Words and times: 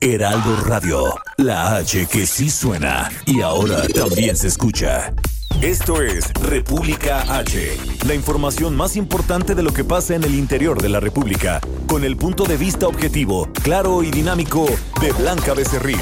Heraldo 0.00 0.56
Radio, 0.64 1.14
la 1.38 1.76
H 1.76 2.06
que 2.06 2.26
sí 2.26 2.50
suena 2.50 3.10
y 3.24 3.40
ahora 3.40 3.82
también 3.88 4.36
se 4.36 4.48
escucha. 4.48 5.14
Esto 5.62 6.02
es 6.02 6.32
República 6.34 7.38
H, 7.38 7.76
la 8.06 8.14
información 8.14 8.76
más 8.76 8.96
importante 8.96 9.54
de 9.54 9.62
lo 9.62 9.72
que 9.72 9.84
pasa 9.84 10.14
en 10.14 10.24
el 10.24 10.34
interior 10.34 10.82
de 10.82 10.90
la 10.90 11.00
República, 11.00 11.60
con 11.86 12.04
el 12.04 12.16
punto 12.16 12.44
de 12.44 12.58
vista 12.58 12.86
objetivo, 12.86 13.48
claro 13.62 14.02
y 14.02 14.10
dinámico 14.10 14.66
de 15.00 15.12
Blanca 15.12 15.54
Becerril. 15.54 16.00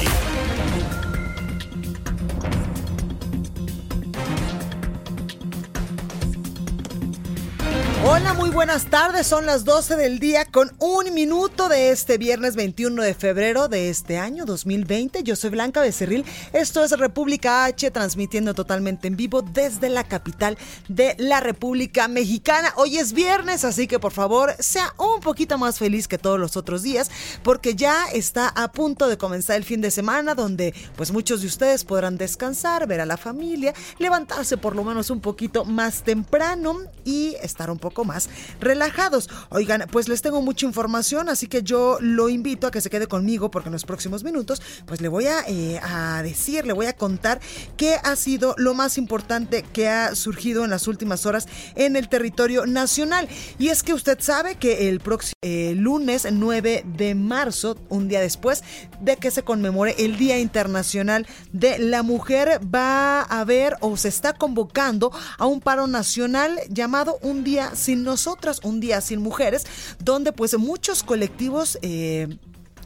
Hola, 8.07 8.35
muy 8.35 8.51
buenas 8.51 8.85
tardes. 8.85 9.25
Son 9.25 9.47
las 9.47 9.65
12 9.65 9.95
del 9.95 10.19
día 10.19 10.45
con 10.45 10.71
un 10.77 11.11
minuto 11.15 11.69
de 11.69 11.89
este 11.89 12.19
viernes 12.19 12.55
21 12.55 13.01
de 13.01 13.15
febrero 13.15 13.67
de 13.67 13.89
este 13.89 14.19
año 14.19 14.45
2020. 14.45 15.23
Yo 15.23 15.35
soy 15.35 15.49
Blanca 15.49 15.81
Becerril. 15.81 16.23
Esto 16.53 16.83
es 16.83 16.91
República 16.91 17.65
H, 17.65 17.89
transmitiendo 17.89 18.53
totalmente 18.53 19.07
en 19.07 19.17
vivo 19.17 19.41
desde 19.41 19.89
la 19.89 20.03
capital 20.03 20.55
de 20.87 21.15
la 21.17 21.39
República 21.39 22.07
Mexicana. 22.07 22.73
Hoy 22.75 22.99
es 22.99 23.11
viernes, 23.11 23.65
así 23.65 23.87
que 23.87 23.97
por 23.97 24.11
favor 24.11 24.53
sea 24.59 24.93
un 24.99 25.19
poquito 25.19 25.57
más 25.57 25.79
feliz 25.79 26.07
que 26.07 26.19
todos 26.19 26.39
los 26.39 26.57
otros 26.57 26.83
días, 26.83 27.09
porque 27.41 27.73
ya 27.73 28.05
está 28.13 28.49
a 28.49 28.71
punto 28.71 29.07
de 29.07 29.17
comenzar 29.17 29.55
el 29.55 29.63
fin 29.63 29.81
de 29.81 29.89
semana, 29.89 30.35
donde 30.35 30.75
pues 30.95 31.11
muchos 31.11 31.41
de 31.41 31.47
ustedes 31.47 31.83
podrán 31.83 32.19
descansar, 32.19 32.85
ver 32.85 33.01
a 33.01 33.07
la 33.07 33.17
familia, 33.17 33.73
levantarse 33.97 34.57
por 34.57 34.75
lo 34.75 34.83
menos 34.83 35.09
un 35.09 35.21
poquito 35.21 35.65
más 35.65 36.03
temprano 36.03 36.77
y 37.03 37.35
estar 37.41 37.71
un 37.71 37.79
poco 37.79 37.94
más 38.03 38.29
relajados. 38.59 39.29
Oigan, 39.49 39.85
pues 39.91 40.07
les 40.07 40.21
tengo 40.21 40.41
mucha 40.41 40.65
información, 40.65 41.29
así 41.29 41.47
que 41.47 41.63
yo 41.63 41.97
lo 42.01 42.29
invito 42.29 42.67
a 42.67 42.71
que 42.71 42.81
se 42.81 42.89
quede 42.89 43.07
conmigo 43.07 43.51
porque 43.51 43.69
en 43.69 43.73
los 43.73 43.85
próximos 43.85 44.23
minutos 44.23 44.61
pues 44.85 45.01
le 45.01 45.07
voy 45.07 45.27
a, 45.27 45.41
eh, 45.47 45.79
a 45.81 46.21
decir, 46.23 46.65
le 46.65 46.73
voy 46.73 46.87
a 46.87 46.93
contar 46.93 47.39
qué 47.77 47.95
ha 48.03 48.15
sido 48.15 48.55
lo 48.57 48.73
más 48.73 48.97
importante 48.97 49.63
que 49.73 49.89
ha 49.89 50.15
surgido 50.15 50.63
en 50.63 50.69
las 50.69 50.87
últimas 50.87 51.25
horas 51.25 51.47
en 51.75 51.95
el 51.95 52.09
territorio 52.09 52.65
nacional. 52.65 53.27
Y 53.57 53.69
es 53.69 53.83
que 53.83 53.93
usted 53.93 54.19
sabe 54.19 54.55
que 54.55 54.89
el 54.89 54.99
próximo 54.99 55.35
lunes 55.75 56.27
9 56.31 56.83
de 56.85 57.15
marzo, 57.15 57.77
un 57.89 58.07
día 58.07 58.19
después 58.19 58.63
de 59.01 59.17
que 59.17 59.31
se 59.31 59.43
conmemore 59.43 59.95
el 59.99 60.17
Día 60.17 60.39
Internacional 60.39 61.27
de 61.51 61.77
la 61.79 62.03
Mujer, 62.03 62.59
va 62.73 63.21
a 63.21 63.41
haber 63.41 63.75
o 63.81 63.95
se 63.97 64.07
está 64.07 64.33
convocando 64.33 65.11
a 65.37 65.45
un 65.45 65.61
paro 65.61 65.87
nacional 65.87 66.59
llamado 66.69 67.19
Un 67.21 67.43
Día 67.43 67.75
sin 67.85 68.03
Nosotras, 68.03 68.59
Un 68.63 68.79
Día 68.79 69.01
sin 69.01 69.21
Mujeres, 69.21 69.65
donde 69.99 70.31
pues 70.31 70.57
muchos 70.57 71.03
colectivos... 71.03 71.77
Eh, 71.81 72.37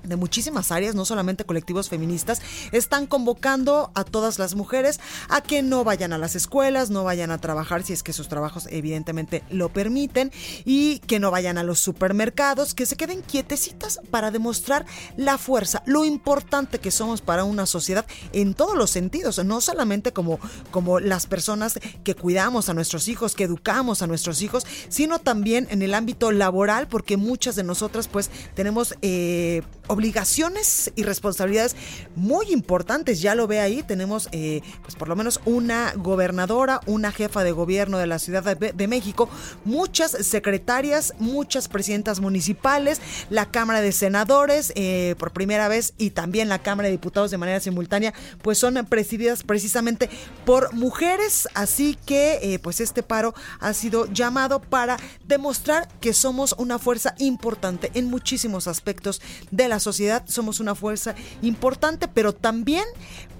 de 0.03 0.15
muchísimas 0.15 0.71
áreas, 0.71 0.95
no 0.95 1.05
solamente 1.05 1.45
colectivos 1.45 1.89
feministas, 1.89 2.41
están 2.71 3.07
convocando 3.07 3.91
a 3.95 4.03
todas 4.03 4.39
las 4.39 4.55
mujeres 4.55 4.99
a 5.29 5.41
que 5.41 5.61
no 5.61 5.83
vayan 5.83 6.13
a 6.13 6.17
las 6.17 6.35
escuelas, 6.35 6.89
no 6.89 7.03
vayan 7.03 7.31
a 7.31 7.37
trabajar 7.39 7.83
si 7.83 7.93
es 7.93 8.03
que 8.03 8.13
sus 8.13 8.27
trabajos 8.27 8.67
evidentemente 8.69 9.43
lo 9.49 9.69
permiten 9.69 10.31
y 10.65 10.99
que 10.99 11.19
no 11.19 11.31
vayan 11.31 11.57
a 11.57 11.63
los 11.63 11.79
supermercados, 11.79 12.73
que 12.73 12.85
se 12.85 12.95
queden 12.95 13.21
quietecitas 13.21 13.99
para 14.11 14.31
demostrar 14.31 14.85
la 15.17 15.37
fuerza, 15.37 15.83
lo 15.85 16.05
importante 16.05 16.79
que 16.79 16.91
somos 16.91 17.21
para 17.21 17.43
una 17.43 17.65
sociedad 17.65 18.05
en 18.33 18.53
todos 18.53 18.77
los 18.77 18.89
sentidos, 18.89 19.43
no 19.43 19.61
solamente 19.61 20.13
como, 20.13 20.39
como 20.71 20.99
las 20.99 21.27
personas 21.27 21.79
que 22.03 22.15
cuidamos 22.15 22.69
a 22.69 22.73
nuestros 22.73 23.07
hijos, 23.07 23.35
que 23.35 23.43
educamos 23.45 24.01
a 24.01 24.07
nuestros 24.07 24.41
hijos, 24.41 24.65
sino 24.89 25.19
también 25.19 25.67
en 25.69 25.81
el 25.81 25.93
ámbito 25.93 26.31
laboral, 26.31 26.87
porque 26.87 27.17
muchas 27.17 27.55
de 27.55 27.63
nosotras 27.63 28.07
pues 28.07 28.29
tenemos... 28.55 28.95
Eh, 29.01 29.61
obligaciones 29.89 30.91
y 30.95 31.03
responsabilidades 31.03 31.75
muy 32.15 32.51
importantes. 32.51 33.21
Ya 33.21 33.35
lo 33.35 33.47
ve 33.47 33.59
ahí, 33.59 33.83
tenemos 33.83 34.29
eh, 34.31 34.61
pues 34.83 34.95
por 34.95 35.09
lo 35.09 35.15
menos 35.15 35.41
una 35.45 35.93
gobernadora, 35.95 36.79
una 36.85 37.11
jefa 37.11 37.43
de 37.43 37.51
gobierno 37.51 37.97
de 37.97 38.07
la 38.07 38.19
Ciudad 38.19 38.43
de, 38.57 38.87
México, 38.87 39.29
muchas 39.65 40.11
secretarias, 40.11 41.13
muchas 41.19 41.67
presidentas 41.67 42.19
municipales, 42.19 43.01
la 43.29 43.51
Cámara 43.51 43.81
de 43.81 43.91
Senadores 43.91 44.71
eh, 44.75 45.15
por 45.17 45.31
primera 45.31 45.67
vez 45.67 45.93
y 45.97 46.11
también 46.11 46.49
la 46.49 46.59
Cámara 46.59 46.87
de 46.87 46.93
Diputados 46.93 47.31
de 47.31 47.37
manera 47.37 47.59
simultánea, 47.59 48.13
pues 48.41 48.57
son 48.57 48.75
presididas 48.87 49.43
precisamente 49.43 50.09
por 50.45 50.73
mujeres. 50.73 51.49
Así 51.55 51.97
que 52.05 52.39
eh, 52.41 52.59
pues 52.59 52.79
este 52.79 53.03
paro 53.03 53.33
ha 53.59 53.73
sido 53.73 54.05
llamado 54.11 54.61
para 54.61 54.97
demostrar 55.27 55.87
que 55.99 56.13
somos 56.13 56.53
una 56.57 56.77
fuerza 56.77 57.15
importante 57.17 57.91
en 57.95 58.09
muchísimos 58.09 58.67
aspectos 58.67 59.21
de 59.51 59.67
la 59.67 59.78
sociedad 59.79 60.23
somos 60.27 60.59
una 60.59 60.75
fuerza 60.75 61.15
importante, 61.41 62.07
pero 62.07 62.33
también 62.33 62.85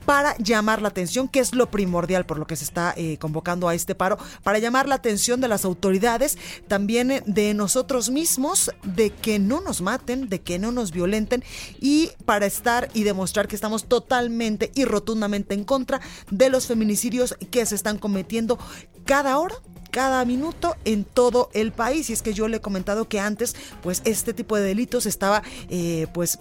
para 0.05 0.35
llamar 0.37 0.81
la 0.81 0.87
atención, 0.87 1.27
que 1.27 1.39
es 1.39 1.53
lo 1.53 1.69
primordial 1.69 2.25
por 2.25 2.39
lo 2.39 2.47
que 2.47 2.55
se 2.55 2.63
está 2.63 2.95
eh, 2.97 3.17
convocando 3.19 3.67
a 3.67 3.75
este 3.75 3.93
paro, 3.93 4.17
para 4.41 4.57
llamar 4.57 4.87
la 4.87 4.95
atención 4.95 5.39
de 5.39 5.47
las 5.47 5.65
autoridades, 5.65 6.37
también 6.67 7.11
eh, 7.11 7.23
de 7.27 7.53
nosotros 7.53 8.09
mismos, 8.09 8.71
de 8.81 9.11
que 9.11 9.37
no 9.37 9.61
nos 9.61 9.81
maten, 9.81 10.27
de 10.27 10.41
que 10.41 10.57
no 10.57 10.71
nos 10.71 10.91
violenten 10.91 11.43
y 11.79 12.09
para 12.25 12.47
estar 12.47 12.89
y 12.95 13.03
demostrar 13.03 13.47
que 13.47 13.55
estamos 13.55 13.85
totalmente 13.85 14.71
y 14.73 14.85
rotundamente 14.85 15.53
en 15.53 15.63
contra 15.63 16.01
de 16.31 16.49
los 16.49 16.65
feminicidios 16.65 17.35
que 17.51 17.65
se 17.67 17.75
están 17.75 17.99
cometiendo 17.99 18.57
cada 19.05 19.37
hora 19.37 19.55
cada 19.91 20.23
minuto 20.25 20.75
en 20.85 21.03
todo 21.03 21.49
el 21.53 21.71
país. 21.71 22.09
Y 22.09 22.13
es 22.13 22.21
que 22.21 22.33
yo 22.33 22.47
le 22.47 22.57
he 22.57 22.61
comentado 22.61 23.07
que 23.07 23.19
antes, 23.19 23.55
pues 23.81 24.01
este 24.05 24.33
tipo 24.33 24.55
de 24.55 24.63
delitos 24.63 25.05
estaba, 25.05 25.43
eh, 25.69 26.07
pues, 26.13 26.39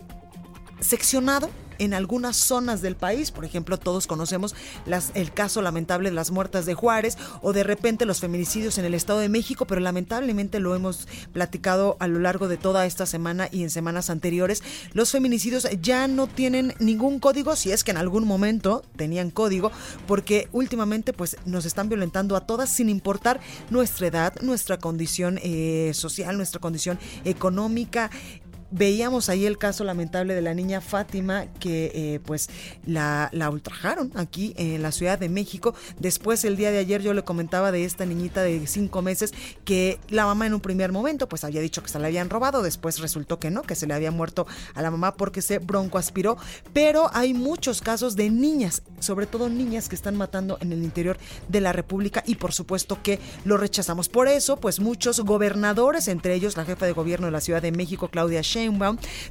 seccionado 0.81 1.51
en 1.79 1.95
algunas 1.95 2.37
zonas 2.37 2.83
del 2.83 2.97
país. 2.97 3.31
Por 3.31 3.45
ejemplo, 3.45 3.79
todos 3.79 4.07
conocemos 4.07 4.55
las, 4.87 5.11
el 5.15 5.33
caso 5.33 5.63
lamentable 5.63 6.11
de 6.11 6.15
las 6.15 6.31
muertas 6.31 6.67
de 6.67 6.75
Juárez 6.75 7.17
o 7.43 7.53
de 7.53 7.65
repente 7.65 8.07
los 8.07 8.21
feminicidios 8.21 8.79
en 8.79 8.85
el 8.85 8.95
Estado 8.95 9.21
de 9.21 9.29
México, 9.29 9.67
pero 9.67 9.81
lamentablemente 9.81 10.61
lo 10.61 10.75
hemos 10.75 11.09
platicado 11.33 11.97
a 12.01 12.07
lo 12.07 12.19
largo 12.19 12.49
de 12.49 12.57
toda 12.57 12.87
esta 12.87 13.07
semana 13.07 13.49
y 13.51 13.63
en 13.63 13.71
semanas 13.71 14.11
anteriores. 14.11 14.63
Los 14.93 15.11
feminicidios 15.11 15.69
ya 15.81 16.09
no 16.09 16.27
tienen 16.27 16.75
ningún 16.79 17.21
código, 17.21 17.57
si 17.57 17.73
es 17.73 17.85
que 17.85 17.91
en 17.91 17.97
algún 17.97 18.27
momento 18.27 18.83
tenían 18.97 19.31
código, 19.31 19.71
porque 20.07 20.49
últimamente 20.53 21.13
pues 21.13 21.37
nos 21.45 21.65
están 21.65 21.89
violentando 21.89 22.37
a 22.37 22.47
todas 22.47 22.71
sin 22.71 22.89
importar 22.89 23.41
nuestra 23.71 24.07
edad, 24.07 24.35
nuestra 24.43 24.79
condición 24.79 25.39
eh, 25.43 25.93
social, 25.95 26.37
nuestra 26.37 26.61
condición 26.61 26.99
económica, 27.25 28.11
Veíamos 28.71 29.31
ahí 29.31 29.47
el 29.47 29.57
caso 29.57 29.83
lamentable 29.83 30.35
de 30.35 30.43
la 30.43 30.53
niña 30.53 30.83
Fátima 30.83 31.47
que 31.59 31.91
eh, 31.95 32.21
pues 32.25 32.51
la, 32.85 33.31
ultrajaron 33.51 34.13
aquí 34.15 34.53
en 34.59 34.83
la 34.83 34.93
Ciudad 34.93 35.19
de 35.19 35.31
México. 35.31 35.75
Después 35.99 36.45
el 36.45 36.57
día 36.57 36.71
de 36.71 36.79
ayer 36.79 37.01
yo 37.01 37.15
le 37.15 37.23
comentaba 37.23 37.73
de 37.73 37.85
esta 37.85 38.05
niñita 38.05 38.43
de 38.43 38.67
cinco 38.67 39.01
meses 39.01 39.33
que 39.65 39.99
la 40.11 40.27
mamá 40.27 40.47
en 40.47 40.53
un 40.53 40.61
primer 40.61 40.93
momento 40.93 41.31
pues 41.31 41.45
había 41.45 41.63
dicho 41.63 41.83
que 41.83 41.89
se 41.89 41.99
la 41.99 42.09
habían 42.09 42.29
robado, 42.29 42.63
después 42.63 42.99
resultó 42.99 43.39
que 43.39 43.51
no, 43.51 43.63
que 43.63 43.75
se 43.75 43.87
le 43.87 43.95
había 43.95 44.11
muerto 44.11 44.47
a 44.75 44.83
la 44.83 44.91
mamá 44.91 45.15
porque 45.15 45.41
se 45.41 45.59
broncoaspiró. 45.59 46.37
Pero 46.75 47.11
hay 47.15 47.33
muchos 47.33 47.81
casos 47.81 48.17
de 48.17 48.29
niñas, 48.29 48.83
sobre 49.01 49.27
todo 49.27 49.49
niñas 49.49 49.89
que 49.89 49.95
están 49.95 50.17
matando 50.17 50.59
en 50.61 50.73
el 50.73 50.83
interior 50.83 51.17
de 51.49 51.63
la 51.63 51.73
República 51.73 52.23
y 52.27 52.35
por 52.35 52.53
supuesto 52.53 52.99
que 53.03 53.19
lo 53.47 53.57
rechazamos. 53.57 54.11
Por 54.11 54.29
eso 54.29 54.59
pues 54.59 54.79
muchos 54.79 55.21
gobernadores, 55.21 56.07
entre 56.09 56.35
ellos 56.35 56.59
la 56.59 56.67
jefa 56.67 56.85
de 56.85 56.93
gobierno 56.93 57.27
de 57.27 57.33
la 57.33 57.41
Ciudad 57.41 57.63
de 57.63 57.73
México, 57.73 58.09
Claudia 58.09 58.43
Sheinbaum, 58.43 58.58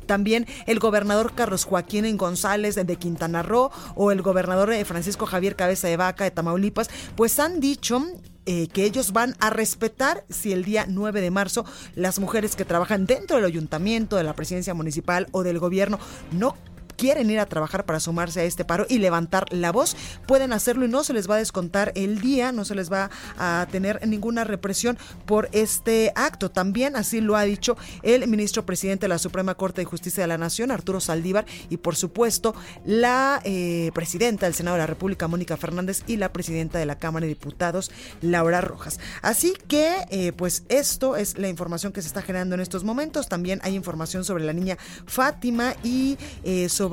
también 0.06 0.46
el 0.66 0.80
gobernador 0.80 1.34
Carlos 1.36 1.66
Joaquín 1.66 2.18
González 2.18 2.76
de 2.76 2.96
Quintana 2.96 3.44
Roo 3.44 3.72
o 3.96 4.12
el 4.12 4.22
gobernador 4.22 4.72
eh, 4.72 4.86
Francisco 4.86 5.26
Javier 5.26 5.56
Cabeza 5.56 5.88
de 5.88 5.98
Vaca 5.98 6.24
de 6.24 6.32
Tamaulipas, 6.32 6.90
pues 7.16 7.40
han 7.40 7.60
dicho 7.60 8.04
eh, 8.46 8.68
que 8.68 8.86
ellos 8.86 9.12
van 9.12 9.36
a 9.40 9.50
respetar 9.50 10.24
si 10.30 10.54
el 10.54 10.64
día 10.64 10.86
9 10.88 11.22
de 11.22 11.32
marzo 11.32 11.66
las 11.96 12.20
mujeres 12.20 12.56
que 12.56 12.66
trabajan 12.66 13.06
dentro 13.06 13.36
del 13.36 13.46
ayuntamiento, 13.46 14.16
de 14.16 14.24
la 14.24 14.34
presidencia 14.34 14.74
municipal 14.74 15.28
o 15.32 15.44
del 15.44 15.60
gobierno 15.60 16.00
no 16.32 16.56
quieren 16.98 17.30
ir 17.30 17.40
a 17.40 17.46
trabajar 17.46 17.86
para 17.86 18.00
sumarse 18.00 18.42
a 18.42 18.44
este 18.44 18.66
paro 18.66 18.86
y 18.90 18.98
levantar 18.98 19.46
la 19.54 19.72
voz, 19.72 19.96
pueden 20.26 20.52
hacerlo 20.52 20.86
y 20.86 20.90
no 20.90 21.04
se 21.04 21.14
les 21.14 21.30
va 21.30 21.36
a 21.36 21.38
descontar 21.40 21.92
el 21.96 22.20
día, 22.20 22.52
no 22.52 22.66
se 22.66 22.76
les 22.76 22.92
va 22.92 23.10
a 23.38 23.68
tener 23.72 24.06
ninguna 24.06 24.44
represión 24.44 24.98
por 25.26 25.50
este 25.52 26.12
acto. 26.16 26.52
También 26.52 26.96
así 26.96 27.22
lo 27.22 27.36
ha 27.36 27.44
dicho 27.44 27.78
el 28.02 28.28
ministro 28.28 28.66
presidente 28.66 29.06
de 29.06 29.10
la 29.10 29.20
Suprema 29.20 29.56
Corte 29.56 29.82
de 29.82 29.86
Justicia 29.86 30.24
de 30.24 30.28
la 30.28 30.38
Nación, 30.38 30.72
Arturo 30.72 31.00
Saldívar, 31.00 31.46
y 31.70 31.78
por 31.78 31.96
supuesto 31.96 32.56
la 32.86 33.42
eh, 33.44 33.92
presidenta 33.94 34.46
del 34.46 34.56
Senado 34.56 34.76
de 34.76 34.82
la 34.82 34.88
República, 34.88 35.28
Mónica 35.28 35.56
Fernández, 35.56 36.04
y 36.08 36.18
la 36.18 36.34
presidenta 36.34 36.80
de 36.80 36.86
la 36.86 36.98
Cámara 36.98 37.26
de 37.26 37.30
Diputados, 37.30 37.92
Laura 38.22 38.62
Rojas. 38.62 39.00
Así 39.22 39.54
que, 39.68 40.06
eh, 40.10 40.32
pues 40.32 40.64
esto 40.70 41.16
es 41.16 41.38
la 41.38 41.48
información 41.48 41.94
que 41.94 42.02
se 42.02 42.08
está 42.08 42.22
generando 42.22 42.56
en 42.56 42.62
estos 42.62 42.84
momentos. 42.84 43.30
También 43.30 43.60
hay 43.64 43.76
información 43.76 44.24
sobre 44.24 44.44
la 44.44 44.54
niña 44.54 44.78
Fátima 45.06 45.76
y 45.84 46.18
eh, 46.44 46.70
sobre 46.70 46.87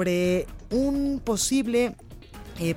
un 0.71 1.21
posible 1.25 1.95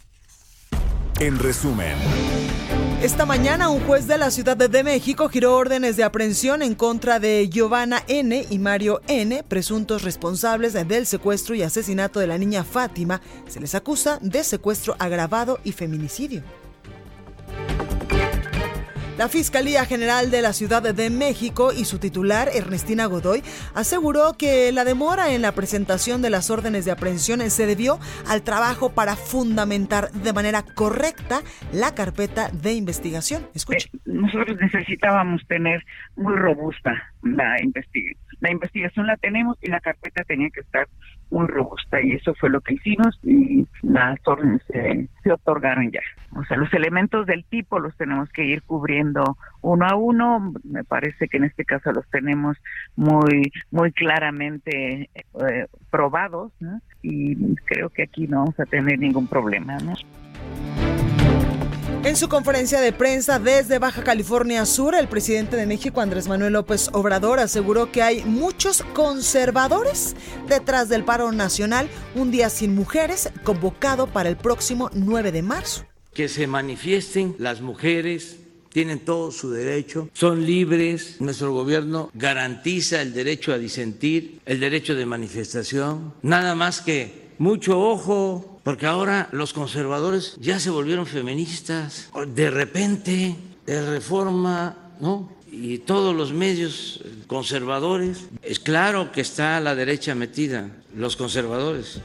En 1.19 1.39
resumen. 1.39 1.97
Esta 3.03 3.25
mañana 3.25 3.71
un 3.71 3.81
juez 3.87 4.07
de 4.07 4.19
la 4.19 4.31
Ciudad 4.31 4.59
de 4.59 4.85
México 4.85 5.31
giró 5.31 5.57
órdenes 5.57 5.97
de 5.97 6.05
aprehensión 6.05 6.61
en 6.61 6.75
contra 6.75 7.21
de 7.21 7.49
Giovanna 7.49 8.03
N. 8.07 8.45
y 8.51 8.59
Mario 8.59 9.01
N., 9.07 9.43
presuntos 9.45 10.03
responsables 10.03 10.75
del 10.75 11.07
secuestro 11.07 11.55
y 11.55 11.63
asesinato 11.63 12.21
de 12.21 12.27
la 12.27 12.37
niña 12.37 12.65
Fátima. 12.65 13.23
Se 13.49 13.61
les 13.61 13.75
acusa 13.75 14.19
de 14.21 14.45
secuestro 14.45 14.95
agravado 14.99 15.59
y 15.65 15.73
feminicidio. 15.73 16.43
La 19.21 19.29
Fiscalía 19.29 19.85
General 19.85 20.31
de 20.31 20.41
la 20.41 20.55
Ciudad 20.55 20.83
de 20.83 21.11
México 21.11 21.75
y 21.75 21.85
su 21.85 21.99
titular, 21.99 22.49
Ernestina 22.55 23.05
Godoy, 23.05 23.43
aseguró 23.75 24.33
que 24.39 24.73
la 24.73 24.83
demora 24.87 25.35
en 25.35 25.43
la 25.43 25.53
presentación 25.53 26.23
de 26.23 26.31
las 26.31 26.49
órdenes 26.49 26.87
de 26.87 26.93
aprehensión 26.93 27.43
se 27.51 27.67
debió 27.67 27.99
al 28.27 28.41
trabajo 28.41 28.95
para 28.95 29.17
fundamentar 29.17 30.11
de 30.13 30.33
manera 30.33 30.63
correcta 30.63 31.43
la 31.71 31.95
carpeta 31.95 32.49
de 32.49 32.73
investigación. 32.73 33.47
Escuche. 33.55 33.91
Eh, 33.93 33.99
nosotros 34.07 34.57
necesitábamos 34.59 35.47
tener 35.47 35.85
muy 36.17 36.35
robusta 36.37 37.13
la 37.23 37.63
investigación. 37.63 38.25
La 38.41 38.51
investigación 38.51 39.07
la 39.07 39.19
tenemos 39.19 39.59
y 39.61 39.69
la 39.69 39.81
carpeta 39.81 40.25
tenía 40.25 40.49
que 40.49 40.61
estar 40.61 40.89
muy 41.31 41.47
robusta 41.47 42.01
y 42.01 42.13
eso 42.13 42.35
fue 42.35 42.51
lo 42.51 42.61
que 42.61 42.75
hicimos 42.75 43.19
y 43.23 43.67
las 43.83 44.19
órdenes 44.27 44.63
se, 44.69 45.33
otorgaron 45.33 45.91
ya. 45.91 46.01
O 46.37 46.45
sea, 46.45 46.57
los 46.57 46.73
elementos 46.75 47.27
del 47.27 47.45
tipo 47.45 47.79
los 47.79 47.97
tenemos 47.97 48.29
que 48.31 48.45
ir 48.45 48.63
cubriendo 48.63 49.37
uno 49.63 49.87
a 49.87 49.95
uno. 49.95 50.53
Me 50.65 50.85
parece 50.85 51.29
que 51.29 51.37
en 51.37 51.45
este 51.45 51.65
caso 51.65 51.93
los 51.93 52.09
tenemos 52.11 52.57
muy 52.97 53.53
muy 53.71 53.93
claramente 53.93 55.09
eh, 55.15 55.67
probados 55.91 56.53
y 57.03 57.55
creo 57.65 57.91
que 57.91 58.03
aquí 58.03 58.27
no 58.27 58.39
vamos 58.41 58.61
a 58.61 58.67
tener 58.67 58.99
ningún 58.99 59.27
problema. 59.27 59.79
¿no? 59.79 59.95
En 62.03 62.17
su 62.17 62.31
conferencia 62.31 62.81
de 62.81 62.95
prensa 62.95 63.39
desde 63.39 63.79
Baja 63.79 64.03
California 64.03 64.65
Sur, 64.65 64.95
el 64.95 65.07
presidente 65.07 65.57
de 65.57 65.67
México, 65.67 66.01
Andrés 66.01 66.29
Manuel 66.29 66.55
López 66.55 66.89
Obrador, 66.95 67.41
aseguró 67.41 67.93
que 67.93 68.01
hay 68.01 68.25
muchos 68.25 68.83
conservadores 68.95 70.17
detrás 70.49 70.89
del 70.89 71.05
paro 71.05 71.31
nacional, 71.31 71.91
un 72.15 72.31
día 72.31 72.49
sin 72.49 72.75
mujeres, 72.75 73.31
convocado 73.45 74.07
para 74.07 74.31
el 74.31 74.39
próximo 74.39 74.89
9 74.95 75.31
de 75.31 75.43
marzo. 75.43 75.85
Que 76.15 76.31
se 76.31 76.47
manifiesten 76.47 77.37
las 77.39 77.61
mujeres, 77.61 78.39
tienen 78.71 79.01
todo 79.01 79.31
su 79.31 79.51
derecho, 79.51 80.09
son 80.15 80.47
libres, 80.47 81.21
nuestro 81.21 81.53
gobierno 81.53 82.11
garantiza 82.15 83.03
el 83.03 83.13
derecho 83.13 83.53
a 83.53 83.59
disentir, 83.59 84.41
el 84.47 84.59
derecho 84.59 84.95
de 84.95 85.05
manifestación, 85.05 86.15
nada 86.23 86.55
más 86.55 86.81
que 86.81 87.20
mucho 87.41 87.81
ojo 87.81 88.61
porque 88.63 88.85
ahora 88.85 89.31
los 89.33 89.55
conservadores 89.55 90.37
ya 90.39 90.61
se 90.61 90.69
volvieron 90.69 91.07
feministas, 91.07 92.11
de 92.35 92.51
repente, 92.51 93.35
de 93.65 93.91
reforma, 93.91 94.77
¿no? 95.01 95.33
Y 95.51 95.79
todos 95.79 96.15
los 96.15 96.35
medios 96.35 97.03
conservadores, 97.27 98.27
es 98.43 98.61
claro 98.61 99.11
que 99.11 99.23
está 99.23 99.59
la 99.59 99.75
derecha 99.75 100.15
metida, 100.15 100.71
los 100.95 101.17
conservadores. 101.17 102.03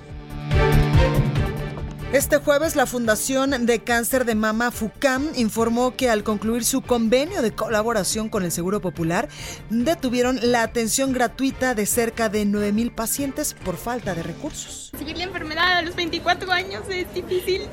Este 2.15 2.37
jueves 2.37 2.77
la 2.77 2.85
Fundación 2.85 3.65
de 3.65 3.79
Cáncer 3.79 4.23
de 4.23 4.35
Mama 4.35 4.71
FUCAM 4.71 5.33
informó 5.35 5.97
que 5.97 6.09
al 6.09 6.23
concluir 6.23 6.63
su 6.63 6.81
convenio 6.81 7.41
de 7.41 7.51
colaboración 7.51 8.29
con 8.29 8.45
el 8.45 8.53
Seguro 8.53 8.79
Popular, 8.79 9.27
detuvieron 9.69 10.39
la 10.41 10.63
atención 10.63 11.11
gratuita 11.11 11.75
de 11.75 11.85
cerca 11.85 12.29
de 12.29 12.45
9 12.45 12.71
mil 12.71 12.91
pacientes 12.93 13.53
por 13.53 13.75
falta 13.75 14.15
de 14.15 14.23
recursos. 14.23 14.93
Seguir 14.97 15.17
la 15.17 15.25
enfermedad 15.25 15.79
a 15.79 15.81
los 15.81 15.93
24 15.97 16.49
años 16.53 16.83
es 16.89 17.13
difícil. 17.13 17.63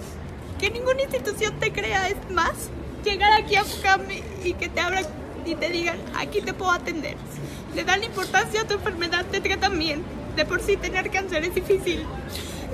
Que 0.59 0.71
ninguna 0.71 1.03
institución 1.03 1.61
te 1.61 1.73
crea 1.73 2.09
es 2.09 2.17
más. 2.33 2.51
Llegar 3.05 3.41
aquí 3.41 3.55
a 3.55 3.63
FUCAM 3.63 4.01
y 4.43 4.55
que 4.55 4.69
te 4.69 4.81
abran 4.81 5.05
y 5.47 5.55
te 5.55 5.69
digan, 5.69 5.99
aquí 6.17 6.41
te 6.41 6.53
puedo 6.53 6.73
atender. 6.73 7.17
Le 7.77 7.85
dan 7.85 8.03
importancia 8.03 8.63
a 8.63 8.67
tu 8.67 8.75
enfermedad 8.75 9.25
de 9.25 9.41
tratamiento. 9.41 10.05
De 10.35 10.45
por 10.45 10.61
sí 10.61 10.77
tener 10.77 11.13
cáncer 11.13 11.45
es 11.45 11.55
difícil. 11.55 12.05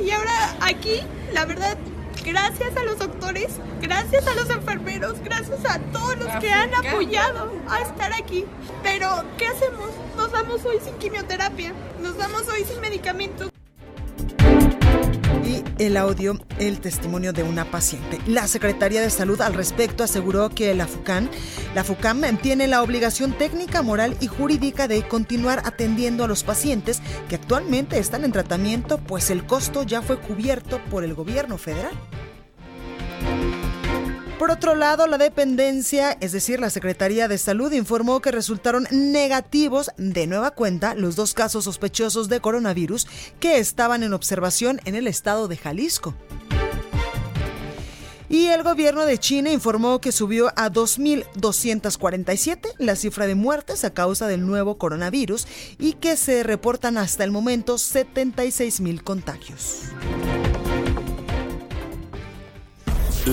Y 0.03 0.11
ahora 0.11 0.57
aquí, 0.61 1.03
la 1.33 1.45
verdad, 1.45 1.77
gracias 2.25 2.77
a 2.77 2.85
los 2.85 2.99
doctores, 2.99 3.49
gracias 3.81 4.27
a 4.27 4.35
los 4.35 4.49
enfermeros, 4.51 5.21
gracias 5.25 5.65
a 5.65 5.79
todos 5.93 6.17
los 6.19 6.29
que 6.37 6.51
han 6.51 6.75
apoyado 6.75 7.51
a 7.69 7.81
estar 7.81 8.13
aquí. 8.13 8.45
Pero, 8.83 9.25
¿qué 9.37 9.47
hacemos? 9.49 9.91
Nos 10.17 10.31
damos 10.33 10.65
hoy 10.65 10.79
sin 10.85 10.95
quimioterapia, 10.95 11.73
nos 12.01 12.17
damos 12.17 12.49
hoy 12.49 12.65
sin 12.65 12.81
medicamentos 12.81 13.51
el 15.79 15.97
audio, 15.97 16.39
el 16.59 16.81
testimonio 16.81 17.33
de 17.33 17.43
una 17.43 17.65
paciente. 17.71 18.19
La 18.27 18.47
Secretaría 18.47 19.01
de 19.01 19.11
Salud 19.11 19.41
al 19.41 19.55
respecto 19.55 20.05
aseguró 20.05 20.51
que 20.51 20.75
la 20.75 20.87
FUCAN, 20.87 21.31
la 21.75 21.85
FUCAM 21.85 22.39
tiene 22.39 22.67
la 22.67 22.83
obligación 22.83 23.33
técnica, 23.33 23.83
moral 23.83 24.17
y 24.21 24.27
jurídica 24.27 24.89
de 24.89 25.07
continuar 25.07 25.63
atendiendo 25.65 26.25
a 26.25 26.29
los 26.29 26.45
pacientes 26.45 27.01
que 27.29 27.37
actualmente 27.37 27.99
están 27.99 28.25
en 28.25 28.33
tratamiento, 28.33 28.99
pues 28.99 29.31
el 29.31 29.45
costo 29.45 29.83
ya 29.83 30.03
fue 30.03 30.19
cubierto 30.19 30.81
por 30.91 31.05
el 31.05 31.15
gobierno 31.15 31.59
federal. 31.59 31.93
Por 34.39 34.51
otro 34.53 34.77
lado, 34.77 35.09
la 35.09 35.19
dependencia, 35.19 36.17
es 36.21 36.31
decir, 36.31 36.61
la 36.61 36.71
Secretaría 36.71 37.27
de 37.27 37.39
Salud, 37.39 37.73
informó 37.73 38.21
que 38.21 38.31
resultaron 38.31 38.87
negativos 38.93 39.91
de 39.97 40.29
nueva 40.29 40.53
cuenta 40.53 40.95
los 40.95 41.17
dos 41.17 41.35
casos 41.35 41.65
sospechosos 41.65 42.29
de 42.29 42.39
coronavirus 42.39 43.09
que 43.41 43.59
estaban 43.59 44.05
en 44.05 44.13
observación 44.13 44.81
en 44.85 44.95
el 44.95 45.09
estado 45.09 45.49
de 45.49 45.57
Jalisco. 45.57 46.15
Y 48.29 48.47
el 48.47 48.63
gobierno 48.63 49.07
de 49.07 49.19
China 49.19 49.51
informó 49.51 50.01
que 50.01 50.13
subió 50.13 50.53
a 50.55 50.71
2.247 50.71 52.75
la 52.79 52.95
cifra 52.95 53.27
de 53.27 53.35
muertes 53.35 53.85
a 53.85 53.93
causa 53.93 54.29
del 54.29 54.47
nuevo 54.47 54.79
coronavirus 54.79 55.49
y 55.81 55.95
que 55.95 56.17
se 56.17 56.45
reportan 56.45 56.97
hasta 56.97 57.25
el 57.25 57.33
momento 57.33 57.75
76.000 57.75 59.03
contagios. 59.03 59.81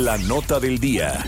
La 0.04 0.18
nota 0.18 0.60
del 0.60 0.78
día. 0.80 1.26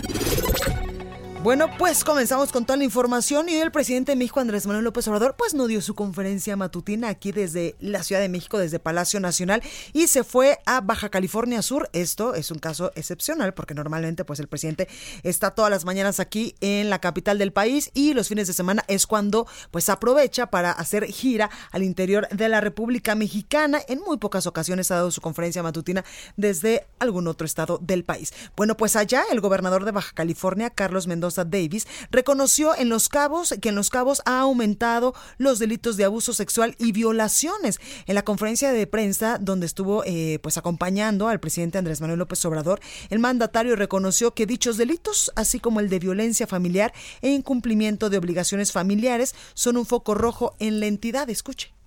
Bueno, 1.48 1.70
pues 1.78 2.04
comenzamos 2.04 2.52
con 2.52 2.66
toda 2.66 2.76
la 2.76 2.84
información 2.84 3.48
y 3.48 3.54
el 3.54 3.72
presidente 3.72 4.12
de 4.12 4.16
México, 4.16 4.38
Andrés 4.38 4.66
Manuel 4.66 4.84
López 4.84 5.08
Obrador, 5.08 5.34
pues 5.34 5.54
no 5.54 5.66
dio 5.66 5.80
su 5.80 5.94
conferencia 5.94 6.56
matutina 6.56 7.08
aquí 7.08 7.32
desde 7.32 7.74
la 7.80 8.02
Ciudad 8.02 8.20
de 8.20 8.28
México, 8.28 8.58
desde 8.58 8.78
Palacio 8.78 9.18
Nacional 9.18 9.62
y 9.94 10.08
se 10.08 10.24
fue 10.24 10.58
a 10.66 10.82
Baja 10.82 11.08
California 11.08 11.62
Sur. 11.62 11.88
Esto 11.94 12.34
es 12.34 12.50
un 12.50 12.58
caso 12.58 12.92
excepcional 12.96 13.54
porque 13.54 13.72
normalmente 13.72 14.26
pues 14.26 14.40
el 14.40 14.46
presidente 14.46 14.88
está 15.22 15.52
todas 15.52 15.70
las 15.70 15.86
mañanas 15.86 16.20
aquí 16.20 16.54
en 16.60 16.90
la 16.90 16.98
capital 16.98 17.38
del 17.38 17.50
país 17.50 17.92
y 17.94 18.12
los 18.12 18.28
fines 18.28 18.46
de 18.46 18.52
semana 18.52 18.84
es 18.86 19.06
cuando 19.06 19.46
pues 19.70 19.88
aprovecha 19.88 20.50
para 20.50 20.70
hacer 20.72 21.06
gira 21.06 21.48
al 21.72 21.82
interior 21.82 22.28
de 22.28 22.50
la 22.50 22.60
República 22.60 23.14
Mexicana. 23.14 23.80
En 23.88 24.00
muy 24.00 24.18
pocas 24.18 24.46
ocasiones 24.46 24.90
ha 24.90 24.96
dado 24.96 25.10
su 25.10 25.22
conferencia 25.22 25.62
matutina 25.62 26.04
desde 26.36 26.86
algún 26.98 27.26
otro 27.26 27.46
estado 27.46 27.78
del 27.78 28.04
país. 28.04 28.34
Bueno, 28.54 28.76
pues 28.76 28.96
allá 28.96 29.22
el 29.32 29.40
gobernador 29.40 29.86
de 29.86 29.92
Baja 29.92 30.12
California, 30.12 30.68
Carlos 30.68 31.06
Mendoza, 31.06 31.37
Davis, 31.44 31.86
reconoció 32.10 32.76
en 32.76 32.88
Los 32.88 33.08
Cabos 33.08 33.54
que 33.60 33.68
en 33.70 33.74
Los 33.74 33.90
Cabos 33.90 34.22
ha 34.24 34.40
aumentado 34.40 35.14
los 35.36 35.58
delitos 35.58 35.96
de 35.96 36.04
abuso 36.04 36.32
sexual 36.32 36.74
y 36.78 36.92
violaciones. 36.92 37.80
En 38.06 38.14
la 38.14 38.22
conferencia 38.22 38.72
de 38.72 38.86
prensa 38.86 39.38
donde 39.38 39.66
estuvo 39.66 40.02
eh, 40.04 40.38
pues 40.42 40.58
acompañando 40.58 41.28
al 41.28 41.40
presidente 41.40 41.78
Andrés 41.78 42.00
Manuel 42.00 42.18
López 42.18 42.44
Obrador, 42.44 42.80
el 43.10 43.18
mandatario 43.18 43.76
reconoció 43.76 44.34
que 44.34 44.46
dichos 44.46 44.76
delitos, 44.76 45.32
así 45.36 45.60
como 45.60 45.80
el 45.80 45.88
de 45.88 45.98
violencia 45.98 46.46
familiar 46.46 46.92
e 47.22 47.30
incumplimiento 47.30 48.10
de 48.10 48.18
obligaciones 48.18 48.72
familiares, 48.72 49.34
son 49.54 49.76
un 49.76 49.86
foco 49.86 50.14
rojo 50.14 50.54
en 50.58 50.80
la 50.80 50.86
entidad. 50.86 51.30
Escuche. 51.30 51.77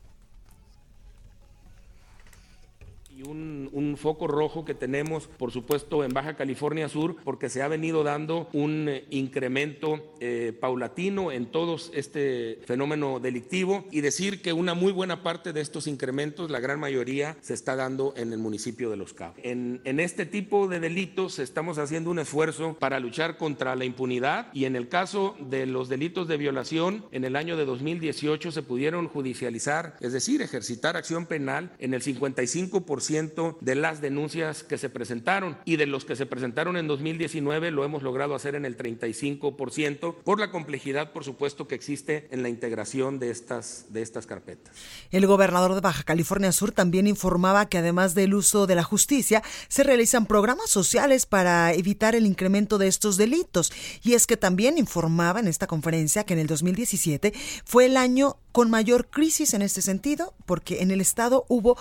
Un, 3.28 3.98
foco 3.98 4.28
rojo 4.28 4.64
que 4.66 4.74
tenemos, 4.74 5.28
por 5.38 5.52
supuesto, 5.52 6.04
en 6.04 6.14
Baja 6.14 6.36
California 6.36 6.88
Sur, 6.88 7.18
porque 7.24 7.50
se 7.50 7.62
ha 7.62 7.68
venido 7.68 8.04
dando 8.04 8.48
un 8.54 8.88
eh, 8.90 9.06
incremento 9.10 10.14
eh, 10.20 10.58
paulatino 10.60 11.32
en 11.32 11.48
todo 11.48 11.78
este 11.94 12.60
fenómeno 12.66 13.20
delictivo 13.20 13.86
y 13.92 14.02
decir 14.02 14.42
que 14.42 14.54
una 14.54 14.74
muy 14.74 14.92
buena 14.92 15.24
parte 15.24 15.54
de 15.54 15.62
estos 15.62 15.88
incrementos, 15.88 16.50
la 16.50 16.60
gran 16.60 16.80
mayoría, 16.80 17.38
se 17.42 17.54
está 17.54 17.76
dando 17.76 18.14
en 18.16 18.32
el 18.34 18.40
municipio 18.40 18.90
de 18.90 18.98
Los 18.98 19.14
Cabos. 19.14 19.38
En, 19.44 19.82
en 19.84 20.00
este 20.00 20.26
tipo 20.26 20.68
de 20.68 20.80
delitos 20.80 21.40
estamos 21.40 21.78
haciendo 21.78 22.10
un 22.10 22.20
esfuerzo 22.20 22.76
para 22.80 23.00
luchar 23.00 23.38
contra 23.38 23.76
la 23.76 23.86
impunidad 23.86 24.48
y 24.54 24.66
en 24.66 24.76
el 24.76 24.88
caso 24.88 25.36
de 25.40 25.66
los 25.66 25.90
delitos 25.90 26.28
de 26.28 26.38
violación, 26.38 27.06
en 27.12 27.26
el 27.26 27.36
año 27.36 27.58
de 27.58 27.66
2018 27.66 28.52
se 28.52 28.64
pudieron 28.64 29.08
judicializar, 29.08 29.98
es 30.00 30.14
decir, 30.14 30.42
ejercitar 30.42 30.98
acción 30.98 31.26
penal 31.26 31.72
en 31.80 31.94
el 31.94 32.02
55% 32.02 33.11
de 33.12 33.76
las 33.76 34.00
denuncias 34.00 34.64
que 34.64 34.78
se 34.78 34.90
presentaron 34.90 35.58
y 35.66 35.76
de 35.76 35.86
los 35.86 36.06
que 36.06 36.16
se 36.16 36.26
presentaron 36.26 36.78
en 36.78 36.88
2019 36.88 37.72
lo 37.72 37.84
hemos 37.84 38.04
logrado 38.04 38.36
hacer 38.36 38.56
en 38.56 38.64
el 38.64 38.78
35% 38.78 40.16
por 40.24 40.40
la 40.40 40.50
complejidad, 40.50 41.12
por 41.12 41.26
supuesto, 41.26 41.68
que 41.68 41.76
existe 41.76 42.30
en 42.32 42.42
la 42.42 42.50
integración 42.50 43.20
de 43.20 43.30
estas, 43.30 43.88
de 43.90 44.02
estas 44.02 44.26
carpetas. 44.26 44.74
El 45.12 45.28
gobernador 45.28 45.76
de 45.76 45.82
Baja 45.82 46.04
California 46.04 46.54
Sur 46.54 46.72
también 46.72 47.06
informaba 47.06 47.68
que 47.68 47.80
además 47.80 48.16
del 48.16 48.34
uso 48.34 48.66
de 48.66 48.76
la 48.76 48.84
justicia, 48.84 49.44
se 49.68 49.84
realizan 49.84 50.26
programas 50.26 50.70
sociales 50.70 51.26
para 51.26 51.74
evitar 51.74 52.16
el 52.16 52.26
incremento 52.26 52.78
de 52.78 52.88
estos 52.88 53.18
delitos. 53.18 53.74
Y 54.04 54.14
es 54.14 54.26
que 54.26 54.38
también 54.38 54.78
informaba 54.78 55.42
en 55.42 55.48
esta 55.48 55.68
conferencia 55.68 56.24
que 56.24 56.34
en 56.34 56.40
el 56.40 56.48
2017 56.48 57.34
fue 57.66 57.88
el 57.88 57.98
año 57.98 58.38
con 58.52 58.70
mayor 58.70 59.08
crisis 59.08 59.54
en 59.54 59.62
este 59.62 59.82
sentido, 59.82 60.34
porque 60.46 60.82
en 60.82 60.92
el 60.92 61.02
estado 61.02 61.46
hubo 61.48 61.78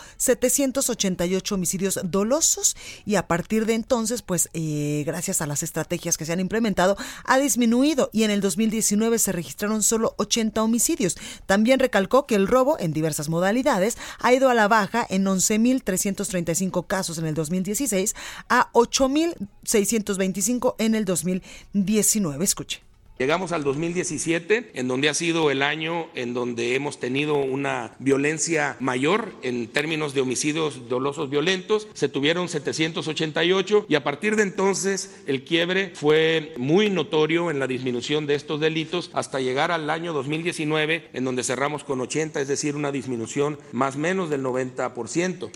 788 1.20 1.54
homicidios 1.54 2.00
dolosos 2.04 2.76
y 3.04 3.16
a 3.16 3.26
partir 3.26 3.66
de 3.66 3.74
entonces, 3.74 4.22
pues 4.22 4.48
eh, 4.54 5.02
gracias 5.06 5.40
a 5.40 5.46
las 5.46 5.62
estrategias 5.62 6.16
que 6.16 6.24
se 6.24 6.32
han 6.32 6.40
implementado, 6.40 6.96
ha 7.24 7.38
disminuido 7.38 8.10
y 8.12 8.24
en 8.24 8.30
el 8.30 8.40
2019 8.40 9.18
se 9.18 9.32
registraron 9.32 9.82
solo 9.82 10.14
80 10.18 10.62
homicidios. 10.62 11.16
También 11.46 11.78
recalcó 11.78 12.26
que 12.26 12.34
el 12.34 12.46
robo 12.46 12.78
en 12.78 12.92
diversas 12.92 13.28
modalidades 13.28 13.98
ha 14.20 14.32
ido 14.32 14.48
a 14.48 14.54
la 14.54 14.68
baja 14.68 15.06
en 15.08 15.24
11.335 15.24 16.86
casos 16.86 17.18
en 17.18 17.26
el 17.26 17.34
2016 17.34 18.14
a 18.48 18.70
8.625 18.72 20.74
en 20.78 20.94
el 20.94 21.04
2019. 21.04 22.44
Escuche. 22.44 22.89
Llegamos 23.20 23.52
al 23.52 23.64
2017, 23.64 24.70
en 24.72 24.88
donde 24.88 25.10
ha 25.10 25.14
sido 25.14 25.50
el 25.50 25.60
año 25.60 26.06
en 26.14 26.32
donde 26.32 26.74
hemos 26.74 26.98
tenido 26.98 27.34
una 27.36 27.94
violencia 27.98 28.78
mayor 28.80 29.34
en 29.42 29.68
términos 29.68 30.14
de 30.14 30.22
homicidios 30.22 30.88
dolosos 30.88 31.28
violentos. 31.28 31.86
Se 31.92 32.08
tuvieron 32.08 32.48
788 32.48 33.84
y 33.90 33.94
a 33.94 34.02
partir 34.02 34.36
de 34.36 34.44
entonces 34.44 35.20
el 35.26 35.44
quiebre 35.44 35.92
fue 35.94 36.54
muy 36.56 36.88
notorio 36.88 37.50
en 37.50 37.58
la 37.58 37.66
disminución 37.66 38.26
de 38.26 38.36
estos 38.36 38.58
delitos 38.58 39.10
hasta 39.12 39.38
llegar 39.38 39.70
al 39.70 39.90
año 39.90 40.14
2019, 40.14 41.10
en 41.12 41.24
donde 41.26 41.44
cerramos 41.44 41.84
con 41.84 42.00
80, 42.00 42.40
es 42.40 42.48
decir, 42.48 42.74
una 42.74 42.90
disminución 42.90 43.58
más 43.72 43.96
o 43.96 43.98
menos 43.98 44.30
del 44.30 44.42
90%. 44.42 45.50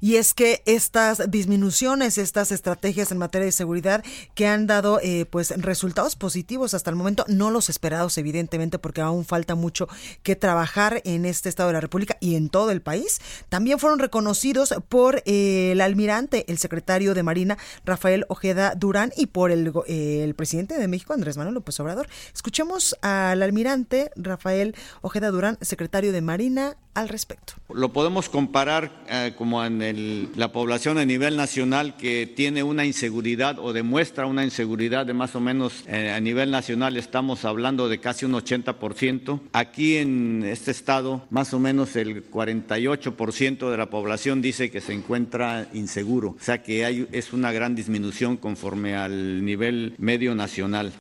Y 0.00 0.16
es 0.16 0.34
que 0.34 0.62
estas 0.66 1.30
disminuciones, 1.30 2.18
estas 2.18 2.52
estrategias 2.52 3.12
en 3.12 3.18
materia 3.18 3.46
de 3.46 3.52
seguridad 3.52 4.04
que 4.34 4.46
han 4.46 4.66
dado 4.66 5.00
eh, 5.02 5.26
pues 5.30 5.50
resultados 5.56 6.16
positivos 6.16 6.74
hasta 6.74 6.90
el 6.90 6.96
momento, 6.96 7.24
no 7.28 7.50
los 7.50 7.68
esperados 7.68 8.18
evidentemente 8.18 8.78
porque 8.78 9.00
aún 9.00 9.24
falta 9.24 9.54
mucho 9.54 9.88
que 10.22 10.36
trabajar 10.36 11.02
en 11.04 11.24
este 11.24 11.48
estado 11.48 11.68
de 11.68 11.74
la 11.74 11.80
República 11.80 12.16
y 12.20 12.34
en 12.34 12.48
todo 12.48 12.70
el 12.70 12.80
país, 12.80 13.20
también 13.48 13.78
fueron 13.78 13.98
reconocidos 13.98 14.74
por 14.88 15.22
eh, 15.26 15.70
el 15.72 15.80
almirante, 15.80 16.44
el 16.48 16.58
secretario 16.58 17.14
de 17.14 17.22
Marina, 17.22 17.58
Rafael 17.84 18.24
Ojeda 18.28 18.74
Durán, 18.74 19.12
y 19.16 19.26
por 19.26 19.50
el, 19.50 19.72
eh, 19.86 20.22
el 20.24 20.34
presidente 20.34 20.78
de 20.78 20.88
México, 20.88 21.12
Andrés 21.12 21.36
Manuel 21.36 21.54
López 21.54 21.78
Obrador. 21.80 22.08
Escuchemos 22.34 22.96
al 23.02 23.42
almirante 23.42 24.10
Rafael 24.16 24.74
Ojeda 25.02 25.30
Durán, 25.30 25.58
secretario 25.60 26.12
de 26.12 26.20
Marina, 26.20 26.76
al 26.94 27.08
respecto. 27.08 27.54
Lo 27.72 27.92
podemos 27.92 28.28
comparar 28.28 28.90
eh, 29.08 29.32
en 29.66 30.30
la 30.36 30.52
población 30.52 30.98
a 30.98 31.04
nivel 31.04 31.36
nacional 31.36 31.96
que 31.96 32.26
tiene 32.26 32.62
una 32.62 32.84
inseguridad 32.84 33.58
o 33.58 33.72
demuestra 33.72 34.26
una 34.26 34.44
inseguridad 34.44 35.06
de 35.06 35.14
más 35.14 35.34
o 35.34 35.40
menos 35.40 35.84
eh, 35.86 36.10
a 36.10 36.20
nivel 36.20 36.50
nacional 36.50 36.96
estamos 36.96 37.44
hablando 37.44 37.88
de 37.88 37.98
casi 37.98 38.24
un 38.24 38.32
80%. 38.32 39.40
Aquí 39.52 39.96
en 39.96 40.44
este 40.44 40.70
estado 40.70 41.26
más 41.30 41.54
o 41.54 41.58
menos 41.58 41.96
el 41.96 42.30
48% 42.30 43.70
de 43.70 43.76
la 43.76 43.90
población 43.90 44.42
dice 44.42 44.70
que 44.70 44.80
se 44.80 44.92
encuentra 44.92 45.68
inseguro, 45.72 46.30
o 46.30 46.42
sea 46.42 46.62
que 46.62 46.84
hay, 46.84 47.08
es 47.12 47.32
una 47.32 47.52
gran 47.52 47.74
disminución 47.74 48.36
conforme 48.36 48.94
al 48.94 49.44
nivel 49.44 49.94
medio 49.98 50.34
nacional. 50.34 50.92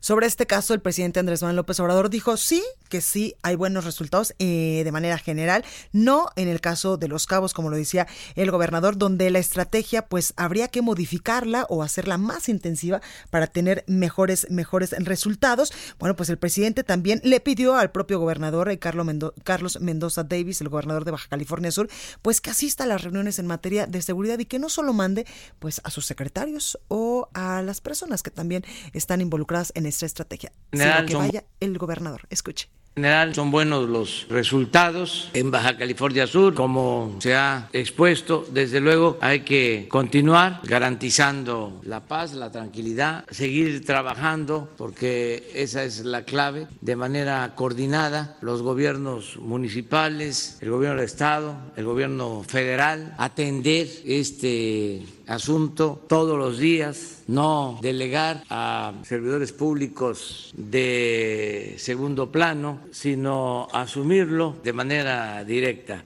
Sobre 0.00 0.26
este 0.26 0.46
caso, 0.46 0.74
el 0.74 0.80
presidente 0.80 1.20
Andrés 1.20 1.42
Manuel 1.42 1.56
López 1.56 1.80
Obrador 1.80 2.10
dijo 2.10 2.36
sí, 2.36 2.62
que 2.88 3.00
sí 3.00 3.34
hay 3.42 3.56
buenos 3.56 3.84
resultados 3.84 4.34
eh, 4.38 4.82
de 4.84 4.92
manera 4.92 5.18
general, 5.18 5.64
no 5.92 6.28
en 6.36 6.48
el 6.48 6.60
caso 6.60 6.96
de 6.96 7.08
los 7.08 7.26
cabos, 7.26 7.52
como 7.52 7.70
lo 7.70 7.76
decía 7.76 8.06
el 8.34 8.50
gobernador, 8.50 8.96
donde 8.96 9.30
la 9.30 9.38
estrategia 9.38 10.06
pues 10.06 10.34
habría 10.36 10.68
que 10.68 10.82
modificarla 10.82 11.66
o 11.68 11.82
hacerla 11.82 12.18
más 12.18 12.48
intensiva 12.48 13.00
para 13.30 13.46
tener 13.46 13.84
mejores, 13.86 14.46
mejores 14.50 14.92
resultados. 14.98 15.72
Bueno, 15.98 16.16
pues 16.16 16.30
el 16.30 16.38
presidente 16.38 16.84
también 16.84 17.20
le 17.24 17.40
pidió 17.40 17.76
al 17.76 17.90
propio 17.90 18.18
gobernador 18.18 18.68
eh, 18.68 18.78
Carlos 18.78 19.80
Mendoza 19.80 20.24
Davis, 20.24 20.60
el 20.60 20.68
gobernador 20.68 21.04
de 21.04 21.10
Baja 21.10 21.28
California 21.28 21.70
Sur, 21.70 21.88
pues 22.22 22.40
que 22.40 22.50
asista 22.50 22.84
a 22.84 22.86
las 22.86 23.02
reuniones 23.02 23.38
en 23.38 23.46
materia 23.46 23.86
de 23.86 24.02
seguridad 24.02 24.38
y 24.38 24.44
que 24.46 24.58
no 24.58 24.68
solo 24.68 24.92
mande 24.92 25.26
pues 25.58 25.80
a 25.84 25.90
sus 25.90 26.06
secretarios 26.06 26.78
o 26.88 27.28
a 27.34 27.62
las 27.62 27.80
personas 27.80 28.22
que 28.22 28.30
también 28.30 28.64
están 28.92 29.20
involucradas 29.20 29.72
en 29.76 29.86
esta 29.86 30.06
estrategia, 30.06 30.50
sino 30.72 31.06
que 31.06 31.14
vaya 31.14 31.44
el 31.60 31.78
gobernador. 31.78 32.22
Escuche 32.30 32.68
general 32.96 33.34
son 33.34 33.50
buenos 33.50 33.86
los 33.90 34.26
resultados 34.30 35.28
en 35.34 35.50
Baja 35.50 35.76
California 35.76 36.26
Sur, 36.26 36.54
como 36.54 37.16
se 37.18 37.34
ha 37.34 37.68
expuesto. 37.74 38.46
Desde 38.50 38.80
luego 38.80 39.18
hay 39.20 39.40
que 39.40 39.86
continuar 39.90 40.60
garantizando 40.64 41.82
la 41.84 42.00
paz, 42.00 42.32
la 42.32 42.50
tranquilidad, 42.50 43.26
seguir 43.30 43.84
trabajando 43.84 44.70
porque 44.78 45.50
esa 45.54 45.84
es 45.84 46.06
la 46.06 46.22
clave 46.22 46.68
de 46.80 46.96
manera 46.96 47.52
coordinada 47.54 48.38
los 48.40 48.62
gobiernos 48.62 49.36
municipales, 49.36 50.56
el 50.62 50.70
gobierno 50.70 50.96
del 50.96 51.04
estado, 51.04 51.54
el 51.76 51.84
gobierno 51.84 52.44
federal, 52.48 53.14
atender 53.18 53.88
este 54.06 55.04
asunto 55.26 56.04
todos 56.08 56.38
los 56.38 56.58
días, 56.58 57.22
no 57.26 57.78
delegar 57.82 58.44
a 58.48 58.94
servidores 59.04 59.52
públicos 59.52 60.52
de 60.56 61.74
segundo 61.78 62.30
plano, 62.30 62.80
sino 62.92 63.68
asumirlo 63.72 64.56
de 64.62 64.72
manera 64.72 65.44
directa. 65.44 66.04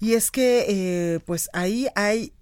Y 0.00 0.14
es 0.14 0.30
que, 0.30 0.66
eh, 0.68 1.20
pues 1.24 1.48
ahí 1.52 1.86
hay 1.94 2.32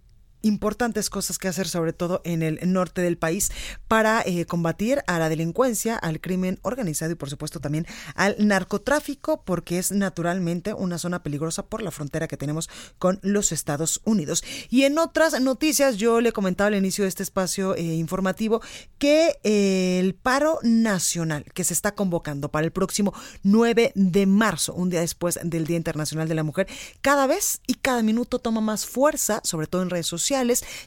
importantes 0.43 1.11
cosas 1.11 1.39
que 1.39 1.49
hacer, 1.49 1.69
sobre 1.69 1.93
todo 1.93 2.21
en 2.25 2.43
el 2.43 2.59
norte 2.73 3.01
del 3.01 3.19
país, 3.19 3.51
para 3.89 4.23
eh, 4.23 4.45
combatir 4.47 5.03
a 5.07 5.19
la 5.19 5.29
delincuencia, 5.29 5.97
al 5.97 6.21
crimen 6.21 6.59
organizado 6.63 7.13
y 7.13 7.15
por 7.15 7.31
supuesto 7.31 7.61
también 7.61 7.87
al 8.15 8.37
narcotráfico, 8.39 9.43
porque 9.45 9.79
es 9.79 9.93
naturalmente 9.93 10.75
una 10.75 10.99
zona 10.99 11.23
peligrosa 11.23 11.65
por 11.67 11.83
la 11.83 11.91
frontera 11.91 12.29
que 12.29 12.37
tenemos 12.37 12.69
con 12.99 13.19
los 13.23 13.53
Estados 13.53 14.01
Unidos. 14.05 14.45
Y 14.69 14.83
en 14.83 14.99
otras 14.99 15.41
noticias, 15.41 15.97
yo 15.97 16.21
le 16.21 16.33
comentaba 16.33 16.69
al 16.69 16.75
inicio 16.75 17.05
de 17.05 17.09
este 17.09 17.23
espacio 17.23 17.75
eh, 17.77 17.83
informativo 17.83 18.61
que 18.99 19.39
eh, 19.45 19.99
el 20.01 20.15
paro 20.15 20.59
nacional 20.63 21.45
que 21.55 21.65
se 21.65 21.75
está 21.75 21.95
convocando 21.95 22.51
para 22.51 22.65
el 22.65 22.73
próximo 22.73 23.15
9 23.43 23.93
de 23.95 24.27
marzo, 24.27 24.75
un 24.75 24.91
día 24.91 25.01
después 25.01 25.39
del 25.43 25.67
Día 25.67 25.77
Internacional 25.77 26.29
de 26.29 26.35
la 26.35 26.43
Mujer, 26.43 26.67
cada 27.01 27.27
vez 27.27 27.61
y 27.67 27.75
cada 27.75 28.03
minuto 28.03 28.39
toma 28.39 28.61
más 28.61 28.87
fuerza, 28.87 29.41
sobre 29.45 29.67
todo 29.67 29.83
en 29.83 29.91
redes 29.91 30.07
sociales, 30.07 30.32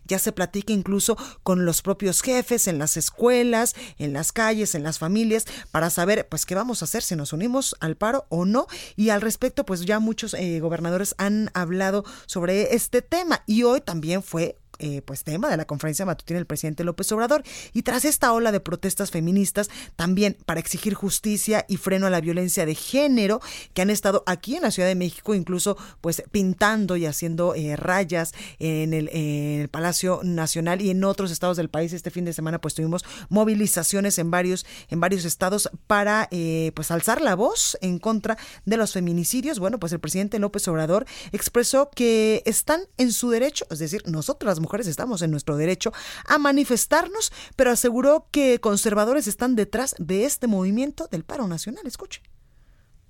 ya 0.05 0.19
se 0.19 0.31
platica 0.31 0.73
incluso 0.73 1.17
con 1.43 1.65
los 1.65 1.81
propios 1.81 2.21
jefes 2.21 2.67
en 2.67 2.79
las 2.79 2.97
escuelas, 2.97 3.75
en 3.97 4.13
las 4.13 4.31
calles, 4.31 4.75
en 4.75 4.83
las 4.83 4.99
familias, 4.99 5.45
para 5.71 5.89
saber 5.89 6.27
pues 6.29 6.45
qué 6.45 6.55
vamos 6.55 6.81
a 6.81 6.85
hacer, 6.85 7.03
si 7.03 7.15
nos 7.15 7.33
unimos 7.33 7.75
al 7.79 7.95
paro 7.95 8.25
o 8.29 8.45
no. 8.45 8.67
Y 8.95 9.09
al 9.09 9.21
respecto, 9.21 9.65
pues 9.65 9.81
ya 9.85 9.99
muchos 9.99 10.33
eh, 10.33 10.59
gobernadores 10.59 11.15
han 11.17 11.51
hablado 11.53 12.05
sobre 12.25 12.75
este 12.75 13.01
tema 13.01 13.43
y 13.45 13.63
hoy 13.63 13.81
también 13.81 14.23
fue 14.23 14.57
eh, 14.79 15.01
pues 15.01 15.23
tema 15.23 15.49
de 15.49 15.57
la 15.57 15.65
conferencia 15.65 16.05
matutina 16.05 16.39
del 16.39 16.45
presidente 16.45 16.83
López 16.83 17.11
Obrador. 17.11 17.43
Y 17.73 17.83
tras 17.83 18.05
esta 18.05 18.33
ola 18.33 18.51
de 18.51 18.59
protestas 18.59 19.11
feministas, 19.11 19.69
también 19.95 20.37
para 20.45 20.59
exigir 20.59 20.93
justicia 20.93 21.65
y 21.67 21.77
freno 21.77 22.07
a 22.07 22.09
la 22.09 22.21
violencia 22.21 22.65
de 22.65 22.75
género, 22.75 23.41
que 23.73 23.81
han 23.81 23.89
estado 23.89 24.23
aquí 24.25 24.55
en 24.55 24.63
la 24.63 24.71
Ciudad 24.71 24.89
de 24.89 24.95
México, 24.95 25.35
incluso 25.35 25.77
pues 26.01 26.23
pintando 26.31 26.97
y 26.97 27.05
haciendo 27.05 27.55
eh, 27.55 27.75
rayas 27.75 28.33
en 28.59 28.93
el, 28.93 29.69
Palacio 29.69 30.21
Nacional 30.23 30.81
y 30.81 30.89
en 30.89 31.03
otros 31.03 31.31
estados 31.31 31.57
del 31.57 31.69
país. 31.69 31.93
Este 31.93 32.11
fin 32.11 32.25
de 32.25 32.33
semana 32.33 32.59
pues 32.59 32.73
tuvimos 32.73 33.03
movilizaciones 33.29 34.17
en 34.19 34.31
varios, 34.31 34.65
en 34.89 34.99
varios 34.99 35.25
estados 35.25 35.69
para 35.87 36.27
eh, 36.31 36.71
pues 36.75 36.91
alzar 36.91 37.21
la 37.21 37.35
voz 37.35 37.77
en 37.81 37.99
contra 37.99 38.37
de 38.65 38.77
los 38.77 38.93
feminicidios. 38.93 39.59
Bueno, 39.59 39.79
pues 39.79 39.93
el 39.93 39.99
presidente 39.99 40.39
López 40.39 40.67
Obrador 40.67 41.05
expresó 41.31 41.89
que 41.89 42.43
están 42.45 42.81
en 42.97 43.11
su 43.11 43.29
derecho, 43.29 43.65
es 43.69 43.79
decir, 43.79 44.03
nosotros 44.05 44.47
las 44.47 44.59
mujeres 44.65 44.87
estamos 44.87 45.21
en 45.21 45.29
nuestro 45.29 45.57
derecho 45.57 45.93
a 46.25 46.39
manifestarnos, 46.39 47.31
pero 47.55 47.69
aseguró 47.69 48.25
que 48.31 48.59
conservadores 48.59 49.27
están 49.27 49.55
detrás 49.55 49.93
de 49.99 50.25
este 50.25 50.47
movimiento 50.47 51.07
del 51.11 51.23
paro 51.23 51.47
nacional. 51.47 51.85
Escuche. 51.85 52.23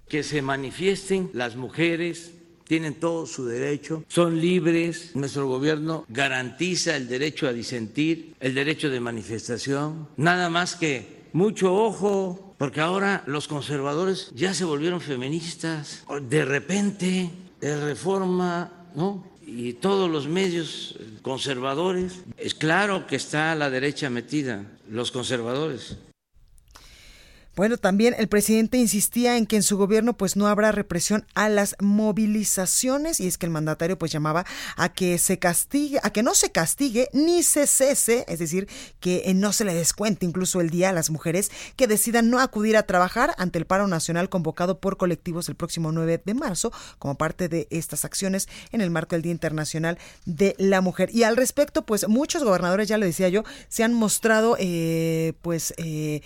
Que 0.09 0.21
se 0.21 0.41
manifiesten 0.41 1.29
las 1.31 1.55
mujeres 1.55 2.31
tienen 2.65 2.95
todo 2.95 3.25
su 3.25 3.45
derecho, 3.45 4.03
son 4.07 4.41
libres, 4.41 5.15
nuestro 5.15 5.47
gobierno 5.47 6.03
garantiza 6.09 6.97
el 6.97 7.07
derecho 7.07 7.47
a 7.47 7.53
disentir, 7.53 8.35
el 8.39 8.55
derecho 8.55 8.89
de 8.89 8.99
manifestación, 8.99 10.09
nada 10.17 10.49
más 10.49 10.75
que 10.75 11.25
mucho 11.31 11.73
ojo, 11.75 12.55
porque 12.57 12.81
ahora 12.81 13.23
los 13.27 13.47
conservadores 13.47 14.31
ya 14.35 14.53
se 14.53 14.65
volvieron 14.65 14.99
feministas, 14.99 16.03
de 16.29 16.43
repente, 16.43 17.29
de 17.61 17.85
reforma, 17.85 18.71
¿no? 18.95 19.34
Y 19.55 19.73
todos 19.73 20.11
los 20.11 20.27
medios 20.27 20.95
conservadores, 21.21 22.23
es 22.37 22.53
claro 22.53 23.07
que 23.07 23.15
está 23.15 23.55
la 23.55 23.69
derecha 23.69 24.09
metida, 24.09 24.65
los 24.89 25.11
conservadores. 25.11 25.97
Bueno, 27.55 27.77
también 27.77 28.15
el 28.17 28.27
presidente 28.27 28.77
insistía 28.77 29.37
en 29.37 29.45
que 29.45 29.55
en 29.55 29.63
su 29.63 29.77
gobierno 29.77 30.17
pues 30.17 30.35
no 30.35 30.47
habrá 30.47 30.73
represión 30.73 31.25
a 31.35 31.47
las 31.47 31.77
movilizaciones 31.79 33.21
y 33.21 33.27
es 33.27 33.37
que 33.37 33.45
el 33.45 33.51
mandatario 33.51 33.97
pues 33.97 34.11
llamaba 34.11 34.45
a 34.75 34.89
que 34.89 35.17
se 35.17 35.39
castigue, 35.39 35.99
a 36.03 36.09
que 36.09 36.21
no 36.21 36.35
se 36.35 36.51
castigue 36.51 37.07
ni 37.13 37.43
se 37.43 37.65
cese, 37.65 38.25
es 38.27 38.39
decir, 38.39 38.67
que 38.99 39.23
eh, 39.25 39.33
no 39.33 39.53
se 39.53 39.63
le 39.63 39.73
descuente 39.73 40.25
incluso 40.25 40.59
el 40.59 40.69
día 40.69 40.89
a 40.89 40.93
las 40.93 41.09
mujeres 41.09 41.49
que 41.77 41.87
decidan 41.87 42.29
no 42.29 42.41
acudir 42.41 42.75
a 42.75 42.83
trabajar 42.83 43.33
ante 43.37 43.57
el 43.57 43.65
paro 43.65 43.87
nacional 43.87 44.27
convocado 44.27 44.79
por 44.79 44.97
colectivos 44.97 45.47
el 45.47 45.55
próximo 45.55 45.93
9 45.93 46.21
de 46.25 46.33
marzo 46.33 46.73
como 46.99 47.15
parte 47.15 47.47
de 47.47 47.67
estas 47.69 48.03
acciones 48.03 48.49
en 48.73 48.81
el 48.81 48.89
marco 48.89 49.15
del 49.15 49.21
Día 49.21 49.31
Internacional 49.31 49.97
de 50.25 50.55
la 50.57 50.81
Mujer. 50.81 51.09
Y 51.13 51.23
al 51.23 51.37
respecto, 51.37 51.85
pues 51.85 52.05
muchos 52.09 52.43
gobernadores, 52.43 52.89
ya 52.89 52.97
lo 52.97 53.05
decía 53.05 53.29
yo, 53.29 53.43
se 53.69 53.83
han 53.85 53.93
mostrado 53.93 54.57
eh, 54.59 55.33
pues 55.41 55.73
eh, 55.77 56.21